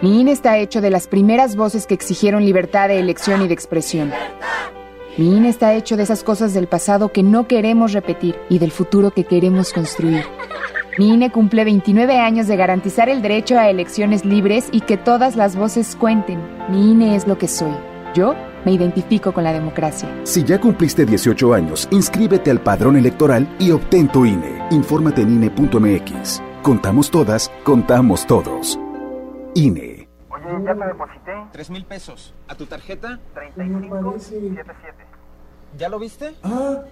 Mi 0.00 0.20
INE 0.20 0.32
está 0.32 0.58
hecho 0.58 0.80
de 0.80 0.90
las 0.90 1.06
primeras 1.06 1.56
voces 1.56 1.86
que 1.86 1.94
exigieron 1.94 2.44
libertad 2.44 2.88
de 2.88 2.98
elección 2.98 3.42
y 3.42 3.48
de 3.48 3.54
expresión. 3.54 4.12
Mi 5.16 5.36
INE 5.36 5.48
está 5.48 5.74
hecho 5.74 5.96
de 5.96 6.02
esas 6.02 6.24
cosas 6.24 6.52
del 6.52 6.66
pasado 6.66 7.10
que 7.10 7.22
no 7.22 7.46
queremos 7.46 7.92
repetir 7.92 8.36
y 8.50 8.58
del 8.58 8.72
futuro 8.72 9.12
que 9.12 9.24
queremos 9.24 9.72
construir. 9.72 10.24
Mi 10.96 11.12
INE 11.12 11.32
cumple 11.32 11.64
29 11.64 12.20
años 12.20 12.46
de 12.46 12.56
garantizar 12.56 13.08
el 13.08 13.20
derecho 13.20 13.58
a 13.58 13.68
elecciones 13.68 14.24
libres 14.24 14.68
y 14.70 14.80
que 14.82 14.96
todas 14.96 15.34
las 15.34 15.56
voces 15.56 15.96
cuenten. 15.96 16.40
Mi 16.68 16.92
INE 16.92 17.16
es 17.16 17.26
lo 17.26 17.36
que 17.36 17.48
soy. 17.48 17.74
Yo 18.14 18.36
me 18.64 18.70
identifico 18.70 19.32
con 19.32 19.42
la 19.42 19.52
democracia. 19.52 20.08
Si 20.22 20.44
ya 20.44 20.60
cumpliste 20.60 21.04
18 21.04 21.52
años, 21.52 21.88
inscríbete 21.90 22.52
al 22.52 22.60
padrón 22.60 22.96
electoral 22.96 23.48
y 23.58 23.72
obtén 23.72 24.06
tu 24.06 24.24
INE. 24.24 24.62
Infórmate 24.70 25.22
en 25.22 25.30
INE.mx. 25.30 26.40
Contamos 26.62 27.10
todas, 27.10 27.50
contamos 27.64 28.24
todos. 28.24 28.78
INE. 29.54 30.08
Ya 30.64 30.74
te 30.74 30.86
deposité. 30.86 31.32
Tres 31.50 31.70
mil 31.70 31.84
pesos. 31.84 32.34
¿A 32.46 32.54
tu 32.54 32.66
tarjeta? 32.66 33.18
3577. 33.34 34.94
¿Ya 35.76 35.88
lo 35.88 35.98
viste? 35.98 36.34
Ah, 36.44 36.82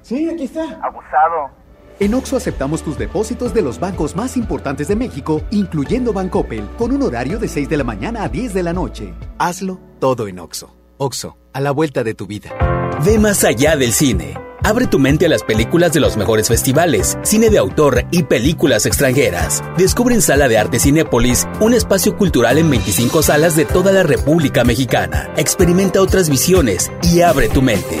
sí, 0.00 0.28
aquí 0.28 0.44
está. 0.44 0.80
Abusado. 0.82 1.61
En 2.02 2.14
Oxo 2.14 2.36
aceptamos 2.36 2.82
tus 2.82 2.98
depósitos 2.98 3.54
de 3.54 3.62
los 3.62 3.78
bancos 3.78 4.16
más 4.16 4.36
importantes 4.36 4.88
de 4.88 4.96
México, 4.96 5.40
incluyendo 5.52 6.12
Bancoppel, 6.12 6.68
con 6.76 6.90
un 6.90 7.00
horario 7.00 7.38
de 7.38 7.46
6 7.46 7.68
de 7.68 7.76
la 7.76 7.84
mañana 7.84 8.24
a 8.24 8.28
10 8.28 8.54
de 8.54 8.62
la 8.64 8.72
noche. 8.72 9.14
Hazlo 9.38 9.78
todo 10.00 10.26
en 10.26 10.40
Oxo. 10.40 10.74
Oxo, 10.96 11.38
a 11.52 11.60
la 11.60 11.70
vuelta 11.70 12.02
de 12.02 12.14
tu 12.14 12.26
vida. 12.26 12.50
Ve 13.04 13.20
más 13.20 13.44
allá 13.44 13.76
del 13.76 13.92
cine. 13.92 14.34
Abre 14.64 14.88
tu 14.88 14.98
mente 14.98 15.26
a 15.26 15.28
las 15.28 15.44
películas 15.44 15.92
de 15.92 16.00
los 16.00 16.16
mejores 16.16 16.48
festivales, 16.48 17.16
cine 17.22 17.50
de 17.50 17.58
autor 17.58 18.04
y 18.10 18.24
películas 18.24 18.84
extranjeras. 18.84 19.62
Descubre 19.78 20.16
en 20.16 20.22
Sala 20.22 20.48
de 20.48 20.58
Arte 20.58 20.80
Cinépolis 20.80 21.46
un 21.60 21.72
espacio 21.72 22.16
cultural 22.16 22.58
en 22.58 22.68
25 22.68 23.22
salas 23.22 23.54
de 23.54 23.64
toda 23.64 23.92
la 23.92 24.02
República 24.02 24.64
Mexicana. 24.64 25.32
Experimenta 25.36 26.02
otras 26.02 26.28
visiones 26.28 26.90
y 27.00 27.20
abre 27.20 27.48
tu 27.48 27.62
mente. 27.62 28.00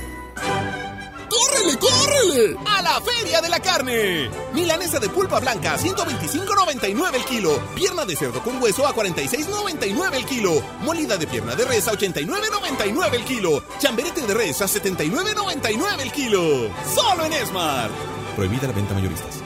¡Córrele, 1.31 1.79
córrele! 1.79 2.57
¡A 2.65 2.81
la 2.81 2.99
Feria 2.99 3.39
de 3.39 3.47
la 3.47 3.61
Carne! 3.61 4.29
Milanesa 4.53 4.99
de 4.99 5.07
pulpa 5.07 5.39
blanca, 5.39 5.77
125.99 5.77 7.15
el 7.15 7.23
kilo. 7.23 7.57
Pierna 7.73 8.03
de 8.03 8.17
cerdo 8.17 8.43
con 8.43 8.61
hueso 8.61 8.85
a 8.85 8.93
46.99 8.93 10.13
el 10.13 10.25
kilo. 10.25 10.61
Molida 10.81 11.15
de 11.15 11.27
pierna 11.27 11.55
de 11.55 11.63
res 11.63 11.87
a 11.87 11.93
89.99 11.93 13.13
el 13.13 13.23
kilo. 13.23 13.63
Chamberete 13.79 14.27
de 14.27 14.33
res 14.33 14.61
a 14.61 14.65
79.99 14.65 16.01
el 16.01 16.11
kilo. 16.11 16.69
Solo 16.93 17.23
en 17.23 17.47
Smart. 17.47 17.91
Prohibida 18.35 18.67
la 18.67 18.73
venta 18.73 18.93
mayoristas. 18.93 19.41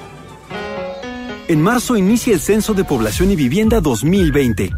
En 1.48 1.62
marzo 1.62 1.96
inicia 1.96 2.34
el 2.34 2.42
Censo 2.42 2.74
de 2.74 2.84
Población 2.84 3.30
y 3.30 3.36
Vivienda 3.36 3.80
2020. 3.80 4.72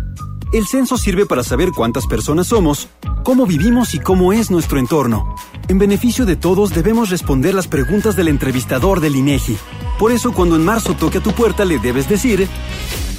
El 0.52 0.68
censo 0.68 0.98
sirve 0.98 1.26
para 1.26 1.44
saber 1.44 1.72
cuántas 1.72 2.06
personas 2.08 2.48
somos, 2.48 2.90
cómo 3.24 3.46
vivimos 3.46 3.94
y 3.94 4.00
cómo 4.00 4.34
es 4.34 4.52
nuestro 4.52 4.80
entorno. 4.80 5.36
En 5.70 5.78
beneficio 5.78 6.26
de 6.26 6.38
todos 6.38 6.74
debemos 6.74 7.10
responder 7.10 7.54
las 7.54 7.68
preguntas 7.68 8.16
del 8.16 8.30
entrevistador 8.30 9.02
del 9.02 9.18
INEGI. 9.18 9.58
Por 10.00 10.14
eso 10.14 10.32
cuando 10.32 10.56
en 10.56 10.64
marzo 10.64 10.94
toque 10.94 11.18
a 11.18 11.22
tu 11.22 11.34
puerta 11.34 11.66
le 11.66 11.78
debes 11.80 12.08
decir, 12.08 12.48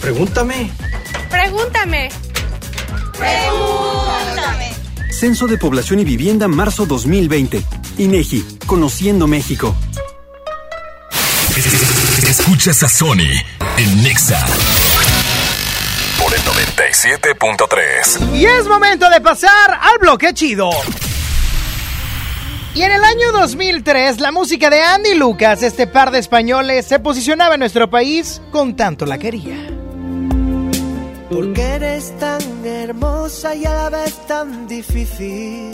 pregúntame. 0.01 0.70
Pregúntame. 1.31 2.09
Pregúntame. 3.19 4.73
Censo 5.11 5.47
de 5.47 5.59
Población 5.59 6.01
y 6.01 6.05
Vivienda 6.05 6.49
marzo 6.49 6.87
2020. 6.87 7.62
INEGI, 7.99 8.59
Conociendo 8.65 9.27
México. 9.27 9.75
Escuchas 12.27 12.83
a 12.83 12.89
Sony 12.89 13.29
en 13.77 14.03
Nexa 14.03 14.47
por 16.19 16.33
el 16.33 16.41
97.3. 16.41 18.35
Y 18.37 18.47
es 18.47 18.66
momento 18.66 19.11
de 19.11 19.20
pasar 19.20 19.79
al 19.81 19.99
bloque 19.99 20.33
chido. 20.33 20.70
Y 22.74 22.82
en 22.82 22.93
el 22.93 23.03
año 23.03 23.32
2003, 23.32 24.20
la 24.20 24.31
música 24.31 24.70
de 24.70 24.81
Andy 24.81 25.15
Lucas, 25.15 25.62
este 25.62 25.86
par 25.86 26.11
de 26.11 26.19
españoles, 26.19 26.86
se 26.86 27.01
posicionaba 27.01 27.55
en 27.55 27.61
nuestro 27.61 27.90
país 27.90 28.40
con 28.53 28.77
tanto 28.77 29.07
la 29.07 29.19
quería. 29.19 29.57
Porque 31.31 31.62
eres 31.62 32.16
tan 32.19 32.40
hermosa 32.65 33.55
y 33.55 33.65
a 33.65 33.74
la 33.74 33.90
vez 33.90 34.15
tan 34.27 34.69
difícil. 34.69 35.70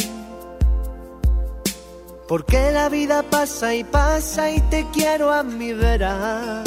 Porque 2.26 2.72
la 2.72 2.88
vida 2.88 3.22
pasa 3.22 3.74
y 3.74 3.84
pasa 3.84 4.50
y 4.50 4.60
te 4.62 4.86
quiero 4.92 5.30
a 5.30 5.42
mi 5.42 5.72
vera. 5.72 6.64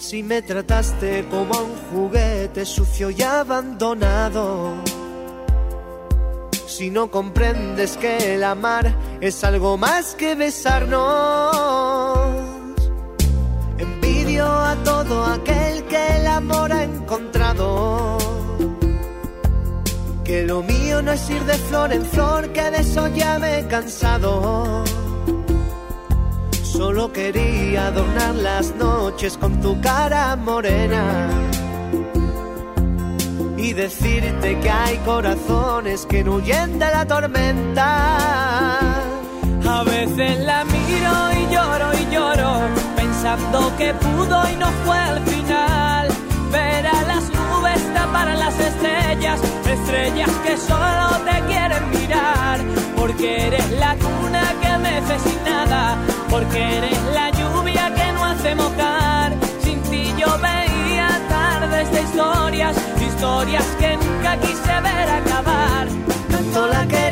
Si 0.00 0.22
me 0.22 0.42
trataste 0.42 1.26
como 1.30 1.54
a 1.54 1.62
un 1.62 1.76
juguete 1.92 2.64
sucio 2.64 3.10
y 3.10 3.22
abandonado. 3.22 4.74
Si 6.68 6.90
no 6.90 7.10
comprendes 7.10 7.96
que 7.96 8.34
el 8.34 8.44
amar 8.44 8.94
es 9.22 9.42
algo 9.42 9.78
más 9.78 10.14
que 10.14 10.34
besarnos. 10.34 12.28
Envidio 13.78 14.44
a 14.46 14.76
todo 14.84 15.24
aquel 15.24 15.82
que 15.84 16.16
el 16.18 16.26
amor 16.26 16.70
ha 16.70 16.84
encontrado. 16.84 18.18
Que 20.24 20.44
lo 20.44 20.62
mío 20.62 21.00
no 21.00 21.12
es 21.12 21.30
ir 21.30 21.42
de 21.44 21.54
flor 21.54 21.90
en 21.90 22.04
flor, 22.04 22.52
que 22.52 22.70
de 22.70 22.80
eso 22.80 23.08
ya 23.08 23.38
me 23.38 23.60
he 23.60 23.66
cansado. 23.66 24.84
Solo 26.62 27.10
quería 27.14 27.86
adornar 27.86 28.34
las 28.34 28.74
noches 28.76 29.38
con 29.38 29.58
tu 29.62 29.80
cara 29.80 30.36
morena 30.36 31.48
y 33.58 33.72
decirte 33.72 34.58
que 34.60 34.70
hay 34.70 34.96
corazones 34.98 36.06
que 36.06 36.22
no 36.22 36.36
huyen 36.36 36.78
de 36.78 36.86
la 36.86 37.04
tormenta. 37.04 38.08
A 39.68 39.82
veces 39.84 40.38
la 40.40 40.64
miro 40.64 41.32
y 41.32 41.52
lloro 41.52 41.92
y 41.94 42.14
lloro, 42.14 42.60
pensando 42.96 43.72
que 43.76 43.92
pudo 43.94 44.48
y 44.50 44.56
no 44.56 44.68
fue 44.84 44.96
al 44.96 45.20
final. 45.24 46.08
Ver 46.52 46.86
a 46.86 47.02
las 47.02 47.24
nubes 47.30 47.94
tapar 47.94 48.28
a 48.28 48.36
las 48.36 48.58
estrellas, 48.58 49.40
estrellas 49.68 50.30
que 50.44 50.56
solo 50.56 51.08
te 51.26 51.40
quieren 51.48 51.90
mirar, 51.90 52.60
porque 52.96 53.48
eres 53.48 53.70
la 53.72 53.96
cuna 53.96 54.54
que 54.62 54.78
mece 54.78 55.18
sin 55.18 55.44
nada, 55.44 55.96
porque 56.30 56.78
eres 56.78 56.87
historias 63.38 63.76
que 63.78 63.96
nunca 63.96 64.36
quise 64.40 64.80
ver 64.80 65.08
acabar. 65.08 65.86
Tanto 66.28 66.66
la 66.66 66.84
quería, 66.88 67.07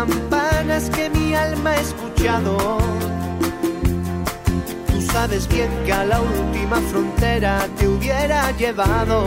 campanas 0.00 0.90
que 0.90 1.08
mi 1.08 1.34
alma 1.34 1.70
ha 1.70 1.80
escuchado. 1.80 2.52
Tú 4.90 5.00
sabes 5.12 5.48
bien 5.48 5.70
que 5.86 5.92
a 5.92 6.04
la 6.04 6.20
última 6.20 6.78
frontera 6.90 7.66
te 7.78 7.88
hubiera 7.88 8.50
llevado. 8.60 9.18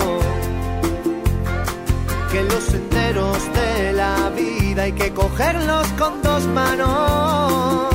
Que 2.31 2.43
los 2.51 2.63
senderos 2.73 3.37
de 3.59 3.93
la 3.93 4.15
vida 4.41 4.83
hay 4.83 4.93
que 5.01 5.09
cogerlos 5.11 5.87
con 6.01 6.21
dos 6.21 6.43
manos. 6.59 7.89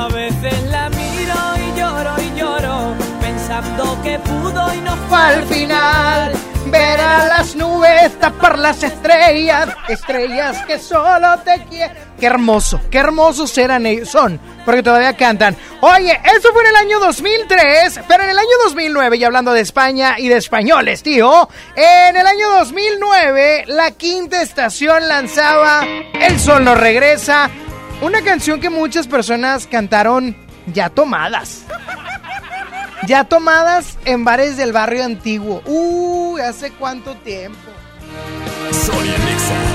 A 0.00 0.06
veces 0.20 0.56
la 0.74 0.90
miro 1.00 1.38
y 1.64 1.66
lloro 1.78 2.12
y 2.26 2.28
lloro, 2.38 2.76
pensando 3.22 3.82
que 4.02 4.18
pudo 4.18 4.62
y 4.74 4.80
no 4.88 4.94
fue 5.08 5.18
al 5.18 5.42
final. 5.44 6.53
Ver 6.66 7.00
a 7.00 7.26
las 7.26 7.54
nubes, 7.54 8.18
tapar 8.18 8.58
las 8.58 8.82
estrellas, 8.82 9.68
estrellas 9.88 10.64
que 10.66 10.78
solo 10.78 11.38
te 11.44 11.62
quieren. 11.64 11.96
Qué 12.18 12.26
hermoso, 12.26 12.80
qué 12.90 12.98
hermosos 12.98 13.56
eran 13.58 13.86
ellos, 13.86 14.08
son, 14.08 14.40
porque 14.64 14.82
todavía 14.82 15.14
cantan. 15.16 15.56
Oye, 15.80 16.18
eso 16.36 16.52
fue 16.52 16.62
en 16.62 16.68
el 16.70 16.76
año 16.76 17.00
2003, 17.00 18.00
pero 18.08 18.24
en 18.24 18.30
el 18.30 18.38
año 18.38 18.48
2009, 18.64 19.16
y 19.16 19.24
hablando 19.24 19.52
de 19.52 19.60
España 19.60 20.14
y 20.18 20.28
de 20.28 20.38
españoles, 20.38 21.02
tío, 21.02 21.48
en 21.76 22.16
el 22.16 22.26
año 22.26 22.48
2009, 22.58 23.64
la 23.68 23.90
quinta 23.90 24.40
estación 24.40 25.06
lanzaba 25.06 25.84
El 26.14 26.40
Sol 26.40 26.64
no 26.64 26.74
regresa, 26.74 27.50
una 28.00 28.22
canción 28.22 28.60
que 28.60 28.70
muchas 28.70 29.06
personas 29.06 29.66
cantaron 29.66 30.36
ya 30.66 30.88
tomadas. 30.88 31.63
Ya 33.06 33.24
tomadas 33.24 33.98
en 34.04 34.24
bares 34.24 34.56
del 34.56 34.72
barrio 34.72 35.04
antiguo. 35.04 35.62
Uy, 35.66 36.40
¿hace 36.40 36.70
cuánto 36.72 37.14
tiempo? 37.16 37.58
Sonia 38.72 39.18
Nexa. 39.18 39.73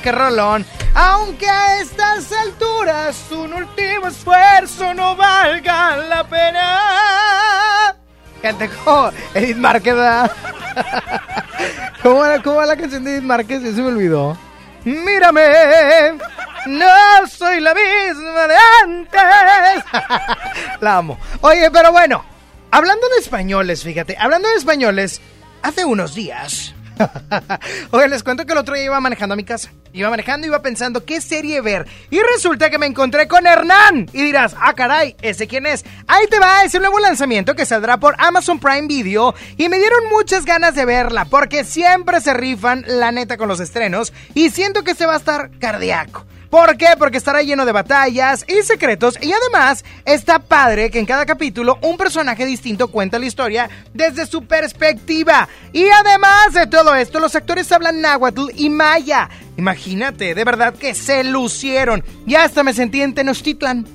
Qué 0.00 0.12
rolón. 0.12 0.64
Aunque 0.94 1.48
a 1.48 1.80
estas 1.80 2.32
alturas 2.32 3.30
un 3.30 3.54
último 3.54 4.08
esfuerzo 4.08 4.92
no 4.94 5.16
valga 5.16 5.96
la 5.96 6.24
pena. 6.24 7.96
Gente 8.42 8.68
como 8.84 9.10
Edith 9.34 9.56
Márquez, 9.56 9.94
¿verdad? 9.94 10.30
¿Cómo 12.02 12.16
va, 12.20 12.42
¿Cómo 12.42 12.56
va 12.56 12.66
la 12.66 12.76
canción 12.76 13.04
de 13.04 13.14
Edith 13.14 13.24
Márquez? 13.24 13.62
Ya 13.62 13.72
se 13.72 13.82
me 13.82 13.88
olvidó. 13.88 14.36
Mírame, 14.84 16.18
no 16.66 17.26
soy 17.28 17.60
la 17.60 17.74
misma 17.74 18.46
de 18.46 18.56
antes. 18.82 19.84
la 20.80 20.96
amo. 20.96 21.18
Oye, 21.42 21.70
pero 21.70 21.92
bueno, 21.92 22.24
hablando 22.70 23.08
de 23.10 23.18
españoles, 23.18 23.82
fíjate, 23.82 24.16
hablando 24.18 24.48
de 24.48 24.56
españoles, 24.56 25.20
hace 25.62 25.84
unos 25.84 26.14
días. 26.14 26.74
Oye, 27.90 28.08
les 28.08 28.22
cuento 28.22 28.46
que 28.46 28.52
el 28.52 28.58
otro 28.58 28.74
día 28.74 28.84
iba 28.84 29.00
manejando 29.00 29.32
a 29.32 29.36
mi 29.36 29.44
casa. 29.44 29.70
Iba 29.92 30.10
manejando, 30.10 30.46
iba 30.46 30.62
pensando 30.62 31.04
qué 31.04 31.20
serie 31.20 31.60
ver. 31.60 31.86
Y 32.10 32.20
resulta 32.34 32.70
que 32.70 32.78
me 32.78 32.86
encontré 32.86 33.26
con 33.26 33.46
Hernán. 33.46 34.08
Y 34.12 34.22
dirás, 34.22 34.54
ah, 34.60 34.74
caray, 34.74 35.16
¿ese 35.22 35.46
quién 35.46 35.66
es? 35.66 35.84
Ahí 36.06 36.26
te 36.28 36.38
va, 36.38 36.64
es 36.64 36.74
el 36.74 36.82
nuevo 36.82 36.98
lanzamiento 37.00 37.54
que 37.54 37.66
saldrá 37.66 37.98
por 37.98 38.14
Amazon 38.18 38.58
Prime 38.58 38.86
Video. 38.86 39.34
Y 39.56 39.68
me 39.68 39.78
dieron 39.78 40.08
muchas 40.10 40.44
ganas 40.44 40.74
de 40.74 40.84
verla, 40.84 41.24
porque 41.24 41.64
siempre 41.64 42.20
se 42.20 42.34
rifan, 42.34 42.84
la 42.86 43.12
neta, 43.12 43.36
con 43.36 43.48
los 43.48 43.60
estrenos. 43.60 44.12
Y 44.34 44.50
siento 44.50 44.84
que 44.84 44.94
se 44.94 45.06
va 45.06 45.14
a 45.14 45.18
estar 45.18 45.50
cardíaco. 45.58 46.24
¿Por 46.50 46.76
qué? 46.76 46.88
Porque 46.98 47.16
estará 47.16 47.42
lleno 47.42 47.64
de 47.64 47.70
batallas 47.70 48.44
y 48.48 48.64
secretos 48.64 49.16
y 49.22 49.32
además 49.32 49.84
está 50.04 50.40
padre 50.40 50.90
que 50.90 50.98
en 50.98 51.06
cada 51.06 51.24
capítulo 51.24 51.78
un 51.80 51.96
personaje 51.96 52.44
distinto 52.44 52.88
cuenta 52.88 53.20
la 53.20 53.26
historia 53.26 53.70
desde 53.94 54.26
su 54.26 54.44
perspectiva. 54.44 55.48
Y 55.72 55.86
además 55.88 56.52
de 56.52 56.66
todo 56.66 56.96
esto, 56.96 57.20
los 57.20 57.36
actores 57.36 57.70
hablan 57.70 58.00
náhuatl 58.00 58.50
y 58.56 58.68
maya. 58.68 59.30
Imagínate, 59.56 60.34
de 60.34 60.44
verdad 60.44 60.74
que 60.74 60.94
se 60.94 61.22
lucieron. 61.22 62.02
Y 62.26 62.34
hasta 62.34 62.64
me 62.64 62.72
sentí 62.72 63.00
en 63.00 63.14
Tenochtitlan. 63.14 63.86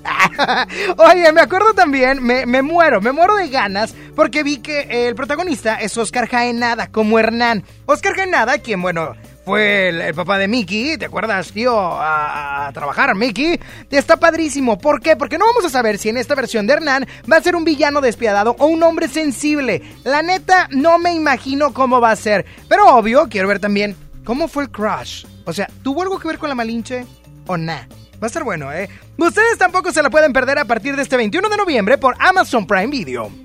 Oye, 0.98 1.32
me 1.34 1.42
acuerdo 1.42 1.74
también, 1.74 2.24
me, 2.24 2.46
me 2.46 2.62
muero, 2.62 3.02
me 3.02 3.12
muero 3.12 3.36
de 3.36 3.50
ganas 3.50 3.94
porque 4.16 4.44
vi 4.44 4.60
que 4.60 5.08
el 5.08 5.16
protagonista 5.16 5.76
es 5.76 5.98
Oscar 5.98 6.30
Jaenada, 6.30 6.88
como 6.88 7.20
Hernán. 7.20 7.66
Oscar 7.86 8.16
Jaenada, 8.16 8.60
quien, 8.60 8.82
bueno, 8.82 9.16
fue 9.46 9.90
el, 9.90 10.14
papá 10.16 10.40
de 10.40 10.48
Mickey, 10.48 10.98
¿te 10.98 11.06
acuerdas, 11.06 11.52
tío? 11.52 11.80
A, 11.80 12.68
a 12.68 12.74
trabajar, 12.74 13.14
Mickey. 13.14 13.60
Está 13.92 14.18
padrísimo. 14.18 14.80
¿Por 14.80 15.00
qué? 15.00 15.16
Porque 15.16 15.38
no 15.38 15.46
vamos 15.46 15.64
a 15.66 15.70
saber 15.70 16.00
si 16.00 16.10
en 16.10 16.18
esta 16.18 16.34
versión 16.34 16.66
de 16.66 16.74
Hernán 16.74 17.08
va 17.32 17.38
a 17.38 17.42
ser 17.42 17.56
un 17.56 17.64
villano 17.64 18.02
despiadado 18.02 18.56
o 18.58 18.66
un 18.66 18.82
hombre 18.82 19.08
sensible. 19.08 19.84
La 20.04 20.24
neta, 20.24 20.68
no 20.72 20.98
me 20.98 21.14
imagino 21.14 21.74
cómo 21.74 22.02
va 22.02 22.12
a 22.12 22.16
ser. 22.16 22.46
Pero 22.68 22.88
obvio, 22.96 23.28
quiero 23.30 23.48
ver 23.48 23.60
también 23.60 23.96
cómo 24.24 24.48
fue 24.48 24.64
el 24.64 24.72
crush. 24.72 25.26
O 25.46 25.54
sea, 25.54 25.70
¿tuvo 25.84 26.02
algo 26.02 26.20
que 26.20 26.28
ver 26.28 26.40
con 26.40 26.50
la 26.50 26.56
Malinche 26.56 27.06
o 27.46 27.56
nah? 27.56 27.84
Va 28.16 28.24
a 28.24 28.28
estar 28.28 28.44
bueno, 28.44 28.74
¿eh? 28.74 28.90
Ustedes 29.18 29.58
tampoco 29.60 29.92
se 29.92 30.02
la 30.02 30.10
pueden 30.10 30.34
perder 30.34 30.58
a 30.58 30.66
partir 30.66 30.96
de 30.96 31.04
este 31.04 31.18
21 31.18 31.50
de 31.50 31.58
noviembre 31.58 31.98
por 31.98 32.16
Amazon 32.20 32.66
Prime 32.66 32.88
Video. 32.88 33.45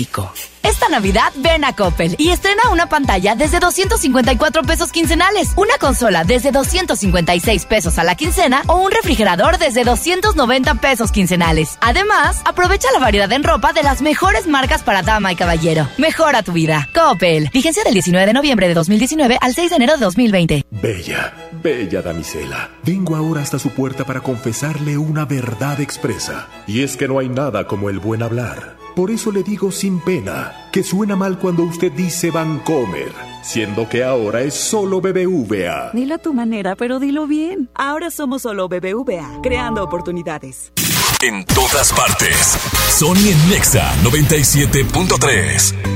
Esta 0.63 0.89
Navidad 0.89 1.31
ven 1.35 1.63
a 1.63 1.75
Coppel 1.75 2.15
y 2.17 2.29
estrena 2.29 2.69
una 2.71 2.87
pantalla 2.87 3.35
desde 3.35 3.59
254 3.59 4.63
pesos 4.63 4.91
quincenales, 4.91 5.51
una 5.55 5.77
consola 5.79 6.23
desde 6.23 6.51
256 6.51 7.65
pesos 7.65 7.97
a 7.97 8.03
la 8.03 8.15
quincena 8.15 8.63
o 8.67 8.75
un 8.75 8.91
refrigerador 8.91 9.57
desde 9.57 9.83
290 9.83 10.75
pesos 10.75 11.11
quincenales. 11.11 11.77
Además, 11.81 12.41
aprovecha 12.45 12.87
la 12.93 12.99
variedad 12.99 13.31
en 13.31 13.43
ropa 13.43 13.73
de 13.73 13.83
las 13.83 14.01
mejores 14.01 14.47
marcas 14.47 14.83
para 14.83 15.01
dama 15.01 15.31
y 15.31 15.35
caballero. 15.35 15.87
Mejora 15.97 16.43
tu 16.43 16.53
vida. 16.53 16.89
Coppel. 16.93 17.49
Vigencia 17.53 17.83
del 17.83 17.93
19 17.93 18.25
de 18.25 18.33
noviembre 18.33 18.67
de 18.67 18.73
2019 18.73 19.37
al 19.39 19.53
6 19.53 19.69
de 19.69 19.75
enero 19.75 19.93
de 19.93 20.05
2020. 20.05 20.65
Bella, 20.71 21.33
bella 21.61 22.01
damisela. 22.01 22.69
Vengo 22.83 23.15
ahora 23.15 23.41
hasta 23.41 23.59
su 23.59 23.69
puerta 23.69 24.05
para 24.05 24.21
confesarle 24.21 24.97
una 24.97 25.25
verdad 25.25 25.79
expresa. 25.79 26.47
Y 26.65 26.83
es 26.83 26.97
que 26.97 27.07
no 27.07 27.19
hay 27.19 27.29
nada 27.29 27.67
como 27.67 27.89
el 27.89 27.99
buen 27.99 28.23
hablar. 28.23 28.80
Por 28.95 29.09
eso 29.09 29.31
le 29.31 29.43
digo 29.43 29.71
sin 29.71 29.99
pena 29.99 30.67
que 30.71 30.83
suena 30.83 31.15
mal 31.15 31.39
cuando 31.39 31.63
usted 31.63 31.91
dice 31.91 32.29
Vancomer, 32.31 33.13
siendo 33.41 33.87
que 33.87 34.03
ahora 34.03 34.41
es 34.41 34.53
solo 34.53 34.99
BBVA. 34.99 35.91
Dilo 35.93 36.15
a 36.15 36.17
tu 36.17 36.33
manera, 36.33 36.75
pero 36.75 36.99
dilo 36.99 37.25
bien. 37.27 37.69
Ahora 37.73 38.11
somos 38.11 38.41
solo 38.41 38.67
BBVA, 38.67 39.39
creando 39.41 39.83
oportunidades. 39.83 40.73
En 41.21 41.45
todas 41.45 41.93
partes. 41.93 42.57
Sony 42.89 43.29
en 43.31 43.49
Nexa 43.49 43.93
97.3. 44.03 45.90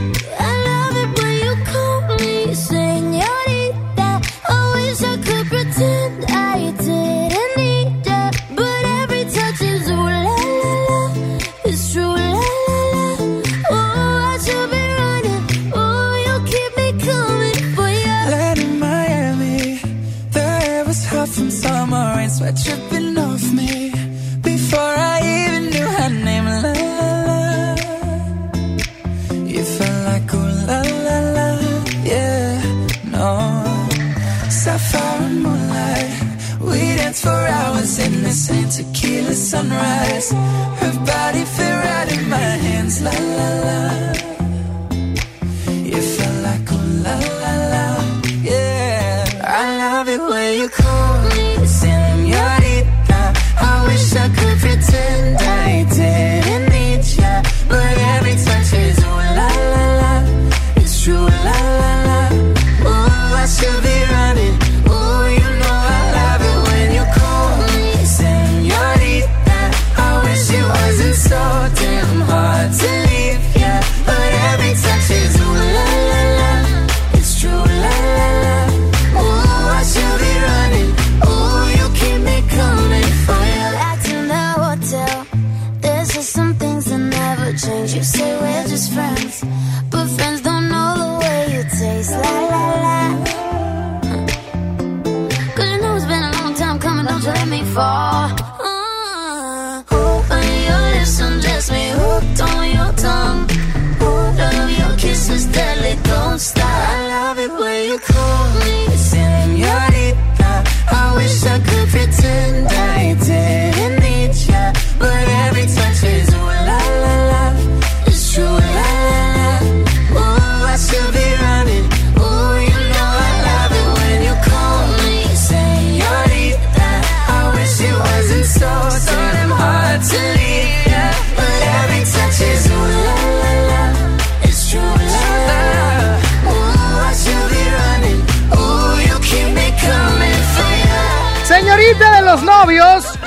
in 38.05 38.23
the 38.23 38.31
same 38.31 38.69
tequila 38.69 39.33
sunrise. 39.33 40.31
Her 40.31 40.93
body 41.05 41.43
fit 41.55 41.75
right 41.85 42.09
in 42.17 42.29
my 42.29 42.51
hands, 42.65 43.01
la 43.01 43.11
la 43.11 43.49
la. 43.61 43.64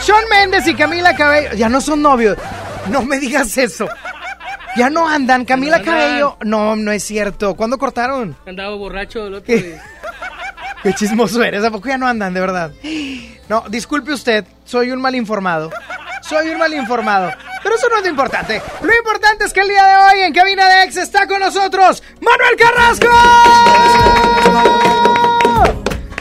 Sean 0.08 0.24
Méndez 0.30 0.66
y 0.66 0.74
Camila 0.74 1.14
Cabello. 1.14 1.52
Ya 1.52 1.68
no 1.68 1.82
son 1.82 2.00
novios. 2.00 2.38
No 2.88 3.02
me 3.02 3.18
digas 3.18 3.58
eso. 3.58 3.86
Ya 4.74 4.88
no 4.88 5.06
andan. 5.06 5.44
Camila 5.44 5.76
No 5.76 5.82
andan. 5.82 5.94
Cabello. 5.94 6.38
No, 6.44 6.76
no 6.76 6.92
es 6.92 7.04
cierto. 7.04 7.54
¿Cuándo 7.54 7.76
cortaron? 7.76 8.34
Andaba 8.46 8.74
borracho 8.74 9.26
el 9.26 9.34
otro 9.34 9.54
día. 9.54 9.84
Qué 10.82 10.94
chismoso 10.94 11.42
eres. 11.42 11.62
¿A 11.62 11.70
poco 11.70 11.88
ya 11.90 11.98
no 11.98 12.06
andan, 12.06 12.32
de 12.32 12.40
verdad? 12.40 12.72
No, 13.50 13.64
disculpe 13.68 14.10
usted. 14.14 14.46
Soy 14.64 14.92
un 14.92 15.02
mal 15.02 15.14
informado. 15.14 15.70
Soy 16.22 16.48
un 16.48 16.58
mal 16.58 16.72
informado. 16.72 17.30
Pero 17.62 17.74
eso 17.74 17.90
no 17.90 17.98
es 17.98 18.04
lo 18.04 18.08
importante. 18.08 18.62
Lo 18.80 18.96
importante 18.96 19.44
es 19.44 19.52
que 19.52 19.60
el 19.60 19.68
día 19.68 19.84
de 19.84 19.96
hoy 19.96 20.20
en 20.22 20.32
Cabina 20.32 20.70
de 20.70 20.84
Ex 20.84 20.96
está 20.96 21.26
con 21.26 21.40
nosotros 21.40 22.02
Manuel 22.22 22.56
Carrasco. 22.56 23.08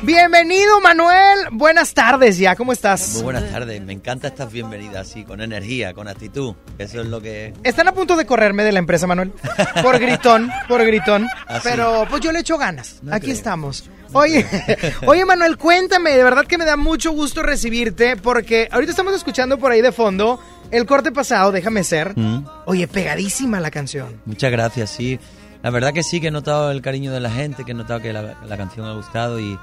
Bienvenido, 0.03 0.79
Manuel. 0.81 1.39
Buenas 1.51 1.93
tardes 1.93 2.37
ya. 2.37 2.55
¿Cómo 2.55 2.71
estás? 2.71 3.15
Muy 3.15 3.23
buenas 3.23 3.51
tardes, 3.51 3.81
me 3.81 3.93
encanta 3.93 4.27
estas 4.27 4.51
bienvenidas 4.51 5.09
así, 5.09 5.23
con 5.23 5.41
energía, 5.41 5.93
con 5.93 6.07
actitud. 6.07 6.53
Eso 6.77 7.01
es 7.01 7.07
lo 7.07 7.19
que. 7.19 7.53
Están 7.63 7.87
a 7.87 7.93
punto 7.93 8.15
de 8.15 8.25
correrme 8.25 8.63
de 8.63 8.71
la 8.71 8.79
empresa, 8.79 9.07
Manuel. 9.07 9.33
Por 9.81 9.97
gritón, 9.99 10.49
por 10.67 10.85
gritón. 10.85 11.27
Ah. 11.47 11.59
Pero 11.63 12.05
pues 12.09 12.21
yo 12.21 12.31
le 12.31 12.39
echo 12.39 12.57
ganas. 12.57 12.99
No 13.01 13.13
Aquí 13.13 13.25
creo. 13.25 13.35
estamos. 13.35 13.89
Oye, 14.13 14.45
oye 15.05 15.25
Manuel, 15.25 15.57
cuéntame, 15.57 16.11
de 16.15 16.23
verdad 16.23 16.45
que 16.45 16.57
me 16.57 16.63
da 16.65 16.77
mucho 16.77 17.11
gusto 17.11 17.43
recibirte 17.43 18.15
porque 18.15 18.69
ahorita 18.71 18.91
estamos 18.91 19.13
escuchando 19.13 19.57
por 19.57 19.71
ahí 19.71 19.81
de 19.81 19.91
fondo 19.91 20.39
el 20.71 20.85
corte 20.85 21.11
pasado, 21.11 21.51
déjame 21.51 21.83
ser. 21.83 22.17
Mm, 22.17 22.45
Oye, 22.65 22.87
pegadísima 22.87 23.59
la 23.59 23.71
canción. 23.71 24.21
Muchas 24.25 24.51
gracias, 24.51 24.91
sí. 24.91 25.19
La 25.63 25.71
verdad 25.71 25.91
que 25.91 26.03
sí, 26.03 26.21
que 26.21 26.27
he 26.27 26.31
notado 26.31 26.71
el 26.71 26.81
cariño 26.81 27.11
de 27.11 27.19
la 27.19 27.31
gente, 27.31 27.65
que 27.65 27.71
he 27.71 27.75
notado 27.75 27.99
que 27.99 28.13
la, 28.13 28.35
la 28.45 28.57
canción 28.57 28.85
ha 28.85 28.93
gustado 28.93 29.39
y. 29.39 29.57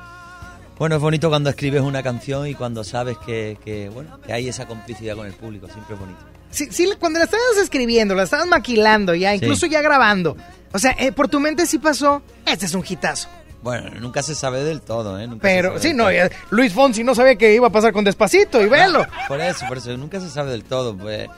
Bueno, 0.79 0.97
es 0.97 1.01
bonito 1.01 1.29
cuando 1.29 1.51
escribes 1.51 1.83
una 1.83 2.03
canción 2.03 2.47
y 2.49 2.55
cuando 2.55 2.83
sabes 2.83 3.17
que, 3.19 3.57
que, 3.65 3.89
bueno, 3.91 4.21
que 4.21 4.33
hay 4.33 4.49
esa 4.49 4.67
complicidad 4.67 5.15
con 5.15 5.27
el 5.27 5.33
público, 5.33 5.69
siempre 5.69 5.95
es 5.95 6.01
bonito. 6.01 6.19
Sí, 6.51 6.69
sí, 6.71 6.89
cuando 6.99 7.19
la 7.19 7.25
estabas 7.27 7.57
escribiendo, 7.63 8.15
la 8.15 8.25
estabas 8.25 8.47
maquilando 8.47 9.15
ya, 9.15 9.35
incluso 9.35 9.67
ya 9.67 9.83
grabando. 9.83 10.37
O 10.73 10.79
sea, 10.79 10.95
eh, 10.99 11.13
por 11.13 11.29
tu 11.29 11.39
mente 11.41 11.67
sí 11.67 11.79
pasó, 11.79 12.23
este 12.47 12.67
es 12.67 12.75
un 12.75 12.85
hitazo. 12.89 13.29
Bueno, 13.63 13.91
nunca 14.01 14.23
se 14.23 14.35
sabe 14.35 14.63
del 14.63 14.83
todo, 14.83 15.19
¿eh? 15.19 15.27
Nunca 15.27 15.41
Pero, 15.43 15.79
sí, 15.79 15.95
no, 15.95 16.13
ya- 16.13 16.29
Luis 16.51 16.73
Fonsi 16.73 17.03
no 17.03 17.15
sabía 17.15 17.37
que 17.37 17.55
iba 17.55 17.69
a 17.69 17.73
pasar 17.73 17.93
con 17.93 18.05
Despacito 18.05 18.61
y 18.61 18.69
velo. 18.69 19.07
Por 19.27 19.41
eso, 19.41 19.65
por 19.67 19.79
eso, 19.79 19.97
nunca 19.97 20.21
se 20.21 20.29
sabe 20.29 20.51
del 20.51 20.65
todo. 20.65 20.97
Pues 20.97 21.29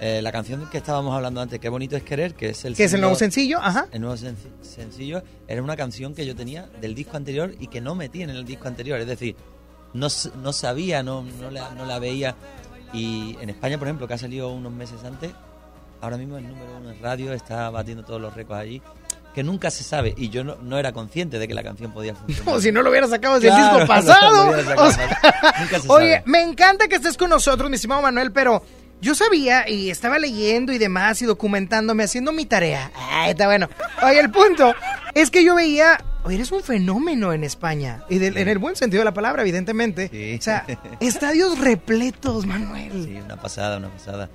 eh, 0.00 0.20
la 0.22 0.30
canción 0.32 0.68
que 0.70 0.78
estábamos 0.78 1.14
hablando 1.14 1.40
antes, 1.40 1.58
Qué 1.58 1.68
bonito 1.68 1.96
es 1.96 2.02
querer, 2.02 2.34
que 2.34 2.50
es 2.50 2.64
el 2.64 2.74
Que 2.76 2.84
es 2.84 2.92
el 2.92 3.00
nuevo 3.00 3.16
sencillo, 3.16 3.58
ajá. 3.60 3.86
El 3.92 4.00
nuevo 4.02 4.16
senci- 4.16 4.62
sencillo 4.62 5.22
era 5.46 5.62
una 5.62 5.76
canción 5.76 6.14
que 6.14 6.24
yo 6.26 6.36
tenía 6.36 6.68
del 6.80 6.94
disco 6.94 7.16
anterior 7.16 7.52
y 7.58 7.66
que 7.66 7.80
no 7.80 7.94
metí 7.94 8.22
en 8.22 8.30
el 8.30 8.44
disco 8.44 8.68
anterior. 8.68 9.00
Es 9.00 9.06
decir, 9.06 9.34
no, 9.94 10.06
no 10.42 10.52
sabía, 10.52 11.02
no, 11.02 11.22
no, 11.40 11.50
la, 11.50 11.70
no 11.70 11.84
la 11.84 11.98
veía. 11.98 12.36
Y 12.92 13.36
en 13.40 13.50
España, 13.50 13.78
por 13.78 13.88
ejemplo, 13.88 14.06
que 14.08 14.14
ha 14.14 14.18
salido 14.18 14.50
unos 14.52 14.72
meses 14.72 15.02
antes, 15.04 15.30
ahora 16.00 16.16
mismo 16.16 16.38
el 16.38 16.46
número 16.48 16.76
uno 16.78 16.90
en 16.90 17.02
radio 17.02 17.32
está 17.32 17.68
batiendo 17.70 18.04
todos 18.04 18.20
los 18.20 18.32
récords 18.34 18.60
allí. 18.60 18.82
Que 19.34 19.42
nunca 19.44 19.70
se 19.70 19.84
sabe. 19.84 20.14
Y 20.16 20.30
yo 20.30 20.42
no, 20.42 20.56
no 20.62 20.78
era 20.78 20.92
consciente 20.92 21.38
de 21.38 21.46
que 21.46 21.54
la 21.54 21.62
canción 21.62 21.92
podía 21.92 22.14
funcionar. 22.14 22.44
Como 22.44 22.60
si 22.60 22.72
no 22.72 22.82
lo 22.82 22.90
hubiera 22.90 23.06
sacado 23.08 23.34
desde 23.34 23.48
Claro, 23.48 23.74
el 23.74 23.80
disco 23.80 23.86
pasado. 23.94 24.32
no 24.36 24.44
lo 24.44 24.50
hubiera 24.52 24.64
sacado 24.68 24.88
O 24.88 24.92
sea, 24.92 25.54
Nunca 25.60 25.80
se 25.80 25.88
oye, 25.92 26.12
sabe. 26.18 26.22
me 26.26 26.42
encanta 26.42 26.88
que 26.88 26.96
estés 26.96 27.16
con 27.16 27.30
nosotros, 27.30 27.68
mi 27.68 27.76
estimado 27.76 28.00
Manuel, 28.02 28.32
pero 28.32 28.62
yo 29.00 29.14
sabía 29.14 29.68
y 29.68 29.90
estaba 29.90 30.18
leyendo 30.18 30.72
y 30.72 30.78
demás 30.78 31.20
y 31.22 31.26
documentándome, 31.26 32.04
haciendo 32.04 32.32
mi 32.32 32.46
tarea. 32.46 32.90
Ah, 32.96 33.28
está 33.30 33.46
bueno. 33.46 33.68
Oye, 34.02 34.20
el 34.20 34.30
punto 34.30 34.74
es 35.14 35.30
que 35.30 35.44
yo 35.44 35.54
veía, 35.54 35.98
oye, 36.24 36.36
eres 36.36 36.50
un 36.52 36.62
fenómeno 36.62 37.32
en 37.32 37.44
España. 37.44 38.02
Y 38.08 38.18
del- 38.18 38.36
en 38.36 38.48
el 38.48 38.58
buen 38.58 38.76
sentido 38.76 39.00
de 39.00 39.04
la 39.06 39.14
palabra, 39.14 39.42
evidentemente. 39.42 40.08
Sí. 40.12 40.36
O 40.38 40.42
sea, 40.42 40.64
estadios 41.00 41.58
repletos, 41.58 42.46
Manuel. 42.46 43.04
Sí, 43.04 43.16
una 43.24 43.36
pasada, 43.40 43.76
una 43.78 43.88
pasada. 43.88 44.28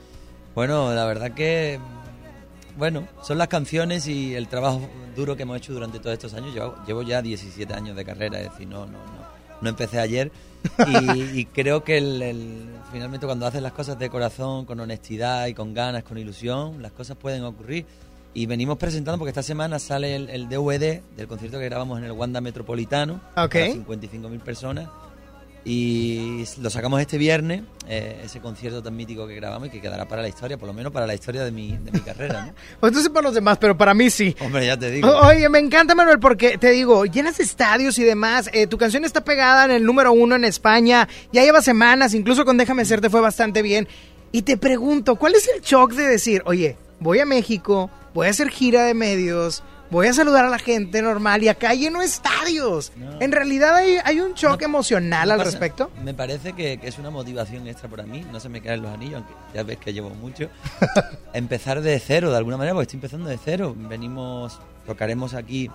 Bueno, 0.55 0.93
la 0.93 1.05
verdad 1.05 1.31
que, 1.31 1.79
bueno, 2.77 3.07
son 3.21 3.37
las 3.37 3.47
canciones 3.47 4.07
y 4.07 4.33
el 4.35 4.47
trabajo 4.47 4.89
duro 5.15 5.35
que 5.35 5.43
hemos 5.43 5.57
hecho 5.57 5.73
durante 5.73 5.99
todos 5.99 6.13
estos 6.13 6.33
años. 6.33 6.53
Llevo, 6.53 6.75
llevo 6.87 7.01
ya 7.03 7.21
17 7.21 7.73
años 7.73 7.95
de 7.95 8.05
carrera, 8.05 8.39
es 8.39 8.51
decir, 8.51 8.67
no, 8.67 8.85
no, 8.85 8.91
no, 8.93 9.22
no 9.63 9.69
empecé 9.69 9.99
ayer. 9.99 10.31
Y, 10.87 11.21
y 11.39 11.45
creo 11.45 11.83
que 11.83 11.97
el- 11.97 12.21
el- 12.21 12.65
finalmente 12.91 13.25
cuando 13.25 13.45
haces 13.47 13.61
las 13.61 13.73
cosas 13.73 13.97
de 13.99 14.09
corazón, 14.09 14.65
con 14.65 14.79
honestidad 14.79 15.47
y 15.47 15.53
con 15.53 15.73
ganas, 15.73 16.03
con 16.03 16.17
ilusión, 16.17 16.81
las 16.81 16.91
cosas 16.91 17.17
pueden 17.17 17.43
ocurrir. 17.43 17.85
Y 18.35 18.45
venimos 18.47 18.77
presentando 18.77 19.19
porque 19.19 19.29
esta 19.29 19.43
semana 19.43 19.77
sale 19.77 20.15
el, 20.15 20.29
el 20.29 20.49
DVD 20.49 21.01
del 21.15 21.27
concierto 21.27 21.59
que 21.59 21.65
grabamos 21.65 21.99
en 21.99 22.05
el 22.05 22.11
Wanda 22.13 22.41
Metropolitano. 22.41 23.15
Ok. 23.35 23.51
para 23.51 23.65
55.000 23.67 24.39
personas. 24.39 24.87
Y 25.65 26.43
lo 26.61 26.69
sacamos 26.69 26.99
este 26.99 27.17
viernes, 27.17 27.61
eh, 27.87 28.21
ese 28.25 28.39
concierto 28.41 28.83
tan 28.83 28.95
mítico 28.97 29.25
que 29.27 29.35
grabamos 29.35 29.69
y 29.69 29.71
que 29.71 29.79
quedará 29.79 30.05
para 30.07 30.21
la 30.21 30.27
historia, 30.27 30.57
por 30.57 30.67
lo 30.67 30.73
menos 30.73 30.91
para 30.91 31.07
la 31.07 31.13
historia 31.13 31.43
de 31.45 31.51
mi, 31.51 31.77
de 31.77 31.91
mi 31.91 31.99
carrera, 32.05 32.47
¿no? 32.47 32.53
Pues 32.81 33.01
sé 33.01 33.09
para 33.09 33.23
los 33.27 33.33
demás, 33.33 33.57
pero 33.59 33.77
para 33.77 33.93
mí 33.93 34.09
sí. 34.09 34.35
Hombre, 34.41 34.65
ya 34.65 34.77
te 34.77 34.91
digo. 34.91 35.07
O- 35.09 35.27
Oye, 35.27 35.47
me 35.47 35.59
encanta, 35.59 35.95
Manuel, 35.95 36.19
porque 36.19 36.57
te 36.57 36.71
digo, 36.71 37.05
llenas 37.05 37.39
estadios 37.39 37.97
y 37.97 38.03
demás. 38.03 38.49
eh, 38.53 38.67
tu 38.67 38.77
canción 38.77 39.05
está 39.05 39.23
pegada 39.23 39.63
en 39.65 39.71
el 39.71 39.85
número 39.85 40.11
uno 40.11 40.35
en 40.35 40.43
España. 40.43 41.07
Ya 41.31 41.43
lleva 41.43 41.61
semanas, 41.61 42.13
incluso 42.13 42.43
con 42.43 42.57
Déjame 42.57 42.83
Ser 42.83 42.99
te 42.99 43.09
fue 43.09 43.21
bastante 43.21 43.61
bien. 43.61 43.87
Y 44.33 44.41
te 44.41 44.57
pregunto, 44.57 45.15
¿cuál 45.15 45.35
es 45.35 45.47
el 45.55 45.61
shock 45.61 45.93
de 45.93 46.07
decir, 46.07 46.41
oye, 46.45 46.75
voy 46.99 47.19
a 47.19 47.25
México, 47.25 47.89
voy 48.13 48.27
a 48.27 48.31
hacer 48.31 48.49
gira 48.49 48.83
de 48.83 48.93
medios, 48.95 49.63
voy 49.93 50.07
a 50.07 50.13
saludar 50.13 50.43
a 50.45 50.49
la 50.49 50.57
gente 50.59 51.01
normal 51.01 51.43
y 51.43 51.47
acá 51.47 51.73
lleno 51.75 52.01
estadios? 52.01 52.91
En 53.19 53.31
realidad 53.31 53.75
hay, 53.75 53.97
hay 54.03 54.19
un 54.19 54.33
shock 54.33 54.61
emocional 54.63 55.29
al 55.31 55.37
pasa- 55.37 55.51
respecto. 55.51 55.91
Me 56.03 56.13
parece 56.13 56.53
que, 56.53 56.79
que 56.79 56.87
es 56.87 56.97
una 56.97 57.11
motivación 57.11 57.67
extra 57.67 57.87
para 57.87 58.03
mí, 58.03 58.25
no 58.31 58.39
se 58.39 58.49
me 58.49 58.59
caen 58.61 58.81
los 58.81 58.91
anillos, 58.91 59.15
aunque 59.17 59.33
ya 59.53 59.63
ves 59.63 59.77
que 59.77 59.93
llevo 59.93 60.09
mucho. 60.09 60.49
Empezar 61.33 61.81
de 61.81 61.99
cero, 61.99 62.31
de 62.31 62.37
alguna 62.37 62.57
manera, 62.57 62.73
porque 62.73 62.83
estoy 62.83 62.97
empezando 62.97 63.29
de 63.29 63.37
cero. 63.37 63.75
Venimos, 63.77 64.59
tocaremos 64.85 65.35
aquí 65.35 65.69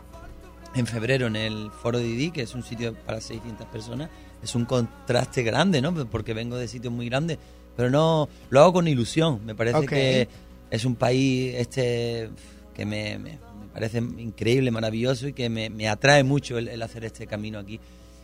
en 0.74 0.86
febrero 0.86 1.28
en 1.28 1.36
el 1.36 1.70
Foro 1.70 1.98
Didi, 1.98 2.30
que 2.32 2.42
es 2.42 2.54
un 2.54 2.62
sitio 2.64 2.94
para 3.06 3.20
600 3.20 3.66
personas. 3.68 4.10
Es 4.42 4.54
un 4.54 4.64
contraste 4.64 5.42
grande, 5.44 5.80
¿no? 5.80 5.94
Porque 6.06 6.34
vengo 6.34 6.56
de 6.56 6.66
sitios 6.68 6.92
muy 6.92 7.08
grandes, 7.08 7.38
pero 7.76 7.88
no, 7.88 8.28
lo 8.50 8.60
hago 8.60 8.72
con 8.74 8.88
ilusión. 8.88 9.44
Me 9.46 9.54
parece 9.54 9.86
que 9.86 10.28
es 10.70 10.84
un 10.84 10.96
país 10.96 11.54
este 11.56 12.30
que 12.74 12.84
me 12.84 13.38
parece 13.78 13.98
increíble, 13.98 14.70
maravilloso 14.70 15.28
y 15.28 15.32
que 15.32 15.48
me, 15.48 15.70
me 15.70 15.88
atrae 15.88 16.24
mucho 16.24 16.58
el, 16.58 16.68
el 16.68 16.82
hacer 16.82 17.04
este 17.04 17.26
camino 17.26 17.58
aquí. 17.58 17.78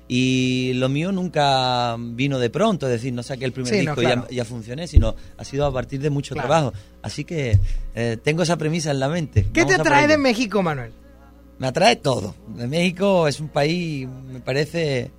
Y 0.07 0.73
lo 0.75 0.89
mío 0.91 1.13
nunca 1.13 1.97
vino 1.99 2.39
de 2.39 2.51
pronto, 2.51 2.87
es 2.87 2.93
decir, 2.93 3.13
no 3.15 3.23
saqué 3.23 3.47
el 3.47 3.53
primer 3.53 3.73
Sí, 3.73 3.77
no, 3.85 3.93
disco 3.93 4.03
y 4.03 4.05
claro. 4.05 4.27
ya, 4.29 4.37
ya 4.37 4.45
funcioné, 4.45 4.87
sino 4.87 5.15
ha 5.39 5.45
sido 5.45 5.65
a 5.65 5.73
partir 5.73 6.01
de 6.01 6.11
mucho 6.11 6.35
Claro. 6.35 6.49
trabajo. 6.49 6.73
Así 7.03 7.25
que 7.25 7.59
eh, 7.95 8.19
tengo 8.23 8.43
esa 8.43 8.57
premisa 8.59 8.91
en 8.91 9.01
la 9.01 9.09
mente. 9.09 9.45
¿Qué 9.45 9.61
te 9.65 9.73
Vamos 9.73 9.77
por 9.79 9.87
atrae 9.87 10.09
de. 10.09 10.19
México, 10.19 10.63
Manuel? 10.63 10.93
Me 11.59 11.69
atrae 11.69 11.97
todo. 11.97 12.35
De 12.49 12.67
México 12.67 13.27
es 13.29 13.41
un 13.41 13.49
país, 13.49 14.07
me 14.31 14.41
parece, 14.41 15.11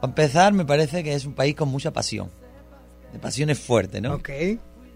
para 0.00 0.10
empezar, 0.10 0.52
me 0.52 0.64
parece 0.64 1.04
que 1.04 1.14
es 1.14 1.24
un 1.26 1.34
país 1.34 1.54
con 1.54 1.68
mucha 1.68 1.92
pasión. 1.92 2.28
De 3.12 3.18
pasiones 3.20 3.58
fuertes, 3.60 4.02
¿no? 4.02 4.14
Ok. 4.14 4.30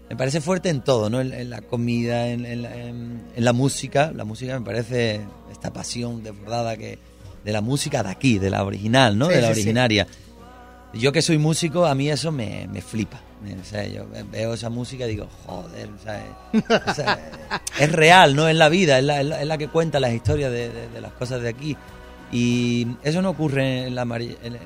Me 0.09 0.15
parece 0.15 0.41
fuerte 0.41 0.69
en 0.69 0.81
todo, 0.81 1.09
¿no? 1.09 1.21
En, 1.21 1.33
en 1.33 1.49
la 1.49 1.61
comida, 1.61 2.27
en, 2.29 2.45
en 2.45 2.61
la- 2.63 2.75
en- 2.75 3.21
en 3.35 3.45
la 3.45 3.53
música. 3.53 4.11
La 4.15 4.25
música 4.25 4.59
me 4.59 4.65
parece 4.65 5.21
esta 5.51 5.71
pasión 5.71 6.23
desbordada 6.23 6.75
que 6.77 6.97
de 7.45 7.51
la 7.51 7.61
música 7.61 8.01
de 8.03 8.09
aquí, 8.09 8.39
de 8.39 8.49
la 8.49 8.63
original, 8.63 9.17
¿no? 9.17 9.27
Sí, 9.27 9.35
de 9.35 9.41
la 9.41 9.47
sí, 9.49 9.53
sí. 9.53 9.59
originaria. 9.61 10.07
Yo 10.93 11.11
que 11.11 11.21
soy 11.21 11.37
músico, 11.37 11.85
a 11.85 11.93
mí 11.93 12.09
eso 12.09 12.31
me, 12.31 12.67
me 12.71 12.81
flipa. 12.81 13.21
O 13.61 13.63
sea, 13.63 13.85
yo 13.87 14.05
veo 14.31 14.53
esa 14.55 14.69
música 14.69 15.05
y 15.05 15.11
digo, 15.11 15.27
joder, 15.45 15.87
o 15.89 16.03
sea, 16.03 16.25
o 16.91 16.93
sea, 16.93 17.31
es 17.79 17.91
real, 17.91 18.35
no 18.35 18.49
es 18.49 18.55
la 18.55 18.67
vida, 18.67 18.97
es 18.97 19.03
la, 19.05 19.21
es 19.21 19.27
la- 19.27 19.41
es 19.41 19.47
la 19.47 19.57
que 19.57 19.67
cuenta 19.69 19.99
las 19.99 20.11
historias 20.13 20.51
de, 20.51 20.69
de- 20.69 20.89
de 20.89 21.01
las 21.01 21.13
cosas 21.13 21.41
de 21.41 21.49
aquí. 21.49 21.77
Y 22.31 22.85
eso 23.03 23.21
no 23.21 23.29
ocurre 23.29 23.87
en 23.87 23.95
la, 23.95 24.01
en- 24.01 24.35
en 24.55 24.59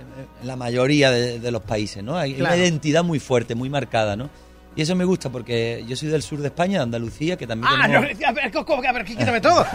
la 0.44 0.56
mayoría 0.56 1.11
de, 1.11 1.40
de 1.40 1.52
los 1.52 1.61
países, 1.61 2.02
¿no? 2.03 2.18
Hay 2.18 2.34
Claro. 2.34 2.56
una 2.56 2.64
identidad 2.64 3.03
muy 3.03 3.20
fuerte, 3.20 3.53
muy 3.56 3.70
marcada, 3.70 4.15
¿no? 4.15 4.30
Y 4.76 4.82
eso 4.82 4.95
me 4.95 5.06
gusta 5.06 5.30
porque 5.30 5.84
yo 5.88 5.95
soy 5.95 6.10
del 6.10 6.24
sur 6.24 6.40
de 6.40 6.48
España, 6.48 6.80
de 6.80 6.84
Andalucía, 6.84 7.38
que 7.38 7.45
también 7.45 7.72
Ah, 7.74 7.88
no, 7.88 7.98
a 8.00 8.32
ver, 8.32 8.52
¿cómo? 8.52 8.82
a 8.88 8.91
ver, 8.91 9.06
quítame 9.06 9.40
todo. 9.40 9.66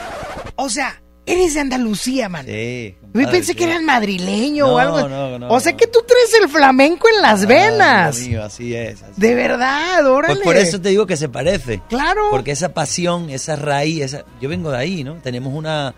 O 0.56 0.68
sea, 0.68 1.00
eres 1.24 1.54
de 1.54 1.60
Andalucía, 1.60 2.28
man. 2.28 2.44
Sí, 2.46 2.96
Yo 3.14 3.30
pensé 3.30 3.54
que 3.54 3.64
eras 3.64 3.80
madrileño 3.82 4.66
No, 4.66 4.74
o 4.74 4.78
algo. 4.78 5.08
no, 5.08 5.38
no, 5.38 5.48
o 5.50 5.60
sea 5.60 5.76
que 5.76 5.86
tú 5.86 6.00
traes 6.06 6.34
el 6.42 6.48
flamenco 6.48 7.06
en 7.14 7.22
las 7.22 7.44
Ah, 7.44 7.46
venas. 7.46 8.16
Dios 8.16 8.28
mío, 8.28 8.42
así 8.44 8.74
es. 8.74 9.02
así 9.02 9.12
de 9.20 9.34
verdad, 9.36 10.04
órale. 10.10 10.34
Pues 10.34 10.44
por 10.44 10.56
eso 10.56 10.80
te 10.80 10.88
digo 10.88 11.06
que 11.06 11.16
se 11.16 11.28
parece. 11.28 11.80
Claro. 11.88 12.22
Porque 12.30 12.50
esa 12.50 12.74
pasión, 12.74 13.30
esa 13.30 13.54
raíz, 13.56 14.02
esa... 14.02 14.24
yo 14.40 14.48
vengo 14.48 14.70
de 14.72 14.78
ahí, 14.78 15.04
¿no? 15.04 15.14
Tenemos 15.22 15.54
una 15.54 15.94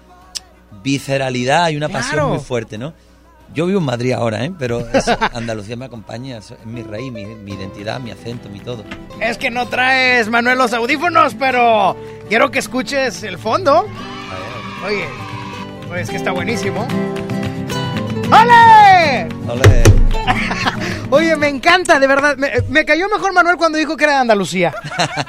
visceralidad 0.83 1.69
y 1.71 1.77
una 1.77 1.89
Claro. 1.89 2.05
pasión 2.05 2.29
muy 2.31 2.39
fuerte, 2.41 2.79
¿no? 2.79 2.93
Yo 3.53 3.67
vivo 3.67 3.81
en 3.81 3.85
Madrid 3.85 4.13
ahora, 4.13 4.45
¿eh? 4.45 4.53
Pero 4.59 4.87
eso, 4.93 5.17
Andalucía 5.35 5.77
me 5.77 5.87
acompaña, 5.87 6.39
es 6.39 6.55
mi 6.65 6.83
raíz, 6.83 7.13
mi, 7.13 7.27
mi 7.27 7.53
identidad, 7.53 8.01
mi 8.01 8.11
acento, 8.11 8.49
mi 8.49 8.61
todo. 8.61 8.85
Es 9.21 9.39
que 9.39 9.51
no 9.51 9.67
traes, 9.67 10.29
Manuel, 10.29 10.59
los 10.59 10.73
audífonos, 10.73 11.35
pero 11.35 11.97
quiero 12.29 12.51
que 12.51 12.61
escuches 12.61 13.23
el 13.23 13.39
fondo. 13.39 13.87
Oye, 14.87 15.07
pues 15.89 16.09
que 16.09 16.17
está 16.17 16.31
buenísimo. 16.31 16.87
¡Ole! 18.31 19.29
Ole. 19.49 19.83
me 21.37 21.49
encanta, 21.49 21.99
de 21.99 22.07
verdad. 22.07 22.37
Me, 22.37 22.51
me 22.69 22.85
cayó 22.85 23.09
mejor 23.09 23.33
Manuel 23.33 23.57
cuando 23.57 23.79
dijo 23.79 23.97
que 23.97 24.05
era 24.05 24.15
de 24.15 24.21
Andalucía. 24.21 24.73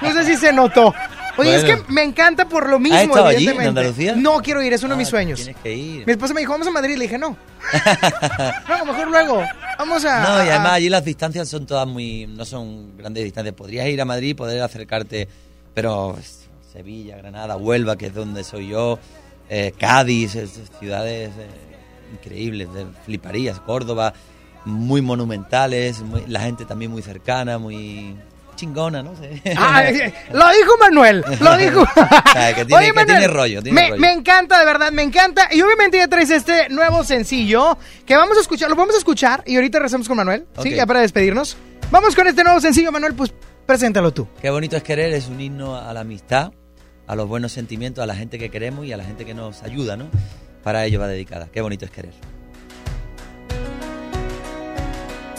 No 0.01 0.11
sé 0.13 0.25
si 0.25 0.35
se 0.35 0.53
notó. 0.53 0.93
Oye, 1.37 1.55
es 1.55 1.63
que 1.63 1.81
me 1.87 2.03
encanta 2.03 2.47
por 2.47 2.69
lo 2.69 2.79
mismo, 2.79 2.97
¿Has 2.97 3.03
estado 3.05 3.27
allí, 3.27 3.47
en. 3.47 3.61
Andalucía? 3.61 4.15
No 4.15 4.39
quiero 4.41 4.61
ir, 4.61 4.73
es 4.73 4.83
uno 4.83 4.93
de 4.95 4.97
mis 4.99 5.07
Ah, 5.07 5.11
sueños. 5.11 5.39
Tienes 5.39 5.61
que 5.61 5.73
ir. 5.75 6.05
Mi 6.05 6.11
esposa 6.13 6.33
me 6.33 6.41
dijo, 6.41 6.51
vamos 6.51 6.67
a 6.67 6.71
Madrid. 6.71 6.95
Le 6.97 7.03
dije, 7.03 7.17
no. 7.17 7.37
no, 8.69 8.85
mejor 8.85 9.07
luego. 9.09 9.43
Vamos 9.77 10.05
a. 10.05 10.21
No, 10.23 10.45
y 10.45 10.49
además 10.49 10.71
allí 10.73 10.89
las 10.89 11.03
distancias 11.05 11.47
son 11.49 11.65
todas 11.65 11.87
muy... 11.87 12.27
No 12.27 12.45
son 12.45 12.97
grandes 12.97 13.23
distancias. 13.23 13.55
Podrías 13.55 13.87
ir 13.87 14.01
a 14.01 14.05
Madrid, 14.05 14.35
poder 14.35 14.61
acercarte, 14.61 15.27
pero 15.73 16.17
Sevilla, 16.71 17.17
Granada, 17.17 17.55
Huelva, 17.57 17.95
que 17.97 18.07
es 18.07 18.13
donde 18.13 18.43
soy 18.43 18.69
yo, 18.69 18.99
eh, 19.49 19.73
Cádiz, 19.77 20.35
es- 20.35 20.57
es 20.57 20.71
ciudades 20.79 21.31
eh, 21.37 21.47
increíbles, 22.13 22.73
de 22.73 22.85
fliparías, 23.05 23.59
Córdoba, 23.59 24.13
muy 24.65 25.01
monumentales, 25.01 26.01
muy- 26.01 26.23
la 26.27 26.41
gente 26.41 26.65
también 26.65 26.91
muy 26.91 27.01
cercana, 27.01 27.57
muy 27.57 28.15
chingona, 28.61 29.01
no 29.01 29.15
sé. 29.15 29.41
Ah, 29.57 29.83
eh, 29.89 30.13
lo 30.31 30.47
dijo 30.49 30.77
Manuel, 30.79 31.23
lo 31.39 31.57
dijo. 31.57 31.83
sea, 32.33 32.53
que 32.55 32.63
tiene- 32.65 32.93
que 32.93 33.05
tiene 33.05 33.27
rollo, 33.27 33.61
tiene 33.63 33.81
me, 33.81 33.89
rollo. 33.89 34.01
me 34.01 34.11
encanta, 34.13 34.59
de 34.59 34.65
verdad, 34.65 34.91
me 34.91 35.01
encanta. 35.01 35.47
Y 35.51 35.61
obviamente 35.61 35.97
ya 35.97 36.07
traes 36.07 36.29
este 36.29 36.69
nuevo 36.69 37.03
sencillo 37.03 37.77
que 38.05 38.15
vamos 38.15 38.37
a 38.37 38.41
escuchar, 38.41 38.69
lo 38.69 38.75
vamos 38.75 38.95
a 38.95 38.99
escuchar 38.99 39.43
y 39.45 39.55
ahorita 39.55 39.79
rezamos 39.79 40.07
con 40.07 40.17
Manuel, 40.17 40.45
¿sí? 40.61 40.69
Ok. 40.69 40.75
Ya 40.75 40.85
para 40.85 41.01
despedirnos. 41.01 41.57
Vamos 41.89 42.15
con 42.15 42.27
este 42.27 42.43
nuevo 42.43 42.61
sencillo, 42.61 42.91
Manuel, 42.91 43.13
pues 43.15 43.33
preséntalo 43.65 44.13
tú. 44.13 44.27
Qué 44.41 44.49
bonito 44.49 44.77
es 44.77 44.83
querer, 44.83 45.11
es 45.13 45.27
un 45.27 45.41
himno 45.41 45.75
a 45.75 45.91
la 45.93 46.01
amistad, 46.01 46.51
a 47.07 47.15
los 47.15 47.27
buenos 47.27 47.51
sentimientos, 47.51 48.01
a 48.03 48.05
la 48.07 48.15
gente 48.15 48.37
que 48.39 48.49
queremos 48.49 48.85
y 48.85 48.93
a 48.93 48.97
la 48.97 49.03
gente 49.03 49.25
que 49.25 49.33
nos 49.33 49.63
ayuda, 49.63 49.97
¿no? 49.97 50.05
Para 50.63 50.85
ello 50.85 50.99
va 50.99 51.07
dedicada. 51.07 51.47
Qué 51.51 51.59
bonito 51.61 51.85
es 51.85 51.91
querer. 51.91 52.13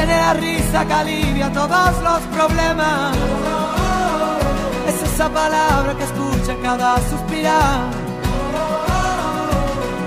Tiene 0.00 0.16
la 0.16 0.32
risa 0.32 0.86
que 0.86 0.92
alivia 0.94 1.52
todos 1.52 2.02
los 2.02 2.20
problemas. 2.34 3.14
Es 4.88 5.02
esa 5.12 5.28
palabra 5.28 5.94
que 5.94 6.04
escucha 6.04 6.56
cada 6.62 6.96
suspirar. 7.10 7.80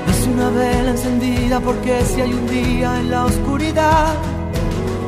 Es 0.10 0.28
una 0.28 0.50
vela 0.50 0.90
encendida 0.90 1.60
porque 1.60 2.04
si 2.06 2.22
hay 2.22 2.34
un 2.34 2.48
día 2.48 3.02
en 3.02 3.12
la 3.12 3.26
oscuridad, 3.26 4.16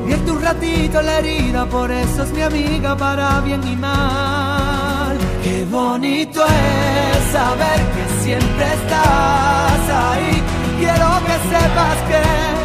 vierte 0.05 0.29
un 0.31 0.41
ratito 0.43 1.01
la 1.01 1.17
herida, 1.17 1.65
por 1.65 1.89
eso 1.89 2.21
es 2.21 2.31
mi 2.31 2.41
amiga 2.43 2.95
para 2.95 3.41
bien 3.41 3.67
y 3.67 3.75
mal. 3.75 5.17
Qué 5.43 5.65
bonito 5.65 6.45
es 6.45 7.31
saber 7.31 7.79
que 7.95 8.23
siempre 8.23 8.65
estás 8.79 9.81
ahí. 10.05 10.43
Quiero 10.77 11.09
que 11.25 11.35
sepas 11.49 11.97
que 12.07 12.64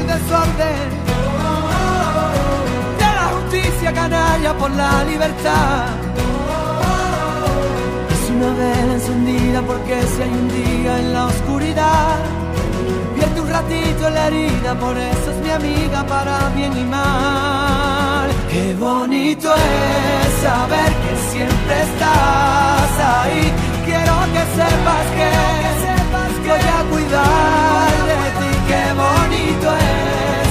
Lucha 0.00 0.06
en 0.06 0.06
el 0.06 0.06
desorden. 0.06 0.90
De 2.98 3.04
la 3.04 3.26
justicia 3.34 3.92
canalla 3.92 4.54
por 4.54 4.70
la 4.70 5.04
libertad. 5.04 5.86
Es 8.10 8.30
una 8.30 8.54
vela 8.54 8.94
encendida 8.94 9.62
porque 9.62 10.02
si 10.02 10.22
hay 10.22 10.30
un 10.30 10.48
día 10.48 10.98
en 10.98 11.12
la 11.12 11.26
oscuridad, 11.26 12.16
vierte 13.16 13.40
un 13.40 13.48
ratito 13.48 14.08
en 14.08 14.14
la 14.14 14.26
herida, 14.26 14.74
por 14.78 14.96
eso 14.96 15.30
es 15.30 15.36
mi 15.44 15.50
amiga 15.50 16.04
para 16.06 16.48
bien 16.50 16.76
y 16.76 16.84
mal. 16.84 18.28
Qué 18.50 18.74
bonito 18.74 19.54
es 19.54 20.42
saber 20.42 20.90
que 21.02 21.12
siempre 21.32 21.82
estás 21.82 22.92
ahí. 23.16 23.52
Quiero 23.84 24.14
que 24.34 24.42
sepas 24.58 25.06
que, 25.16 25.50
voy 26.50 26.58
a 26.58 26.82
cuidar 26.90 27.90
de 28.08 28.20
ti. 28.38 28.50
Qué 28.68 28.92
bonito 28.92 29.29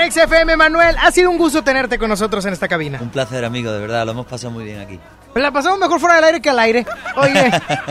Con 0.00 0.10
XFM. 0.10 0.56
Manuel, 0.56 0.96
ha 1.00 1.10
sido 1.10 1.30
un 1.30 1.38
gusto 1.38 1.62
tenerte 1.62 1.98
con 1.98 2.08
nosotros 2.08 2.44
en 2.46 2.52
esta 2.52 2.68
cabina. 2.68 2.98
Un 3.00 3.10
placer, 3.10 3.44
amigo, 3.44 3.72
de 3.72 3.80
verdad, 3.80 4.04
lo 4.04 4.12
hemos 4.12 4.26
pasado 4.26 4.50
muy 4.50 4.64
bien 4.64 4.80
aquí. 4.80 4.98
La 5.34 5.50
pasamos 5.50 5.78
mejor 5.78 6.00
fuera 6.00 6.16
del 6.16 6.24
aire 6.24 6.40
que 6.40 6.50
al 6.50 6.58
aire. 6.58 6.86
Oye, 7.16 7.50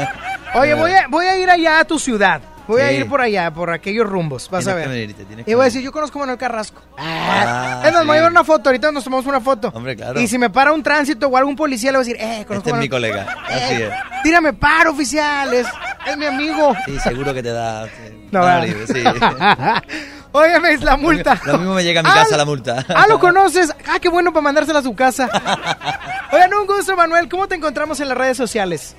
oye, 0.56 0.74
voy 0.74 0.92
a, 0.92 1.08
voy 1.08 1.26
a 1.26 1.38
ir 1.38 1.50
allá 1.50 1.80
a 1.80 1.86
tu 1.86 2.00
ciudad. 2.00 2.42
Voy 2.68 2.82
a 2.82 2.92
ir 2.92 3.08
por 3.08 3.20
allá, 3.20 3.50
por 3.50 3.72
aquellos 3.72 4.08
rumbos, 4.08 4.48
vas 4.48 4.68
a 4.68 4.76
ver. 4.76 4.88
venirte, 4.90 5.26
y 5.48 5.54
voy 5.56 5.64
a 5.64 5.66
decir, 5.66 5.82
yo 5.82 5.92
conozco 5.92 6.20
a 6.20 6.22
Manuel 6.22 6.38
Carrasco. 6.38 6.80
Ah, 7.00 7.82
es 7.84 7.92
más, 7.92 8.06
voy 8.06 8.12
a 8.12 8.16
llevar 8.18 8.32
una 8.32 8.44
foto, 8.44 8.70
ahorita 8.70 8.92
nos 8.92 9.04
tomamos 9.04 9.26
una 9.26 9.42
foto. 9.42 9.72
Hombre, 9.74 9.96
claro. 9.96 10.20
Y 10.22 10.28
si 10.28 10.38
me 10.38 10.52
para 10.52 10.72
un 10.72 10.84
tránsito 10.84 11.28
o 11.30 11.36
algún 11.36 11.56
policía, 11.56 11.92
le 11.92 11.98
voy 11.98 12.06
a 12.06 12.08
decir, 12.14 12.22
eh, 12.24 12.46
conozco 12.46 12.70
Este 12.70 12.70
es 12.70 12.74
a 12.76 12.78
mi 12.78 12.88
Manuel- 12.88 12.90
colega. 12.92 13.38
Así 13.48 13.74
es. 13.82 13.90
Tírame 14.22 14.54
paro, 14.54 14.92
oficial, 14.92 15.52
es, 15.52 15.66
es 16.06 16.16
mi 16.18 16.28
amigo. 16.28 16.76
Sí, 16.86 17.00
seguro 17.00 17.34
que 17.34 17.42
te 17.42 17.52
da. 17.52 17.88
No, 18.32 18.60
libre, 18.62 18.86
sí. 18.86 19.04
Óyeme, 20.32 20.74
es 20.74 20.84
la 20.84 20.96
multa. 20.98 21.42
Lo 21.46 21.58
mismo 21.58 21.74
me 21.74 21.84
llega 21.84 22.02
a 22.02 22.04
mi 22.04 22.10
Ah, 22.10 22.14
casa 22.24 22.38
la 22.38 22.46
multa. 22.46 22.86
Ah, 22.90 23.06
¿lo 23.08 23.20
conoces? 23.20 23.74
Ah, 23.88 24.00
qué 24.00 24.10
bueno 24.10 24.32
para 24.32 24.44
mandársela 24.44 24.80
a 24.80 24.84
su 24.84 24.94
casa. 24.96 25.28
Oigan, 26.32 26.54
un 26.54 26.68
gusto, 26.68 26.96
Manuel. 26.96 27.28
¿Cómo 27.28 27.48
te 27.48 27.56
encontramos 27.56 28.00
en 28.00 28.10
las 28.10 28.18
redes 28.18 28.38
sociales? 28.38 28.96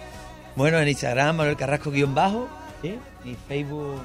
Bueno, 0.57 0.79
en 0.81 0.89
Instagram, 0.89 1.37
Manuel 1.37 1.57
Carrasco 1.57 1.91
guion 1.91 2.15
bajo. 2.15 2.49
¿sí? 2.83 2.99
Y 3.25 3.37
Facebook, 3.47 4.01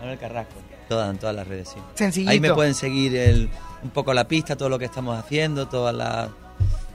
Manuel 0.00 0.18
Carrasco. 0.18 0.54
Todas, 0.88 1.10
en 1.10 1.18
todas 1.18 1.36
las 1.36 1.46
redes, 1.46 1.68
sí. 1.68 1.80
Sencillito. 1.94 2.30
Ahí 2.30 2.40
me 2.40 2.54
pueden 2.54 2.74
seguir 2.74 3.14
el, 3.16 3.50
un 3.82 3.90
poco 3.90 4.14
la 4.14 4.26
pista, 4.26 4.56
todo 4.56 4.68
lo 4.68 4.78
que 4.78 4.84
estamos 4.86 5.18
haciendo, 5.18 5.66
todas 5.68 5.94
las... 5.94 6.28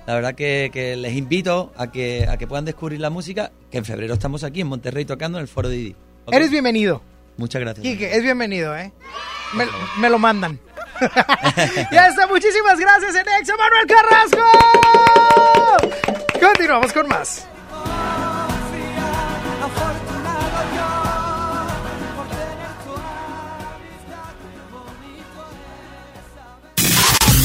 La 0.07 0.15
verdad 0.15 0.33
que, 0.33 0.71
que 0.73 0.95
les 0.95 1.13
invito 1.13 1.71
a 1.77 1.91
que, 1.91 2.27
a 2.27 2.37
que 2.37 2.47
puedan 2.47 2.65
descubrir 2.65 2.99
la 2.99 3.11
música, 3.11 3.51
que 3.69 3.77
en 3.77 3.85
febrero 3.85 4.15
estamos 4.15 4.43
aquí 4.43 4.61
en 4.61 4.67
Monterrey 4.67 5.05
tocando 5.05 5.37
en 5.37 5.43
el 5.43 5.47
Foro 5.47 5.69
Didi. 5.69 5.95
¿ok? 6.25 6.33
Eres 6.33 6.49
bienvenido. 6.49 7.03
Muchas 7.41 7.59
gracias. 7.59 7.81
Quique, 7.81 8.15
es 8.15 8.21
bienvenido, 8.21 8.77
¿eh? 8.77 8.91
Me, 9.53 9.65
me 9.97 10.11
lo 10.11 10.19
mandan. 10.19 10.59
ya 11.91 12.07
está, 12.07 12.27
muchísimas 12.27 12.79
gracias, 12.79 13.15
en 13.15 13.25
Exa 13.39 13.55
Manuel 13.57 13.87
Carrasco. 13.87 14.43
Continuamos 16.39 16.93
con 16.93 17.07
más. 17.07 17.47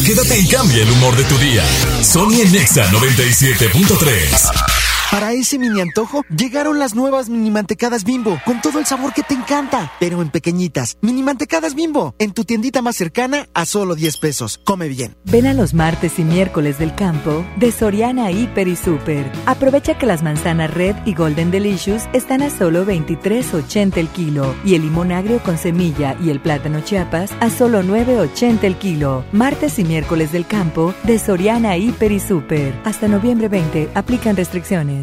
Quédate 0.05 0.39
y 0.39 0.47
cambia 0.47 0.83
el 0.83 0.91
humor 0.91 1.17
de 1.17 1.25
tu 1.25 1.39
día. 1.39 1.65
Sony 2.03 2.43
en 2.43 2.53
Nexa 2.53 2.85
97.3. 2.91 4.86
Para 5.11 5.33
ese 5.33 5.59
mini 5.59 5.81
antojo, 5.81 6.25
llegaron 6.29 6.79
las 6.79 6.95
nuevas 6.95 7.29
mini 7.29 7.51
mantecadas 7.51 8.05
bimbo, 8.05 8.39
con 8.45 8.61
todo 8.61 8.79
el 8.81 8.87
sabor 8.87 9.13
que 9.15 9.23
te 9.23 9.35
encanta, 9.35 9.93
pero 10.01 10.21
en 10.21 10.31
pequeñitas. 10.31 10.99
Mini 11.01 11.23
mantecadas 11.23 11.75
bimbo, 11.75 12.15
en 12.19 12.33
tu 12.33 12.45
tiendita 12.45 12.83
más 12.83 12.97
cercana 12.97 13.47
a 13.55 13.67
solo 13.67 13.95
10 13.95 14.17
pesos. 14.19 14.59
Come 14.65 14.89
bien. 14.89 15.17
Ven 15.25 15.47
a 15.47 15.55
los 15.55 15.75
martes 15.75 16.19
y 16.19 16.25
miércoles 16.25 16.79
del 16.79 16.95
campo 16.95 17.45
de 17.57 17.71
Soriana 17.71 18.31
Hiper 18.31 18.69
y 18.69 18.77
Super. 18.77 19.31
Aprovecha 19.47 19.97
que 19.97 20.07
las 20.07 20.23
manzanas 20.23 20.75
Red 20.75 20.97
y 21.05 21.15
Golden 21.15 21.51
Delicious 21.51 22.09
están 22.13 22.43
a 22.43 22.51
solo 22.51 22.85
23.80 22.85 23.97
el 23.99 24.09
kilo 24.09 24.55
y 24.65 24.75
el 24.75 24.83
limón 24.83 25.13
agrio 25.13 25.41
con 25.43 25.57
semilla 25.57 26.17
y 26.21 26.31
el 26.31 26.41
plátano 26.41 26.81
chiapas 26.81 27.31
a 27.41 27.49
solo 27.49 27.83
9.80 27.83 28.65
el 28.65 28.77
kilo. 28.77 29.25
Martes 29.33 29.79
y 29.79 29.85
miércoles 29.85 30.33
del 30.33 30.47
campo 30.47 30.95
de 31.05 31.19
Soriana 31.19 31.77
Hiper 31.77 32.11
y 32.11 32.21
Super. 32.21 32.75
Hasta 32.85 33.07
noviembre 33.09 33.49
20 33.49 33.91
aplican 33.95 34.37
restricciones. 34.37 34.96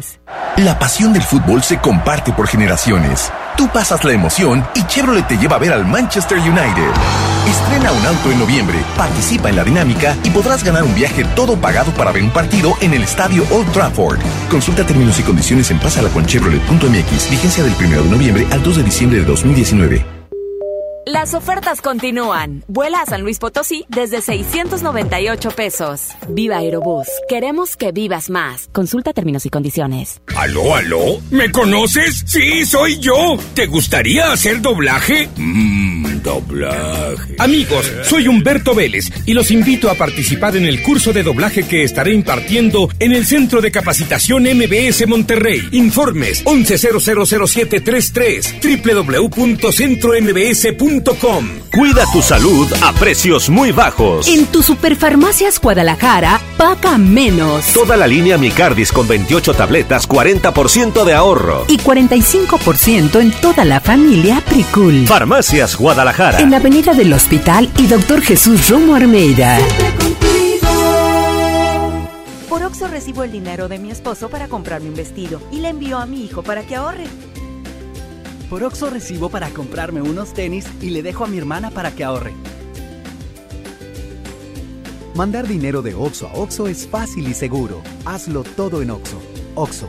La 0.56 0.78
pasión 0.78 1.12
del 1.12 1.22
fútbol 1.22 1.62
se 1.62 1.78
comparte 1.78 2.32
por 2.32 2.46
generaciones. 2.46 3.32
Tú 3.56 3.68
pasas 3.68 4.04
la 4.04 4.12
emoción 4.12 4.64
y 4.74 4.84
Chevrolet 4.84 5.26
te 5.26 5.36
lleva 5.36 5.56
a 5.56 5.58
ver 5.58 5.72
al 5.72 5.84
Manchester 5.84 6.38
United. 6.38 6.90
Estrena 7.46 7.92
un 7.92 8.06
auto 8.06 8.30
en 8.30 8.38
noviembre, 8.38 8.78
participa 8.96 9.50
en 9.50 9.56
la 9.56 9.64
dinámica 9.64 10.16
y 10.22 10.30
podrás 10.30 10.64
ganar 10.64 10.84
un 10.84 10.94
viaje 10.94 11.24
todo 11.36 11.56
pagado 11.56 11.92
para 11.92 12.12
ver 12.12 12.22
un 12.22 12.30
partido 12.30 12.74
en 12.80 12.94
el 12.94 13.02
estadio 13.02 13.44
Old 13.50 13.70
Trafford. 13.72 14.20
Consulta 14.50 14.84
términos 14.86 15.18
y 15.18 15.22
condiciones 15.22 15.70
en 15.70 15.78
pasalaconchevrolet.mx. 15.80 17.30
Vigencia 17.30 17.64
del 17.64 17.74
1 17.74 18.02
de 18.02 18.10
noviembre 18.10 18.46
al 18.50 18.62
2 18.62 18.76
de 18.76 18.82
diciembre 18.82 19.18
de 19.18 19.24
2019. 19.24 20.23
Las 21.06 21.34
ofertas 21.34 21.82
continúan. 21.82 22.64
Vuela 22.66 23.02
a 23.02 23.06
San 23.06 23.20
Luis 23.20 23.38
Potosí 23.38 23.84
desde 23.88 24.22
698 24.22 25.50
pesos. 25.50 26.08
Viva 26.30 26.56
Aerobús. 26.56 27.06
Queremos 27.28 27.76
que 27.76 27.92
vivas 27.92 28.30
más. 28.30 28.70
Consulta 28.72 29.12
términos 29.12 29.44
y 29.44 29.50
condiciones. 29.50 30.22
¿Aló, 30.34 30.74
aló? 30.74 31.20
¿Me 31.30 31.52
conoces? 31.52 32.24
Sí, 32.26 32.64
soy 32.64 32.98
yo. 33.00 33.36
¿Te 33.52 33.66
gustaría 33.66 34.32
hacer 34.32 34.62
doblaje? 34.62 35.28
Mmm, 35.36 36.22
doblaje. 36.22 37.36
Amigos, 37.38 37.92
soy 38.04 38.26
Humberto 38.26 38.74
Vélez 38.74 39.10
y 39.26 39.34
los 39.34 39.50
invito 39.50 39.90
a 39.90 39.96
participar 39.96 40.56
en 40.56 40.64
el 40.64 40.82
curso 40.82 41.12
de 41.12 41.22
doblaje 41.22 41.64
que 41.64 41.82
estaré 41.82 42.14
impartiendo 42.14 42.88
en 42.98 43.12
el 43.12 43.26
Centro 43.26 43.60
de 43.60 43.70
Capacitación 43.70 44.44
MBS 44.44 45.06
Monterrey. 45.06 45.60
Informes 45.72 46.42
11000733 46.46 49.28
www.centrombs.com. 49.28 50.93
Cuida 51.02 52.04
tu 52.12 52.22
salud 52.22 52.72
a 52.80 52.92
precios 52.92 53.50
muy 53.50 53.72
bajos. 53.72 54.28
En 54.28 54.46
tu 54.46 54.62
Superfarmacias 54.62 55.60
Guadalajara, 55.60 56.40
paga 56.56 56.98
menos. 56.98 57.66
Toda 57.72 57.96
la 57.96 58.06
línea 58.06 58.38
Micardis 58.38 58.92
con 58.92 59.08
28 59.08 59.54
tabletas, 59.54 60.08
40% 60.08 61.04
de 61.04 61.14
ahorro. 61.14 61.64
Y 61.66 61.78
45% 61.78 63.20
en 63.20 63.32
toda 63.32 63.64
la 63.64 63.80
familia 63.80 64.40
Pricul. 64.48 65.06
Farmacias 65.08 65.76
Guadalajara. 65.76 66.38
En 66.38 66.52
la 66.52 66.58
Avenida 66.58 66.94
del 66.94 67.12
Hospital 67.12 67.68
y 67.76 67.88
Doctor 67.88 68.22
Jesús 68.22 68.68
Romo 68.68 68.94
Armeida. 68.94 69.58
Por 72.48 72.62
Oxo 72.62 72.86
recibo 72.86 73.24
el 73.24 73.32
dinero 73.32 73.66
de 73.66 73.80
mi 73.80 73.90
esposo 73.90 74.28
para 74.28 74.46
comprarme 74.46 74.90
un 74.90 74.94
vestido 74.94 75.40
y 75.50 75.58
le 75.58 75.70
envío 75.70 75.98
a 75.98 76.06
mi 76.06 76.24
hijo 76.24 76.44
para 76.44 76.62
que 76.62 76.76
ahorre. 76.76 77.06
Por 78.54 78.62
Oxo 78.62 78.88
recibo 78.88 79.30
para 79.30 79.50
comprarme 79.50 80.00
unos 80.00 80.32
tenis 80.32 80.64
y 80.80 80.90
le 80.90 81.02
dejo 81.02 81.24
a 81.24 81.26
mi 81.26 81.38
hermana 81.38 81.72
para 81.72 81.90
que 81.90 82.04
ahorre. 82.04 82.32
Mandar 85.16 85.48
dinero 85.48 85.82
de 85.82 85.96
Oxo 85.96 86.28
a 86.28 86.34
Oxo 86.34 86.68
es 86.68 86.86
fácil 86.86 87.26
y 87.26 87.34
seguro. 87.34 87.82
Hazlo 88.04 88.44
todo 88.44 88.80
en 88.80 88.92
Oxo. 88.92 89.20
Oxo, 89.56 89.88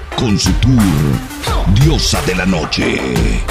con 0.21 0.37
su 0.37 0.53
tour 0.53 0.79
Diosa 1.73 2.21
de 2.21 2.35
la 2.35 2.45
Noche. 2.45 3.43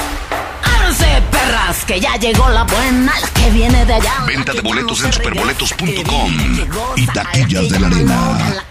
¡Arce, 0.63 1.21
perras! 1.29 1.85
Que 1.85 1.99
ya 1.99 2.15
llegó 2.15 2.49
la 2.49 2.63
buena, 2.63 3.13
la 3.21 3.29
que 3.29 3.51
viene 3.51 3.85
de 3.85 3.95
allá. 3.95 4.25
Venta 4.25 4.53
de 4.53 4.61
boletos 4.61 5.03
en 5.03 5.13
superboletos.com 5.13 6.33
y 6.95 7.07
taquillas 7.09 7.71
de 7.71 7.81
la 7.81 7.87
Arena. 7.89 8.65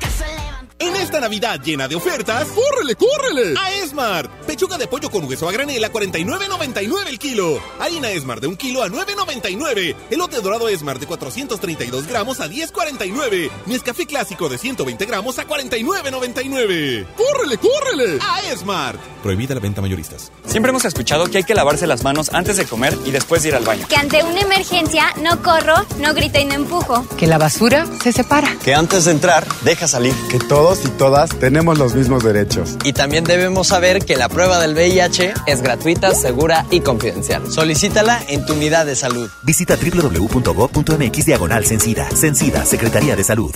En 0.82 0.96
esta 0.96 1.20
Navidad 1.20 1.60
llena 1.62 1.90
de 1.90 1.96
ofertas, 1.96 2.48
¡córrele, 2.48 2.96
córrele! 2.96 3.54
A 3.60 3.74
Esmart. 3.74 4.32
Pechuga 4.46 4.78
de 4.78 4.88
pollo 4.88 5.12
con 5.12 5.26
hueso 5.26 5.50
a 5.50 5.52
granel 5.52 5.84
a 5.84 5.92
49.99 5.92 7.08
el 7.08 7.20
kilo. 7.20 7.62
Harina 7.80 8.10
Esmart 8.12 8.40
de 8.42 8.48
un 8.48 8.56
kilo 8.56 8.82
a 8.82 8.88
9.99. 8.88 9.96
Elote 10.10 10.40
dorado 10.40 10.70
Esmart 10.70 11.02
de 11.02 11.06
432 11.08 12.08
gramos 12.08 12.40
a 12.40 12.48
10.49. 12.48 13.52
Nescafé 13.66 14.06
clásico 14.06 14.48
de 14.48 14.58
120 14.58 15.06
gramos 15.06 15.38
a 15.38 15.46
49.99. 15.46 17.08
¡Córrele, 17.14 17.58
córrele! 17.58 18.20
A 18.22 18.42
Esmart. 18.50 19.02
Prohibida 19.22 19.56
la 19.56 19.60
venta 19.60 19.82
mayoristas. 19.82 20.32
Siempre 20.46 20.70
hemos 20.70 20.86
escuchado 20.86 21.26
que 21.28 21.40
hay 21.40 21.44
que 21.44 21.56
lavarse 21.56 21.88
las 21.88 22.06
manos 22.06 22.30
antes 22.34 22.56
de 22.56 22.66
comer 22.66 22.98
y 23.06 23.12
después 23.12 23.44
de 23.44 23.50
ir 23.50 23.56
al 23.56 23.66
baño. 23.66 23.86
Que 23.90 23.98
ante 23.98 24.24
una 24.24 24.40
emergencia 24.40 25.14
no 25.22 25.42
corro, 25.44 25.86
no 26.00 26.14
grito 26.14 26.40
y 26.40 26.46
no 26.46 26.54
empujo. 26.54 27.06
Que 27.18 27.28
la 27.28 27.38
basura 27.38 27.86
se 28.02 28.14
separa. 28.14 28.56
Que 28.64 28.74
antes 28.74 29.04
de 29.04 29.12
entrar, 29.12 29.46
deja 29.64 29.86
salir. 29.86 30.14
Que 30.32 30.40
todos 30.70 30.86
y 30.86 30.90
todas 30.90 31.30
tenemos 31.40 31.80
los 31.80 31.96
mismos 31.96 32.24
derechos. 32.24 32.78
Y 32.84 32.94
también 32.94 33.24
debemos 33.24 33.68
saber 33.68 34.06
que 34.06 34.16
la 34.16 34.30
prueba 34.30 34.60
del 34.60 34.76
VIH 34.76 35.34
es 35.48 35.62
gratuita, 35.64 36.14
segura 36.14 36.66
y 36.70 36.82
confidencial. 36.82 37.52
Solicítala 37.52 38.22
en 38.28 38.46
tu 38.46 38.54
unidad 38.54 38.86
de 38.86 38.96
salud. 38.96 39.30
Visita 39.42 39.76
www.gov.mx 39.76 41.26
diagonal 41.26 41.66
Sencida. 41.66 42.08
Sencida, 42.12 42.66
Secretaría 42.66 43.16
de 43.16 43.24
Salud. 43.24 43.52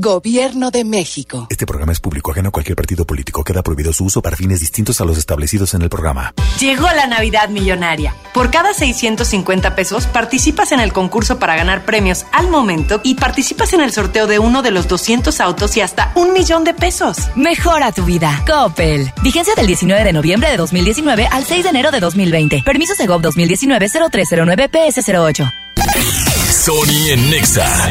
Gobierno 0.00 0.70
de 0.70 0.82
México. 0.82 1.46
Este 1.50 1.66
programa 1.66 1.92
es 1.92 2.00
público 2.00 2.30
ajeno 2.30 2.48
a 2.48 2.52
cualquier 2.52 2.74
partido 2.74 3.04
político. 3.04 3.44
Queda 3.44 3.62
prohibido 3.62 3.92
su 3.92 4.06
uso 4.06 4.22
para 4.22 4.34
fines 4.34 4.60
distintos 4.60 4.98
a 5.02 5.04
los 5.04 5.18
establecidos 5.18 5.74
en 5.74 5.82
el 5.82 5.90
programa. 5.90 6.32
Llegó 6.58 6.88
la 6.96 7.06
Navidad 7.06 7.50
Millonaria. 7.50 8.14
Por 8.32 8.50
cada 8.50 8.72
650 8.72 9.76
pesos 9.76 10.06
participas 10.06 10.72
en 10.72 10.80
el 10.80 10.94
concurso 10.94 11.38
para 11.38 11.54
ganar 11.54 11.84
premios 11.84 12.24
al 12.32 12.48
momento 12.48 13.02
y 13.04 13.16
participas 13.16 13.74
en 13.74 13.82
el 13.82 13.92
sorteo 13.92 14.26
de 14.26 14.38
uno 14.38 14.62
de 14.62 14.70
los 14.70 14.88
200 14.88 15.38
autos 15.38 15.76
y 15.76 15.82
hasta 15.82 16.12
un 16.14 16.32
millón 16.32 16.64
de 16.64 16.72
pesos. 16.72 17.18
Mejora 17.36 17.92
tu 17.92 18.06
vida. 18.06 18.42
Coppel. 18.46 19.12
Vigencia 19.22 19.54
del 19.54 19.66
19 19.66 20.02
de 20.02 20.14
noviembre 20.14 20.50
de 20.50 20.56
2019 20.56 21.26
al 21.30 21.44
6 21.44 21.64
de 21.64 21.68
enero 21.68 21.90
de 21.90 22.00
2020. 22.00 22.62
Permiso 22.64 22.94
Segov 22.94 23.20
2019-0309 23.20 24.70
PS08. 24.70 25.52
Sony 26.50 27.10
en 27.10 27.30
Nexa 27.30 27.90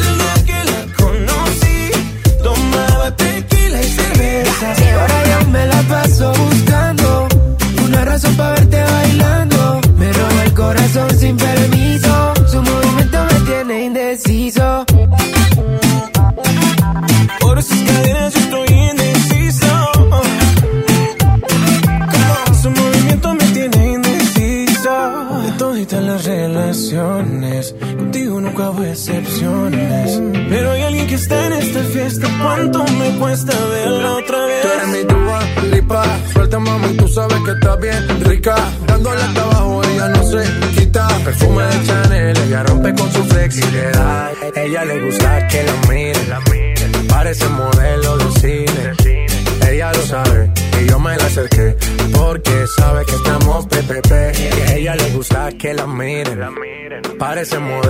Parece 57.51 57.80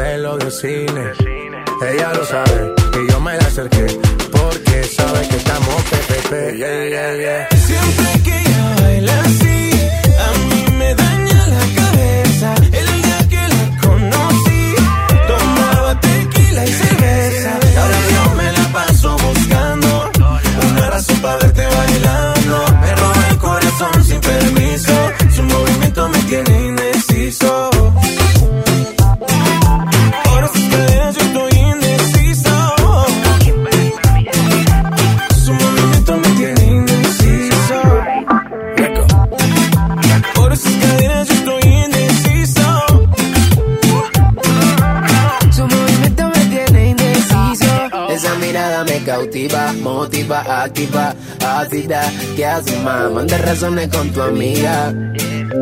ácida. 52.51 52.71
¿Qué 52.71 52.71
haces, 52.71 52.83
más? 52.83 53.11
Manda 53.11 53.37
razones 53.37 53.87
con 53.87 54.09
tu 54.11 54.21
amiga. 54.21 54.93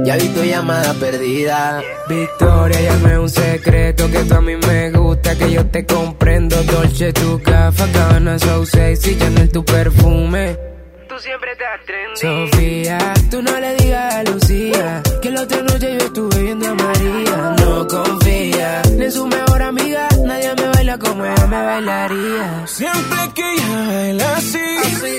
Ya 0.03 0.15
vi 0.17 0.27
tu 0.29 0.43
llamada 0.43 0.93
perdida. 0.93 1.81
Victoria, 2.07 2.81
llame 2.81 3.19
un 3.19 3.29
secreto 3.29 4.09
que 4.11 4.19
tú 4.19 4.35
a 4.35 4.41
mí 4.41 4.55
me 4.55 4.91
gusta, 4.91 5.35
que 5.35 5.51
yo 5.51 5.65
te 5.65 5.85
comprendo. 5.85 6.55
Dolce, 6.63 7.13
tu 7.13 7.41
café, 7.41 7.83
gana, 7.91 8.37
so 8.39 8.65
sexy, 8.65 9.17
Chanel, 9.17 9.49
tu 9.49 9.63
perfume. 9.63 10.57
Tú 11.07 11.15
siempre 11.19 11.55
te 11.55 11.65
atrendes. 11.65 12.19
Sofía, 12.19 13.13
tú 13.31 13.41
no 13.41 13.59
le 13.59 13.75
digas 13.75 14.13
a 14.13 14.23
Lucía 14.23 15.01
que 15.21 15.31
la 15.31 15.41
otra 15.41 15.61
noche 15.63 15.97
yo 15.99 16.05
estuve 16.05 16.43
viendo 16.43 16.67
a 16.69 16.75
María. 16.75 17.55
No 17.59 17.87
confía 17.87 18.81
ni 18.95 19.05
en 19.05 19.11
su 19.11 19.25
mejor 19.25 19.61
amiga, 19.63 20.07
nadie 20.23 20.53
me 20.55 20.67
baila 20.67 20.97
como 20.99 21.25
ella 21.25 21.47
me 21.47 21.65
bailaría. 21.65 22.67
Siempre 22.67 23.19
que 23.33 23.53
ella 23.53 23.87
baila 23.87 24.37
así, 24.37 25.18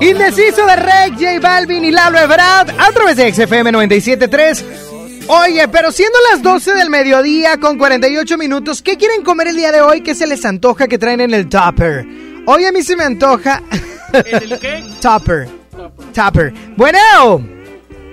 Indeciso 0.00 0.66
de 0.66 0.76
Rey, 0.76 1.10
J 1.12 1.40
Balvin 1.40 1.84
y 1.84 1.90
Lalo 1.90 2.18
Ebrard 2.18 2.70
a 2.70 2.92
través 2.92 3.16
de 3.16 3.32
XFM 3.32 3.72
97.3. 3.72 4.64
Oye, 5.28 5.66
pero 5.68 5.90
siendo 5.90 6.18
las 6.30 6.42
12 6.42 6.74
del 6.74 6.90
mediodía 6.90 7.58
con 7.58 7.78
48 7.78 8.38
minutos, 8.38 8.82
¿qué 8.82 8.96
quieren 8.96 9.22
comer 9.22 9.48
el 9.48 9.56
día 9.56 9.72
de 9.72 9.80
hoy? 9.80 10.02
¿Qué 10.02 10.14
se 10.14 10.26
les 10.26 10.44
antoja 10.44 10.86
que 10.86 10.98
traen 10.98 11.20
en 11.20 11.34
el 11.34 11.48
topper? 11.48 12.06
Hoy 12.46 12.64
a 12.64 12.72
mí 12.72 12.82
se 12.82 12.94
me 12.94 13.04
antoja... 13.04 13.62
¿En 14.12 14.42
el 14.52 14.58
qué? 14.60 14.84
Topper. 15.00 15.48
Topper. 16.14 16.52
Bueno. 16.76 17.55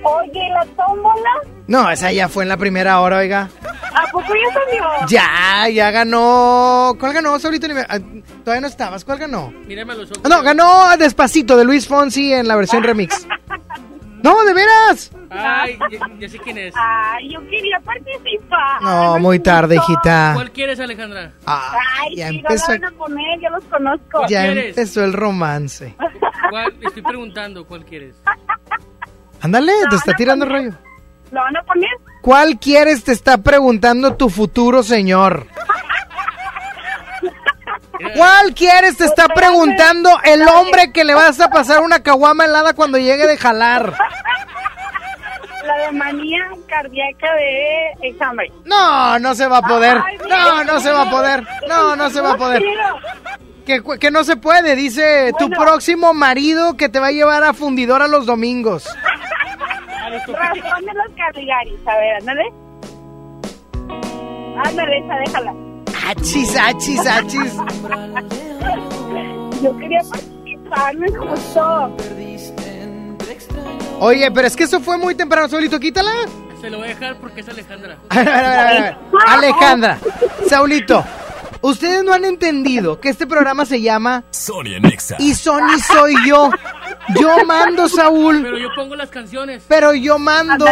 Oye, 0.03 0.49
¿la 0.53 0.65
tómbola? 0.75 1.30
No, 1.67 1.89
esa 1.89 2.11
ya 2.11 2.27
fue 2.30 2.43
en 2.43 2.49
la 2.49 2.57
primera 2.57 2.99
hora, 3.01 3.17
oiga. 3.19 3.49
¿A 3.95 4.11
poco 4.11 4.27
ya 4.34 4.53
salió? 4.53 5.07
Ya, 5.07 5.69
ya 5.69 5.91
ganó. 5.91 6.93
¿Cuál 6.99 7.13
ganó? 7.13 7.30
Ahorita 7.35 7.67
ni 7.67 7.73
me- 7.73 7.81
ah, 7.88 7.99
Todavía 8.43 8.61
no 8.61 8.67
estabas. 8.67 9.05
¿Cuál 9.05 9.19
ganó? 9.19 9.51
Mírame 9.65 9.93
a 9.93 9.95
los 9.95 10.11
ojos. 10.11 10.21
Ah, 10.25 10.30
No, 10.30 10.41
ganó 10.43 10.97
Despacito 10.97 11.55
de 11.57 11.63
Luis 11.65 11.88
Fonsi 11.88 12.34
en 12.34 12.47
la 12.47 12.55
versión 12.55 12.84
remix. 12.84 13.25
No, 14.23 14.41
de 14.45 14.53
veras. 14.53 15.11
Ay, 15.30 15.77
ya, 15.91 15.99
ya 16.17 16.30
sé 16.30 16.39
quién 16.39 16.57
es. 16.57 16.73
Ay, 16.77 17.30
yo 17.34 17.41
quería 17.49 17.77
participar. 17.81 18.81
No, 18.81 19.19
muy 19.19 19.38
tarde, 19.39 19.75
hijita. 19.75 20.31
¿Cuál 20.34 20.51
quieres, 20.53 20.80
Alejandra? 20.80 21.34
Ah, 21.45 21.73
Ay, 21.99 22.15
ya 22.15 22.30
sí, 22.30 22.38
empezó. 22.38 22.67
no 22.71 22.73
la 22.75 22.80
van 22.85 22.93
a 22.93 22.97
poner, 22.97 23.39
yo 23.41 23.49
los 23.49 23.63
conozco. 23.65 24.21
Ya 24.30 24.43
quieres? 24.45 24.65
empezó 24.77 25.03
el 25.03 25.11
romance. 25.11 25.93
¿Cuál? 26.49 26.73
Estoy 26.80 27.01
preguntando, 27.01 27.65
¿cuál 27.67 27.84
quieres? 27.84 28.15
Ándale, 29.44 29.74
te 29.90 29.98
está 29.98 30.14
tirando 30.14 30.45
rollo. 30.45 30.72
¿Lo 31.32 31.41
van 31.41 31.57
a 31.57 31.64
poner? 31.64 31.90
¿Cuál 32.22 32.57
quieres? 32.60 33.03
Te 33.03 33.11
está 33.11 33.38
preguntando 33.40 34.15
tu 34.15 34.30
futuro 34.30 34.84
señor. 34.84 35.48
¿Cuál 38.15 38.53
quieres? 38.53 38.95
Te 38.95 39.03
está 39.03 39.28
preguntando 39.28 40.10
el 40.24 40.48
hombre 40.48 40.94
que 40.94 41.03
le 41.03 41.14
vas 41.14 41.41
a 41.41 41.49
pasar 41.49 41.82
una 41.82 42.02
caguama 42.02 42.45
helada 42.45 42.74
cuando 42.74 42.98
llegue 42.98 43.28
de 43.28 43.36
jalar. 43.38 43.94
La 45.65 45.78
de 45.78 45.91
manía 45.94 46.44
cardíaca 46.68 47.28
de 47.36 48.10
examen. 48.10 48.52
No, 48.65 49.20
no 49.20 49.36
se 49.36 49.48
va 49.48 49.57
a 49.57 49.61
poder. 49.61 49.98
No, 50.30 50.64
no 50.64 50.80
se 50.80 50.91
va 50.91 51.03
a 51.03 51.10
poder. 51.10 51.45
No, 51.68 51.95
no 51.95 52.10
se 52.10 52.22
va 52.22 52.34
a 52.34 52.38
poder. 52.38 52.64
Que, 53.65 53.82
que 53.98 54.11
no 54.11 54.26
se 54.26 54.36
puede, 54.36 54.76
dice 54.76 55.32
tu 55.40 55.49
próximo 55.49 56.14
marido 56.14 56.76
que 56.76 56.90
te 56.90 56.99
va 56.99 57.07
a 57.07 57.11
llevar 57.11 57.45
a 57.45 57.53
fundidora 57.53 58.10
los 58.10 58.26
domingos. 58.26 58.86
Razón 60.27 60.85
de 60.85 60.94
los 60.94 61.11
Caligaris. 61.18 61.88
A 61.88 61.98
ver, 61.98 62.15
ándale. 62.19 62.44
Ándale, 64.65 64.98
esa, 64.99 65.15
déjala. 65.18 65.53
Achis, 66.07 66.56
achis, 66.57 67.06
achis. 67.07 67.53
Yo 69.61 69.77
quería 69.77 70.02
participar, 70.10 70.95
me 70.95 71.10
gustó. 71.10 71.95
Oye, 73.99 74.30
pero 74.31 74.48
es 74.48 74.56
que 74.56 74.64
eso 74.65 74.80
fue 74.81 74.98
muy 74.98 75.15
temprano, 75.15 75.48
Saulito, 75.48 75.80
quítala. 75.80 76.11
Se 76.60 76.69
lo 76.69 76.80
voy 76.80 76.88
a 76.88 76.90
dejar 76.90 77.18
porque 77.18 77.41
es 77.41 77.49
Alejandra. 77.49 77.98
A 78.10 78.15
ver, 78.15 78.27
a 78.30 78.31
ver, 78.31 78.45
a 78.45 78.52
ver, 78.52 78.77
a 78.77 78.81
ver. 78.81 78.98
Alejandra, 79.27 79.98
Saulito, 80.48 81.03
ustedes 81.61 82.03
no 82.03 82.14
han 82.14 82.26
entendido 82.26 82.99
que 82.99 83.10
este 83.10 83.26
programa 83.26 83.65
se 83.65 83.81
llama 83.81 84.23
Sonia 84.30 84.80
Nexa. 84.80 85.15
Y 85.19 85.34
Sony 85.34 85.80
soy 85.88 86.15
yo. 86.27 86.49
Yo 87.19 87.43
mando, 87.45 87.88
Saúl. 87.89 88.41
Pero 88.43 88.57
yo 88.57 88.69
pongo 88.75 88.95
las 88.95 89.09
canciones. 89.09 89.63
Pero 89.67 89.93
yo 89.93 90.17
mando. 90.17 90.65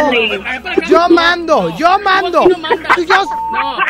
Yo 0.88 1.08
mando, 1.08 1.76
yo 1.76 1.98
mando. 1.98 2.48
No. 2.48 3.04
Yo- 3.04 3.26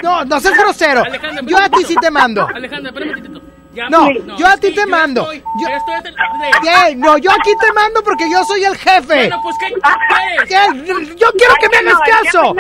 no, 0.03 0.25
no 0.25 0.41
seas 0.41 0.57
grosero. 0.59 1.05
Alejandra, 1.05 1.43
Yo 1.47 1.59
a 1.59 1.69
ti 1.69 1.85
sí 1.85 1.95
te 2.01 2.11
mando. 2.11 2.47
Alejandra, 2.55 2.91
espérame 2.91 3.09
un 3.11 3.23
tantito. 3.23 3.43
Ya, 3.75 3.89
No, 3.89 4.07
no, 4.27 4.37
yo 4.37 4.47
a 4.47 4.55
ti 4.59 4.69
que 4.69 4.75
te 4.75 4.81
yo 4.83 4.87
mando. 4.87 5.23
estoy- 5.23 5.43
Yo- 5.63 5.69
estoy 5.69 5.95
de- 6.03 6.89
Ey, 6.89 6.95
no, 6.97 7.17
yo 7.17 7.31
aquí 7.31 7.53
te 7.59 7.73
mando 7.73 8.03
porque 8.03 8.31
yo 8.31 8.45
soy 8.45 8.65
el 8.65 8.77
jefe. 8.77 9.15
Bueno, 9.15 9.41
pues, 9.43 9.57
¿qué? 9.59 10.47
¿Qué? 10.47 11.15
Yo 11.17 11.31
quiero 11.33 11.55
que 11.59 11.69
me 11.71 11.77
hagas 11.79 11.95
No, 11.95 12.05
el 12.05 12.11
caso. 12.25 12.55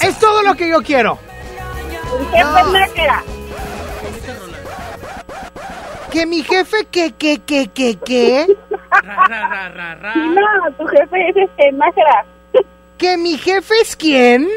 Es 0.00 0.18
todo 0.18 0.42
lo 0.42 0.54
que 0.54 0.68
yo 0.70 0.80
quiero. 0.82 1.18
El 2.32 2.46
jefe 2.46 2.72
Nájera. 2.72 3.22
Que 6.14 6.26
mi 6.26 6.44
jefe, 6.44 6.86
que, 6.92 7.10
que, 7.10 7.40
que, 7.40 7.66
que, 7.66 7.96
que. 7.98 8.46
No, 9.04 10.72
tu 10.78 10.86
jefe 10.86 11.28
es 11.28 11.36
este 11.36 11.72
Nájera. 11.72 12.24
Que 12.96 13.16
mi 13.16 13.36
jefe 13.36 13.74
es 13.82 13.96
quién? 13.96 14.48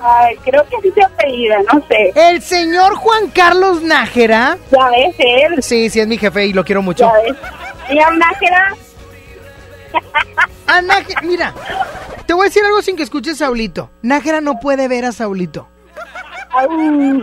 Ay, 0.00 0.36
creo 0.44 0.64
que 0.68 0.76
así 0.76 0.92
se 0.92 1.02
apellida, 1.02 1.56
no 1.72 1.84
sé. 1.88 2.12
El 2.14 2.40
señor 2.40 2.94
Juan 2.94 3.30
Carlos 3.30 3.82
Nájera. 3.82 4.56
Ya 4.70 4.90
ves, 4.90 5.16
él. 5.18 5.60
Sí, 5.60 5.90
sí, 5.90 5.98
es 5.98 6.06
mi 6.06 6.18
jefe 6.18 6.46
y 6.46 6.52
lo 6.52 6.64
quiero 6.64 6.82
mucho. 6.82 7.04
Ya 7.04 7.12
ves. 7.20 7.36
Señor 7.88 8.16
Nájera. 8.18 8.76
Ah, 10.68 10.82
Nájera, 10.82 11.20
mira, 11.22 11.52
te 12.26 12.32
voy 12.32 12.42
a 12.42 12.44
decir 12.44 12.64
algo 12.64 12.80
sin 12.80 12.94
que 12.94 13.02
escuches 13.02 13.34
a 13.42 13.46
Saulito. 13.46 13.90
Nájera 14.02 14.40
no 14.40 14.60
puede 14.60 14.86
ver 14.86 15.04
a 15.04 15.10
Saulito. 15.10 15.66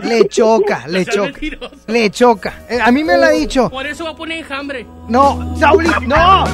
Le 0.02 0.26
choca, 0.28 0.86
le 0.88 1.04
choca. 1.06 1.22
mentiroso. 1.30 1.74
Le 1.86 2.10
choca. 2.10 2.54
Eh, 2.68 2.78
A 2.82 2.90
mí 2.90 3.04
me 3.04 3.16
lo 3.16 3.24
ha 3.24 3.30
dicho. 3.30 3.70
Por 3.70 3.86
eso 3.86 4.04
va 4.04 4.10
a 4.10 4.16
poner 4.16 4.38
enjambre. 4.38 4.86
No, 5.08 5.56
Saulito, 5.56 6.00
no. 6.00 6.44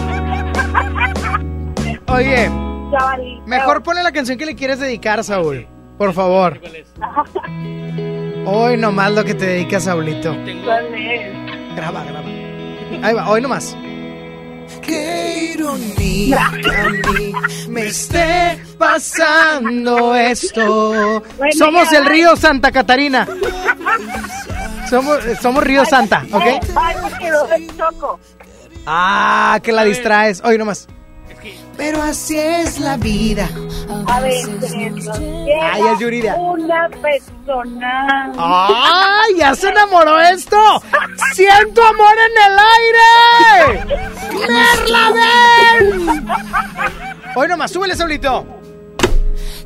Oye, 2.08 2.50
mejor 3.46 3.82
ponle 3.82 4.02
la 4.02 4.12
canción 4.12 4.38
que 4.38 4.46
le 4.46 4.54
quieres 4.54 4.78
dedicar, 4.78 5.22
Saúl. 5.24 5.66
Por 5.98 6.12
favor. 6.12 6.60
Hoy 8.44 8.76
nomás 8.76 9.12
lo 9.12 9.24
que 9.24 9.34
te 9.34 9.46
dedicas, 9.46 9.84
Saulito. 9.84 10.34
Graba, 11.74 12.04
graba. 12.04 12.28
Ahí 13.02 13.14
va, 13.14 13.28
hoy 13.28 13.40
nomás. 13.40 13.76
Qué 14.86 15.52
ironía 15.54 16.46
a 16.46 16.50
mí 17.10 17.32
me 17.68 17.86
esté 17.86 18.58
pasando 18.78 20.14
esto. 20.14 21.22
Bueno, 21.36 21.52
Somos 21.56 21.92
el 21.92 22.06
río 22.06 22.36
Santa 22.36 22.72
Catarina. 22.72 23.26
Somos, 24.88 25.18
somos 25.40 25.64
río 25.64 25.84
Santa, 25.84 26.24
¿ok? 26.32 26.44
Ah, 28.86 29.58
que 29.62 29.72
la 29.72 29.84
distraes. 29.84 30.40
Hoy 30.44 30.58
nomás. 30.58 30.86
Pero 31.76 32.02
así 32.02 32.38
es 32.38 32.80
la 32.80 32.96
vida. 32.96 33.48
A 34.06 34.20
ver, 34.20 34.32
eso. 34.32 35.12
Ay, 35.62 35.82
es 35.92 35.98
Yuridia. 36.00 36.34
Una 36.36 36.88
persona. 36.88 38.32
¡Ay! 38.38 39.36
¡Ya 39.38 39.54
se 39.54 39.68
enamoró 39.68 40.18
esto! 40.20 40.56
¡Siento 41.34 41.82
amor 41.84 42.16
en 42.26 42.32
el 42.46 42.58
aire! 42.76 43.96
¡Merladen! 44.88 46.26
Hoy 47.34 47.48
nomás, 47.48 47.70
súbele, 47.70 47.94
Saulito. 47.94 48.46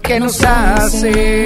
¿Qué 0.02 0.18
nos 0.18 0.42
hace? 0.44 1.44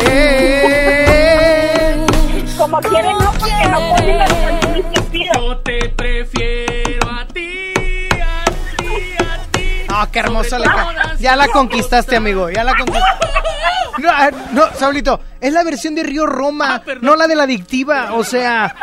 Como 2.56 2.78
quieren, 2.78 3.18
no, 3.18 3.32
porque 3.32 3.68
no 3.70 3.78
ponen 3.90 4.18
las 4.18 4.32
canciones 4.32 4.84
que 4.94 5.00
pido. 5.02 5.32
Yo 5.34 5.58
te 5.58 5.88
prefiero 5.90 7.10
a 7.10 7.26
ti, 7.26 7.53
¡Ah, 9.96 10.08
qué 10.10 10.22
todas 10.22 10.48
ca- 10.48 11.14
Ya 11.18 11.36
la 11.36 11.46
conquistaste, 11.48 12.16
amigo. 12.16 12.50
Ya 12.50 12.64
la 12.64 12.74
conquistaste. 12.76 13.26
No, 13.98 14.10
ah, 14.10 14.30
no, 14.50 14.66
Saulito, 14.74 15.20
es 15.40 15.52
la 15.52 15.62
versión 15.62 15.94
de 15.94 16.02
Río 16.02 16.26
Roma, 16.26 16.82
no 17.00 17.14
la 17.14 17.28
de 17.28 17.36
la 17.36 17.44
adictiva. 17.44 18.14
O 18.14 18.24
sea. 18.24 18.74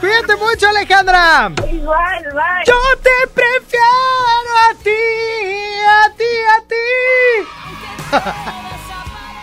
Cuídate 0.00 0.34
mucho, 0.36 0.66
Alejandra. 0.68 1.50
Igual, 1.70 2.24
bye. 2.32 2.64
Yo 2.66 2.74
te 3.02 3.28
prefiero 3.34 3.84
a 4.70 4.74
ti, 4.82 4.90
a 5.86 6.10
ti, 6.16 6.24
a 6.56 6.60
ti. 6.68 8.34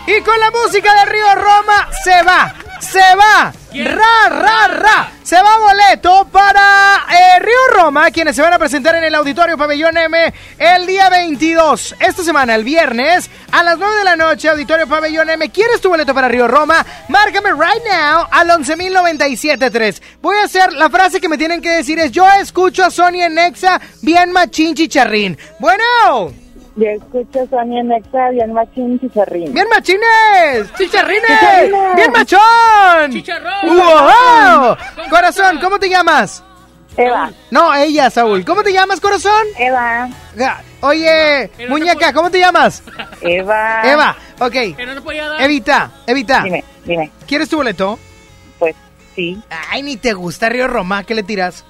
y 0.18 0.20
con 0.22 0.38
la 0.40 0.50
música 0.50 0.92
de 0.94 1.04
Río 1.12 1.34
Roma 1.36 1.88
se 2.02 2.22
va, 2.24 2.52
se 2.82 3.00
va. 3.16 3.52
Ra, 3.72 4.28
ra, 4.28 4.68
ra. 4.68 5.12
Se 5.22 5.36
va 5.36 5.58
boleto 5.58 6.26
para 6.30 7.06
eh, 7.10 7.38
Río 7.40 7.80
Roma, 7.80 8.10
quienes 8.10 8.36
se 8.36 8.42
van 8.42 8.52
a 8.52 8.58
presentar 8.58 8.96
en 8.96 9.04
el 9.04 9.14
Auditorio 9.14 9.56
Pabellón 9.56 9.96
M 9.96 10.34
el 10.58 10.86
día 10.86 11.08
22. 11.08 11.94
Esta 11.98 12.22
semana, 12.22 12.54
el 12.54 12.64
viernes, 12.64 13.30
a 13.50 13.62
las 13.62 13.78
9 13.78 13.96
de 13.96 14.04
la 14.04 14.16
noche, 14.16 14.48
Auditorio 14.48 14.86
Pabellón 14.86 15.30
M. 15.30 15.48
¿Quieres 15.50 15.80
tu 15.80 15.88
boleto 15.88 16.12
para 16.12 16.28
Río 16.28 16.48
Roma? 16.48 16.84
Márcame 17.08 17.52
right 17.52 17.82
now 17.90 18.26
al 18.30 18.48
11.097.3. 18.48 20.02
Voy 20.20 20.36
a 20.36 20.44
hacer 20.44 20.72
la 20.72 20.90
frase 20.90 21.20
que 21.20 21.28
me 21.28 21.38
tienen 21.38 21.62
que 21.62 21.70
decir 21.70 21.98
es 21.98 22.10
yo 22.10 22.28
escucho 22.40 22.84
a 22.84 22.90
Sonia 22.90 23.28
Nexa 23.28 23.80
bien 24.02 24.32
machín 24.32 24.74
chicharrín. 24.74 25.38
Bueno. 25.58 26.41
Yo 26.74 26.88
escucho 26.88 27.42
a 27.42 27.46
Sonia 27.48 27.82
Nexa, 27.82 28.30
bien 28.30 28.52
machín 28.52 28.98
chicharrín. 28.98 29.52
¡Bien 29.52 29.66
machines! 29.68 30.72
¡Chicharrines! 30.78 31.22
Chicharrines. 31.28 31.96
¡Bien 31.96 32.12
machón! 32.12 33.12
¡Chicharrón! 33.12 33.52
¡Wow! 33.64 34.76
Corazón, 35.10 35.58
¿cómo 35.60 35.78
te 35.78 35.90
llamas? 35.90 36.42
Eva. 36.96 37.30
No, 37.50 37.74
ella, 37.74 38.10
Saúl. 38.10 38.44
¿Cómo 38.44 38.62
te 38.62 38.72
llamas, 38.72 39.00
corazón? 39.00 39.46
Eva. 39.58 40.08
Oye, 40.80 41.50
muñeca, 41.68 42.12
¿cómo 42.12 42.30
te 42.30 42.38
llamas? 42.38 42.82
Eva. 43.20 43.82
Eva, 43.84 44.16
ok. 44.40 44.52
Que 44.76 44.86
no 44.86 44.94
te 44.94 45.00
podía 45.00 45.28
dar. 45.28 45.42
Evita, 45.42 45.90
Evita. 46.06 46.42
Dime, 46.42 46.64
dime. 46.84 47.10
¿Quieres 47.26 47.48
tu 47.48 47.56
boleto? 47.56 47.98
Pues 48.58 48.74
sí. 49.14 49.40
Ay, 49.70 49.82
ni 49.82 49.96
te 49.96 50.12
gusta 50.12 50.48
Río 50.48 50.68
Roma, 50.68 51.04
¿qué 51.04 51.14
le 51.14 51.22
tiras? 51.22 51.64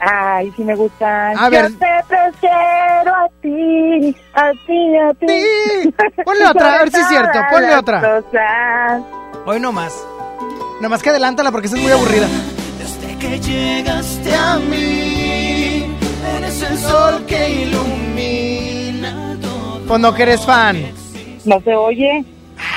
Ay, 0.00 0.52
sí 0.56 0.62
me 0.62 0.76
gustan. 0.76 1.36
A 1.36 1.48
ver. 1.48 1.70
Yo 1.72 1.78
te 1.78 1.97
prefiero 2.40 3.14
a 3.14 3.28
ti, 3.42 4.16
a 4.34 4.50
ti, 4.66 4.96
a 4.96 5.14
ti. 5.14 5.26
Sí. 5.28 5.94
Ponle 6.24 6.46
otra, 6.50 6.74
a 6.74 6.78
ver 6.78 6.90
si 6.90 7.00
es 7.00 7.08
cierto, 7.08 7.38
ponle 7.50 7.74
otra. 7.76 8.22
Hoy 9.46 9.60
no 9.60 9.72
más. 9.72 9.94
Nada 10.76 10.88
más 10.88 11.02
que 11.02 11.10
adelántala 11.10 11.50
porque 11.50 11.66
esa 11.66 11.76
es 11.76 11.82
muy 11.82 11.92
aburrida. 11.92 12.28
Desde 12.78 13.18
que 13.18 13.40
llegaste 13.40 14.34
a 14.34 14.56
mí, 14.58 15.96
eres 16.36 16.62
el 16.62 16.78
sol 16.78 17.24
que 17.26 17.50
ilumina 17.62 19.36
todo. 19.40 19.80
Pues 19.86 20.00
no 20.00 20.14
que 20.14 20.22
eres 20.22 20.44
fan. 20.44 20.92
No 21.44 21.60
se 21.60 21.74
oye. 21.74 22.24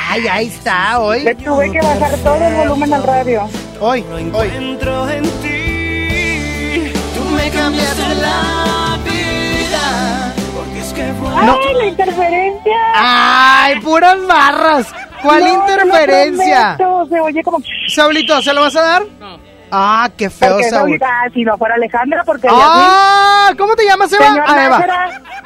Ay, 0.09 0.27
ahí 0.27 0.47
está, 0.47 0.99
hoy. 0.99 1.23
Le 1.23 1.35
tuve 1.35 1.71
que 1.71 1.79
bajar 1.79 2.17
todo 2.17 2.35
el 2.35 2.55
volumen 2.55 2.93
al 2.93 3.03
radio. 3.03 3.49
Hoy, 3.79 4.03
hoy. 4.11 4.21
Encuentro 4.21 5.09
en 5.09 5.23
ti, 5.23 6.93
tú 7.15 7.23
me 7.35 7.49
cambiaste 7.49 8.15
la 8.15 8.70
No. 11.45 11.57
¡Ay, 11.67 11.73
la 11.75 11.85
interferencia! 11.85 12.77
Ay, 12.95 13.79
puras 13.79 14.17
barras. 14.27 14.93
¿Cuál 15.23 15.43
No, 15.43 15.53
interferencia? 15.53 16.75
prometo, 16.77 17.07
Se 17.09 17.19
oye 17.19 17.43
como... 17.43 17.59
Saulito, 17.87 18.41
¿se 18.41 18.53
lo 18.53 18.61
vas 18.61 18.75
a 18.75 18.81
dar? 18.81 19.03
No. 19.19 19.39
Ah, 19.71 20.09
qué 20.17 20.29
feo, 20.29 20.49
Porque 20.53 20.69
Saúl. 20.69 20.81
ahorita, 20.89 21.07
si 21.33 21.43
no 21.43 21.57
fuera 21.57 21.75
Alejandra, 21.75 22.23
porque 22.25 22.47
Ah, 22.51 23.51
¿cómo 23.57 23.75
te 23.75 23.85
llamas, 23.85 24.11
Eva? 24.11 24.25
Señor 24.27 24.43
Ah, 24.47 24.65
Eva. 24.65 24.77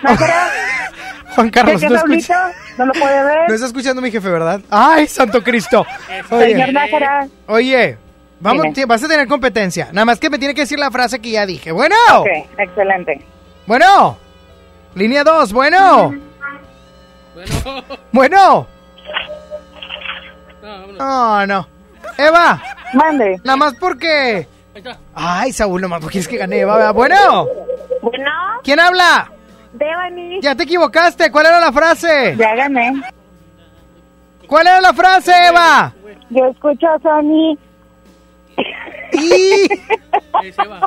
Nájera, 0.02 0.50
Juan 1.36 1.50
Carlos, 1.52 1.82
¿qué 1.82 1.90
no 1.90 1.98
Saulito? 2.00 2.20
escucha. 2.34 2.52
¿No 2.78 2.86
lo 2.88 2.94
puede 2.94 3.24
ver? 3.24 3.38
No 3.50 3.54
está 3.54 3.68
escuchando 3.68 4.02
mi 4.02 4.10
jefe, 4.12 4.28
¿verdad? 4.30 4.62
Ay, 4.72 5.08
santo 5.08 5.44
Cristo. 5.44 5.86
Señor 6.30 6.42
Oye, 6.42 6.72
Nájera. 6.74 7.28
oye, 7.48 7.98
vamos, 8.40 8.66
vas 8.88 9.04
a 9.04 9.08
tener 9.08 9.28
competencia. 9.28 9.90
Nada 9.92 10.06
más 10.06 10.20
que 10.20 10.30
me 10.32 10.40
tiene 10.40 10.56
que 10.56 10.62
decir 10.62 10.80
la 10.80 10.90
frase 10.90 11.20
que 11.20 11.30
ya 11.32 11.46
dije. 11.46 11.72
Bueno, 11.72 11.96
Ok, 12.18 12.28
excelente. 12.58 13.22
bueno. 13.68 14.18
Línea 14.96 15.24
2, 15.24 15.54
bueno. 15.54 16.14
Bueno. 17.34 17.84
Bueno. 18.12 18.68
No, 20.62 20.98
vámonos. 20.98 21.48
No. 21.48 21.68
Eva, 22.18 22.62
Mande. 22.94 23.42
nada 23.44 23.58
más 23.58 23.74
porque 23.76 24.48
Ay, 25.14 25.52
Saúl, 25.52 25.82
nomás 25.82 26.00
porque 26.00 26.14
quieres 26.14 26.28
que 26.28 26.38
gane 26.38 26.60
Eva. 26.60 26.76
¿verdad? 26.78 26.94
Bueno. 26.94 27.48
Bueno. 28.02 28.32
¿Quién 28.64 28.80
habla? 28.80 29.32
Devani. 29.74 30.42
Ya 30.42 30.56
te 30.56 30.64
equivocaste. 30.64 31.32
¿Cuál 31.32 31.48
era 31.48 31.60
la 31.60 31.72
frase? 31.72 32.36
Ya 32.38 32.56
gané. 32.56 33.02
¿Cuál 34.48 34.68
era 34.68 34.82
la 34.82 34.94
frase, 34.94 35.32
Eva? 35.50 35.94
Yo 36.30 36.46
escucho 36.46 36.88
a 36.88 37.00
Sony. 37.00 37.58
Y... 39.12 39.68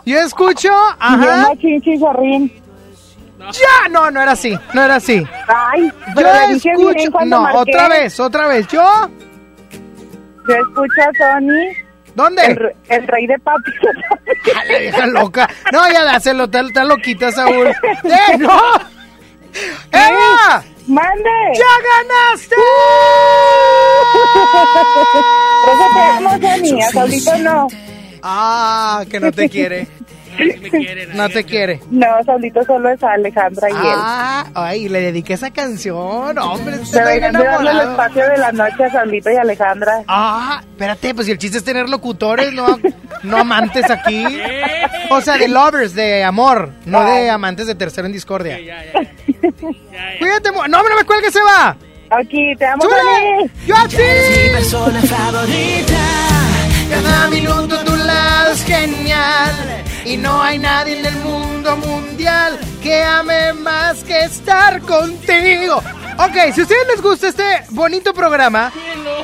Yo 0.04 0.18
escucho, 0.20 0.70
ajá. 0.98 1.50
Llena 1.52 1.60
Chinchi 1.60 1.98
Ya, 3.52 3.88
no, 3.90 4.10
no 4.10 4.20
era 4.22 4.32
así, 4.32 4.58
no 4.74 4.82
era 4.82 4.96
así. 4.96 5.24
Ay, 5.46 5.82
Yo 5.88 5.92
pero 6.14 6.28
le 6.32 6.54
dije 6.54 6.70
bien 6.76 6.88
escucho, 6.90 7.12
cuando 7.12 7.36
no, 7.36 7.42
marqué. 7.42 7.58
otra 7.58 7.88
vez, 7.88 8.20
otra 8.20 8.46
vez. 8.48 8.66
Yo, 8.68 8.82
Yo 10.48 10.54
escucho 10.54 11.02
a 11.02 11.12
Sony. 11.16 11.74
¿dónde? 12.14 12.42
El, 12.46 12.74
el 12.88 13.06
rey 13.06 13.26
de 13.28 13.38
papi. 13.38 13.70
A 14.56 14.64
la 14.64 14.78
vieja 14.78 15.06
loca. 15.06 15.48
No, 15.72 15.88
ya 15.90 16.02
dáselo, 16.04 16.44
está, 16.44 16.60
está 16.60 16.84
loquita, 16.84 17.30
Saúl. 17.30 17.68
¡Eh, 18.04 18.38
no! 18.38 18.60
¡Eva! 19.92 20.64
¡Mande! 20.88 21.30
¡Ya 21.54 21.72
ganaste! 21.86 22.56
Por 25.64 25.74
eso 25.74 25.86
te 25.94 26.00
amo, 26.00 26.30
Sony. 26.30 26.80
A 26.82 26.90
Saulito 26.92 27.38
no. 27.38 27.66
Ah, 28.22 29.04
que 29.08 29.20
no 29.20 29.30
te 29.32 29.48
quiere. 29.48 29.86
No 31.14 31.28
te 31.28 31.44
quiere. 31.44 31.80
No, 31.90 32.06
Saulito 32.24 32.64
solo 32.64 32.90
es 32.90 33.02
a 33.02 33.12
Alejandra 33.12 33.68
y 33.70 33.72
él. 33.72 33.78
Ah, 33.82 34.46
ay, 34.54 34.88
le 34.88 35.00
dediqué 35.00 35.34
esa 35.34 35.50
canción, 35.50 36.38
hombre. 36.38 36.78
usted 36.78 36.98
Deberían 36.98 37.32
de 37.32 37.44
darle 37.44 37.70
el 37.70 37.80
espacio 37.80 38.28
de 38.28 38.38
la 38.38 38.52
noche 38.52 38.84
a 38.84 38.90
Saulito 38.90 39.30
y 39.30 39.36
Alejandra. 39.36 40.02
Ah, 40.06 40.60
espérate, 40.62 41.14
pues 41.14 41.26
si 41.26 41.32
el 41.32 41.38
chiste 41.38 41.58
es 41.58 41.64
tener 41.64 41.88
locutores, 41.88 42.52
no, 42.52 42.78
no 43.22 43.36
amantes 43.38 43.90
aquí. 43.90 44.24
O 45.10 45.22
sea, 45.22 45.38
de 45.38 45.48
lovers, 45.48 45.94
de 45.94 46.22
amor, 46.22 46.70
no 46.84 47.02
de 47.02 47.30
amantes 47.30 47.66
de 47.66 47.74
tercero 47.74 48.06
en 48.06 48.12
discordia. 48.12 48.58
Cuídate, 50.18 50.52
no, 50.52 50.66
no 50.68 50.96
me 50.96 51.04
cuelgues, 51.06 51.32
se 51.32 51.40
va. 51.42 51.76
Aquí, 52.10 52.54
te 52.56 52.66
amo. 52.66 52.84
¡Yo 53.66 53.76
a 53.76 53.88
ti! 53.88 53.96
mi 53.96 54.50
persona 54.52 55.00
favorita. 55.00 55.98
Cada 56.90 57.28
minuto 57.28 57.78
a 57.78 57.84
tu 57.84 57.96
lado 57.96 58.52
es 58.52 58.64
genial. 58.64 59.52
Y 60.08 60.16
no 60.16 60.42
hay 60.42 60.58
nadie 60.58 60.98
en 61.00 61.04
el 61.04 61.16
mundo 61.16 61.76
mundial 61.76 62.58
que 62.82 63.02
ame 63.02 63.52
más 63.52 64.02
que 64.04 64.20
estar 64.20 64.80
contigo. 64.80 65.82
Ok, 66.20 66.52
si 66.52 66.60
a 66.60 66.64
ustedes 66.64 66.86
les 66.88 67.02
gusta 67.02 67.28
este 67.28 67.44
bonito 67.70 68.14
programa, 68.14 68.72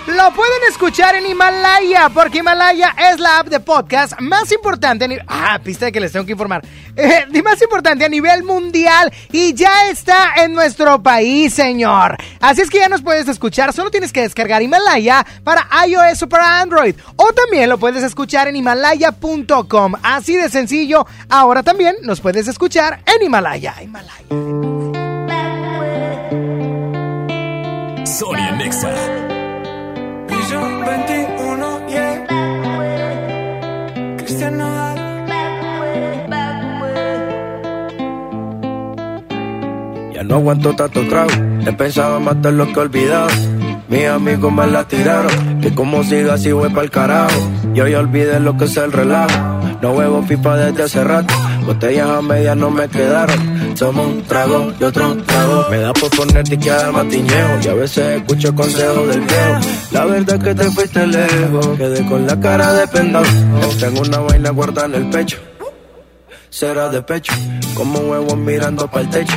lo 0.06 0.32
pueden 0.34 0.62
escuchar 0.68 1.16
en 1.16 1.26
Himalaya, 1.26 2.10
porque 2.10 2.38
Himalaya 2.38 2.94
es 3.10 3.18
la 3.18 3.38
app 3.38 3.48
de 3.48 3.60
podcast 3.60 4.20
más 4.20 4.52
importante. 4.52 5.24
Ah, 5.26 5.58
pista 5.64 5.86
de 5.86 5.92
que 5.92 6.00
les 6.00 6.12
tengo 6.12 6.26
que 6.26 6.32
informar. 6.32 6.62
Eh, 6.96 7.24
más 7.42 7.60
importante 7.60 8.04
a 8.04 8.08
nivel 8.08 8.44
mundial 8.44 9.12
y 9.32 9.54
ya 9.54 9.88
está 9.88 10.34
en 10.36 10.54
nuestro 10.54 11.02
país, 11.02 11.52
señor. 11.52 12.16
Así 12.40 12.60
es 12.60 12.70
que 12.70 12.78
ya 12.78 12.88
nos 12.88 13.02
puedes 13.02 13.26
escuchar. 13.26 13.72
Solo 13.72 13.90
tienes 13.90 14.12
que 14.12 14.20
descargar 14.20 14.62
Himalaya 14.62 15.26
para 15.42 15.66
iOS 15.86 16.22
o 16.22 16.28
para 16.28 16.60
Android. 16.60 16.94
O 17.16 17.32
también 17.32 17.68
lo 17.68 17.78
puedes 17.78 18.04
escuchar 18.04 18.48
en 18.48 18.56
himalaya.com. 18.56 19.94
Así 20.02 20.36
de 20.36 20.48
sencillo. 20.48 20.73
Ahora 21.28 21.62
también 21.62 21.96
nos 22.02 22.20
puedes 22.20 22.48
escuchar 22.48 23.00
en 23.06 23.22
Himalaya. 23.22 23.74
Sonia 28.04 28.52
Nexa. 28.52 28.92
Piso 30.28 30.60
21, 30.60 31.88
yeah. 31.88 32.26
Cristian 34.18 34.58
Nodal. 34.58 34.98
Ya 40.12 40.22
no 40.22 40.34
aguanto 40.36 40.74
tanto 40.76 41.06
trago. 41.08 41.30
He 41.66 41.72
pensado 41.72 42.18
en 42.18 42.24
matar 42.24 42.52
lo 42.52 42.66
que 42.66 42.72
he 42.72 42.78
olvidado. 42.82 43.28
Mis 43.94 44.08
amigos 44.08 44.52
me 44.52 44.66
la 44.66 44.82
tiraron. 44.88 45.60
Que 45.60 45.72
como 45.72 46.02
siga 46.02 46.34
así 46.34 46.50
voy 46.50 46.68
pa'l 46.70 46.90
carajo. 46.90 47.38
Yo 47.74 47.86
ya 47.86 48.00
olvidé 48.00 48.40
lo 48.40 48.56
que 48.56 48.64
es 48.64 48.76
el 48.76 48.90
relajo. 48.90 49.38
No 49.80 49.92
huevo 49.92 50.20
pipa 50.26 50.56
desde 50.56 50.82
hace 50.82 51.04
rato. 51.04 51.32
Botellas 51.64 52.10
a 52.10 52.20
medias 52.20 52.56
no 52.56 52.72
me 52.72 52.88
quedaron. 52.88 53.76
Somos 53.76 54.08
un 54.08 54.22
trago 54.22 54.72
y 54.80 54.82
otro 54.82 55.16
trago. 55.18 55.66
Me 55.70 55.78
da 55.78 55.92
por 55.92 56.10
ponerte 56.10 56.58
que 56.58 56.72
al 56.72 56.92
matiñeo. 56.92 57.60
Y 57.62 57.68
a 57.68 57.74
veces 57.74 58.20
escucho 58.20 58.52
consejos 58.52 59.08
del 59.10 59.20
viejo. 59.20 59.60
La 59.92 60.04
verdad 60.06 60.42
que 60.42 60.54
te 60.56 60.64
fuiste 60.72 61.06
lejos. 61.06 61.68
Quedé 61.78 62.04
con 62.04 62.26
la 62.26 62.40
cara 62.40 62.72
de 62.72 62.88
pendado. 62.88 63.26
Tengo 63.78 64.00
una 64.00 64.18
vaina 64.18 64.50
guardada 64.50 64.88
en 64.88 64.94
el 64.96 65.10
pecho. 65.10 65.38
Será 66.50 66.88
de 66.88 67.00
pecho. 67.00 67.32
Como 67.76 68.00
huevos 68.00 68.36
mirando 68.36 68.90
para 68.90 69.02
el 69.02 69.10
techo. 69.10 69.36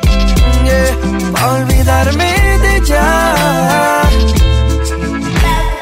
Yeah, 0.63 1.31
para 1.33 1.53
olvidarme 1.53 2.29
de 2.63 2.77
ella. 2.77 4.03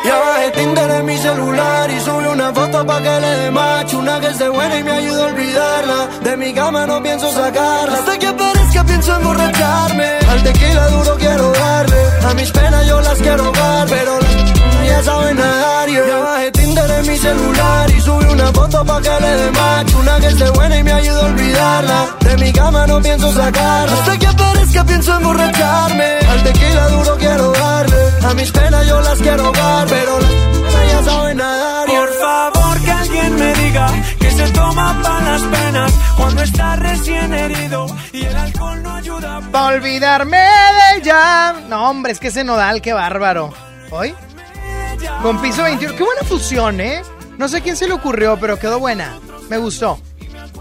Ya 0.05 0.17
bajé 0.17 0.51
Tinder 0.51 0.91
en 0.91 1.05
mi 1.05 1.17
celular 1.17 1.91
y 1.91 1.99
subí 1.99 2.25
una 2.25 2.53
foto 2.53 2.85
pa' 2.85 3.01
que 3.01 3.19
le 3.19 3.31
dé 3.41 3.51
macho 3.51 3.99
Una 3.99 4.19
que 4.19 4.27
esté 4.27 4.47
buena 4.49 4.79
y 4.79 4.83
me 4.83 4.91
ayuda 4.91 5.23
a 5.23 5.27
olvidarla. 5.27 6.07
De 6.23 6.37
mi 6.37 6.53
cama 6.53 6.85
no 6.87 7.03
pienso 7.03 7.31
sacarla. 7.31 7.97
Hasta 7.99 8.17
que 8.17 8.27
aparezca 8.27 8.83
pienso 8.85 9.15
emborracharme. 9.15 10.09
Al 10.29 10.43
tequila 10.43 10.87
duro 10.87 11.15
quiero 11.17 11.51
darle. 11.51 12.01
A 12.29 12.33
mis 12.33 12.51
penas 12.51 12.87
yo 12.87 13.01
las 13.01 13.17
quiero 13.19 13.43
ahogar 13.45 13.87
Pero 13.89 14.19
ya 14.89 15.03
saben 15.03 15.37
nadar 15.37 15.89
yeah. 15.89 16.07
Ya 16.07 16.17
bajé 16.17 16.51
Tinder 16.51 16.91
en 16.91 17.07
mi 17.07 17.17
celular 17.17 17.89
y 17.91 18.01
subí 18.01 18.25
una 18.25 18.47
foto 18.57 18.85
pa' 18.85 19.01
que 19.01 19.15
le 19.23 19.31
dé 19.41 19.51
macho 19.51 19.99
Una 19.99 20.19
que 20.19 20.27
esté 20.27 20.49
buena 20.51 20.77
y 20.77 20.83
me 20.83 20.91
ayuda 20.91 21.21
a 21.21 21.25
olvidarla 21.25 21.99
De 22.21 22.37
mi 22.37 22.51
cama 22.51 22.87
no 22.87 23.01
pienso 23.01 23.31
sacarla 23.31 23.93
Hasta 23.93 24.17
que 24.17 24.27
aparezca 24.27 24.83
pienso 24.85 25.17
emborracharme 25.17 26.09
Al 26.31 26.43
tequila 26.43 26.87
duro 26.89 27.17
quiero 27.17 27.51
darle 27.51 28.01
A 28.29 28.33
mis 28.33 28.51
penas 28.51 28.87
yo 28.87 29.01
las 29.01 29.19
quiero 29.19 29.45
ahogar 29.45 29.87
Pero 29.87 30.19
las 30.19 30.91
ya 30.91 31.03
saben 31.03 31.37
nadar 31.37 31.87
yeah. 31.87 31.99
Por 31.99 32.13
favor 32.19 32.81
que 32.85 32.91
alguien 32.91 33.35
me 33.35 33.53
diga 33.53 33.87
que 34.19 34.31
se 34.31 34.47
toma 34.51 34.99
para 35.03 35.31
las 35.31 35.41
penas 35.41 35.91
cuando 36.17 36.41
está 36.43 36.75
recién 36.75 37.33
herido 37.33 37.85
y 38.11 38.23
el 38.23 38.35
alcohol 38.35 38.83
no 38.83 38.95
ayuda 38.95 39.39
Para 39.51 39.75
olvidarme 39.75 40.37
de 40.37 40.97
ella. 40.97 41.53
No, 41.69 41.89
hombre, 41.89 42.11
es 42.11 42.19
que 42.19 42.27
ese 42.27 42.43
nodal, 42.43 42.81
qué 42.81 42.93
bárbaro. 42.93 43.53
¿Hoy? 43.89 44.13
Con 45.21 45.41
piso 45.41 45.63
21. 45.63 45.95
Qué 45.95 46.03
buena 46.03 46.21
fusión, 46.23 46.79
¿eh? 46.81 47.01
No 47.37 47.47
sé 47.47 47.61
quién 47.61 47.75
se 47.75 47.87
le 47.87 47.93
ocurrió, 47.93 48.37
pero 48.39 48.57
quedó 48.59 48.79
buena. 48.79 49.17
Me 49.49 49.57
gustó. 49.57 49.99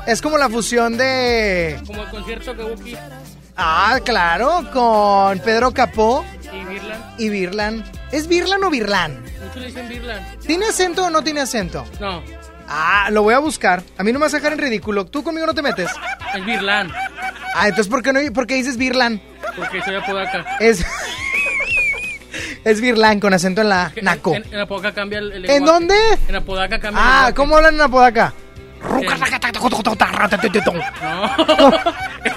Es 0.06 0.22
como 0.22 0.38
la 0.38 0.48
fusión 0.48 0.96
de. 0.96 1.80
Como 1.86 2.02
el 2.02 2.08
concierto 2.10 2.56
que 2.56 2.62
Buki 2.62 2.96
Ah, 3.56 3.98
claro, 4.04 4.64
con 4.72 5.38
Pedro 5.40 5.72
Capó 5.72 6.24
y 6.52 6.64
Birlan. 6.64 7.04
y 7.18 7.28
Birlan. 7.28 7.84
¿Es 8.12 8.28
Birlan 8.28 8.62
o 8.62 8.70
Birlan? 8.70 9.20
Muchos 9.44 9.64
dicen 9.66 9.88
Birlan. 9.88 10.24
¿Tiene 10.46 10.66
acento 10.66 11.06
o 11.06 11.10
no 11.10 11.22
tiene 11.22 11.40
acento? 11.40 11.84
No, 12.00 12.22
Ah, 12.68 13.08
lo 13.10 13.22
voy 13.22 13.34
a 13.34 13.38
buscar. 13.38 13.82
A 13.96 14.04
mí 14.04 14.12
no 14.12 14.18
me 14.18 14.26
vas 14.26 14.34
a 14.34 14.36
dejar 14.36 14.52
en 14.52 14.58
ridículo. 14.58 15.06
¿Tú 15.06 15.24
conmigo 15.24 15.46
no 15.46 15.54
te 15.54 15.62
metes? 15.62 15.90
es 16.34 16.44
Birlan. 16.44 16.92
Ah, 17.54 17.64
entonces 17.68 17.88
¿por 17.88 18.02
qué, 18.02 18.12
no, 18.12 18.20
por 18.32 18.46
qué 18.46 18.54
dices 18.54 18.76
Birlan? 18.76 19.20
Porque 19.56 19.82
soy 19.82 19.96
apodaca. 19.96 20.44
Es. 20.60 20.84
Es 22.64 22.80
Birlan 22.80 23.20
con 23.20 23.32
acento 23.34 23.60
en 23.62 23.68
la 23.68 23.92
Naco. 24.02 24.34
En, 24.34 24.44
en 24.52 24.60
Apodaca 24.60 24.92
cambia 24.92 25.18
el, 25.18 25.32
el 25.32 25.50
¿En 25.50 25.64
dónde? 25.64 25.94
En 26.28 26.36
Apodaca 26.36 26.78
cambia 26.78 27.00
el 27.02 27.08
Ah. 27.08 27.32
¿cómo 27.34 27.56
hablan 27.56 27.74
en 27.74 27.80
Apodaca? 27.80 28.32
No. 31.02 31.70
es, 32.24 32.36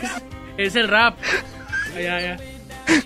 es 0.57 0.76
el 0.76 0.88
rap. 0.88 1.15
Ay, 1.95 2.06
ay, 2.07 2.26
ay. 2.26 3.03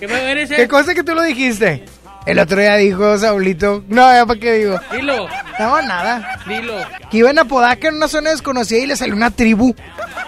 ¿Qué 0.00 0.06
eres 0.06 0.50
¿Qué 0.50 0.66
cosa 0.68 0.94
que 0.94 1.04
tú 1.04 1.14
lo 1.14 1.22
dijiste? 1.22 1.84
El 2.26 2.38
otro 2.38 2.60
día 2.60 2.76
dijo 2.76 3.18
Saulito. 3.18 3.84
No, 3.88 4.12
ya 4.12 4.24
para 4.26 4.38
qué 4.38 4.52
digo. 4.54 4.78
Dilo, 4.92 5.28
No, 5.58 5.82
nada. 5.82 6.40
dilo. 6.46 6.74
Que 7.10 7.18
iba 7.18 7.30
en 7.30 7.38
Apodaca 7.38 7.88
en 7.88 7.96
una 7.96 8.08
zona 8.08 8.30
desconocida 8.30 8.78
y 8.80 8.86
le 8.86 8.96
salió 8.96 9.14
una 9.14 9.30
tribu 9.30 9.74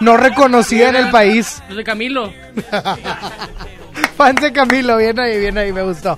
no 0.01 0.17
reconocida 0.17 0.89
en 0.89 0.95
el 0.97 1.09
país. 1.09 1.61
Los 1.69 1.77
de 1.77 1.83
Camilo. 1.83 2.33
Fan 4.17 4.35
de 4.35 4.51
Camilo, 4.51 4.97
bien 4.97 5.19
ahí, 5.19 5.39
bien 5.39 5.57
ahí, 5.57 5.71
me 5.71 5.83
gustó. 5.83 6.17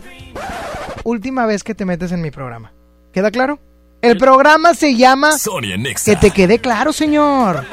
Última 1.04 1.46
vez 1.46 1.64
que 1.64 1.74
te 1.74 1.86
metes 1.86 2.12
en 2.12 2.22
mi 2.22 2.32
programa. 2.32 2.74
¿Queda 3.14 3.32
claro? 3.32 3.60
El 4.02 4.18
programa 4.18 4.74
se 4.74 4.96
llama 4.96 5.38
Sonia 5.38 5.78
Nexa. 5.78 6.12
Que 6.12 6.18
te 6.18 6.32
quede 6.32 6.60
claro, 6.60 6.94
señor. 6.94 7.66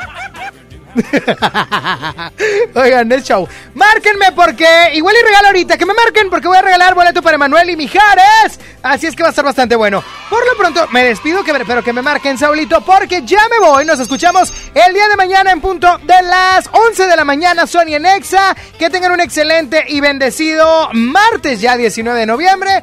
Oigan, 2.75 3.11
el 3.11 3.23
show. 3.23 3.49
Márquenme 3.75 4.33
porque 4.33 4.67
igual 4.95 5.15
y 5.21 5.25
regalo 5.27 5.49
ahorita. 5.49 5.77
Que 5.77 5.87
me 5.87 5.95
marquen 5.95 6.31
porque 6.31 6.49
voy 6.49 6.57
a 6.57 6.63
regalar 6.63 6.95
boleto 6.95 7.23
para 7.23 7.37
Emanuel 7.37 7.71
y 7.71 7.77
Mijares. 7.77 8.61
Así 8.83 9.07
es 9.07 9.17
que 9.17 9.23
va 9.23 9.29
a 9.29 9.31
estar 9.31 9.45
bastante 9.45 9.77
bueno. 9.77 10.03
Por 10.29 10.47
lo 10.47 10.57
pronto, 10.57 10.87
me 10.93 11.05
despido, 11.05 11.43
pero 11.67 11.83
que 11.83 11.93
me 11.93 12.03
marquen, 12.03 12.37
Saulito, 12.39 12.81
porque 12.83 13.23
ya 13.25 13.41
me 13.49 13.67
voy. 13.67 13.85
Nos 13.85 14.01
escuchamos 14.01 14.53
el 14.75 14.93
día 14.93 15.09
de 15.09 15.17
mañana 15.17 15.53
en 15.53 15.61
punto 15.61 15.99
de 15.99 16.23
las 16.23 16.69
11 16.71 17.07
de 17.07 17.17
la 17.17 17.25
mañana, 17.25 17.67
Sony 17.67 17.95
en 17.95 18.07
Exa. 18.07 18.55
Que 18.79 18.91
tengan 18.91 19.13
un 19.13 19.21
excelente 19.21 19.85
y 19.89 20.01
bendecido 20.01 20.91
martes, 20.93 21.61
ya 21.61 21.77
19 21.77 22.21
de 22.21 22.27
noviembre. 22.27 22.83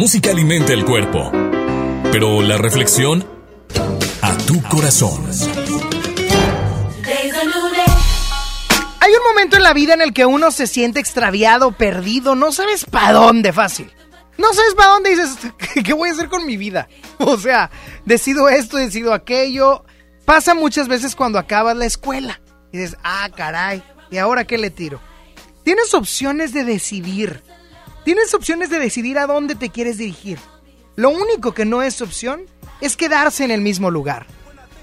música 0.00 0.30
alimenta 0.30 0.72
el 0.72 0.86
cuerpo, 0.86 1.30
pero 2.10 2.40
la 2.40 2.56
reflexión 2.56 3.22
a 4.22 4.34
tu 4.46 4.62
corazón. 4.62 5.22
Hay 8.98 9.10
un 9.12 9.22
momento 9.28 9.58
en 9.58 9.62
la 9.62 9.74
vida 9.74 9.92
en 9.92 10.00
el 10.00 10.14
que 10.14 10.24
uno 10.24 10.52
se 10.52 10.66
siente 10.66 11.00
extraviado, 11.00 11.72
perdido, 11.72 12.34
no 12.34 12.50
sabes 12.50 12.86
para 12.86 13.12
dónde 13.12 13.52
fácil. 13.52 13.92
No 14.38 14.54
sabes 14.54 14.72
para 14.74 14.88
dónde 14.88 15.10
dices, 15.10 15.36
¿qué 15.84 15.92
voy 15.92 16.08
a 16.08 16.12
hacer 16.12 16.30
con 16.30 16.46
mi 16.46 16.56
vida? 16.56 16.88
O 17.18 17.36
sea, 17.36 17.70
decido 18.06 18.48
esto, 18.48 18.78
decido 18.78 19.12
aquello. 19.12 19.84
Pasa 20.24 20.54
muchas 20.54 20.88
veces 20.88 21.14
cuando 21.14 21.38
acabas 21.38 21.76
la 21.76 21.84
escuela. 21.84 22.40
Y 22.72 22.78
dices, 22.78 22.96
ah, 23.04 23.28
caray, 23.36 23.82
¿y 24.10 24.16
ahora 24.16 24.46
qué 24.46 24.56
le 24.56 24.70
tiro? 24.70 24.98
Tienes 25.62 25.92
opciones 25.92 26.54
de 26.54 26.64
decidir. 26.64 27.42
Tienes 28.04 28.32
opciones 28.34 28.70
de 28.70 28.78
decidir 28.78 29.18
a 29.18 29.26
dónde 29.26 29.54
te 29.54 29.70
quieres 29.70 29.98
dirigir. 29.98 30.38
Lo 30.96 31.10
único 31.10 31.52
que 31.52 31.64
no 31.64 31.82
es 31.82 32.00
opción 32.00 32.42
es 32.80 32.96
quedarse 32.96 33.44
en 33.44 33.50
el 33.50 33.60
mismo 33.60 33.90
lugar. 33.90 34.26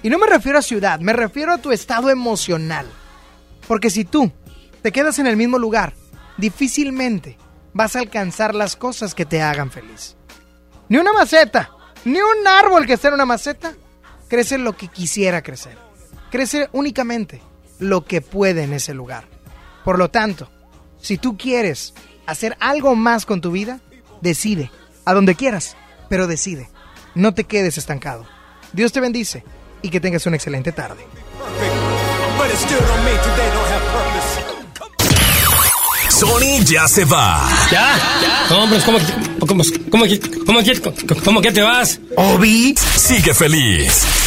Y 0.03 0.09
no 0.09 0.19
me 0.19 0.27
refiero 0.27 0.59
a 0.59 0.61
ciudad, 0.61 0.99
me 0.99 1.13
refiero 1.13 1.53
a 1.53 1.57
tu 1.57 1.71
estado 1.71 2.09
emocional. 2.09 2.87
Porque 3.67 3.89
si 3.89 4.05
tú 4.05 4.31
te 4.81 4.91
quedas 4.91 5.19
en 5.19 5.27
el 5.27 5.35
mismo 5.35 5.57
lugar, 5.57 5.93
difícilmente 6.37 7.37
vas 7.73 7.95
a 7.95 7.99
alcanzar 7.99 8.55
las 8.55 8.75
cosas 8.75 9.15
que 9.15 9.25
te 9.25 9.41
hagan 9.41 9.71
feliz. 9.71 10.15
Ni 10.89 10.97
una 10.97 11.11
maceta, 11.11 11.71
ni 12.05 12.19
un 12.19 12.47
árbol 12.47 12.85
que 12.85 12.93
esté 12.93 13.07
en 13.09 13.15
una 13.15 13.25
maceta, 13.25 13.73
crece 14.27 14.57
lo 14.57 14.77
que 14.77 14.87
quisiera 14.87 15.41
crecer. 15.41 15.77
Crece 16.31 16.69
únicamente 16.71 17.41
lo 17.79 18.05
que 18.05 18.21
puede 18.21 18.63
en 18.63 18.73
ese 18.73 18.93
lugar. 18.93 19.25
Por 19.83 19.97
lo 19.97 20.09
tanto, 20.09 20.49
si 20.99 21.17
tú 21.17 21.37
quieres 21.37 21.93
hacer 22.27 22.55
algo 22.59 22.95
más 22.95 23.25
con 23.25 23.41
tu 23.41 23.51
vida, 23.51 23.79
decide, 24.21 24.69
a 25.05 25.13
donde 25.13 25.33
quieras, 25.33 25.75
pero 26.09 26.27
decide. 26.27 26.69
no 27.15 27.33
te 27.33 27.45
quedes 27.45 27.79
estancado. 27.79 28.27
Dios 28.73 28.91
te 28.91 28.99
bendice 28.99 29.43
y 29.81 29.89
que 29.89 29.99
tengas 29.99 30.27
una 30.27 30.35
excelente 30.35 30.71
tarde. 30.71 31.03
Sony 36.09 36.63
ya 36.63 36.87
se 36.87 37.05
va. 37.05 37.49
¿Ya? 37.71 37.95
No, 38.49 38.63
hombre, 38.63 38.79
¿cómo, 38.85 38.99
cómo, 39.39 39.63
cómo, 39.89 40.05
cómo, 40.45 40.61
cómo, 40.83 41.23
cómo 41.23 41.41
que 41.41 41.51
te 41.51 41.61
vas? 41.61 41.99
Obi 42.15 42.75
sigue 42.95 43.33
feliz. 43.33 44.26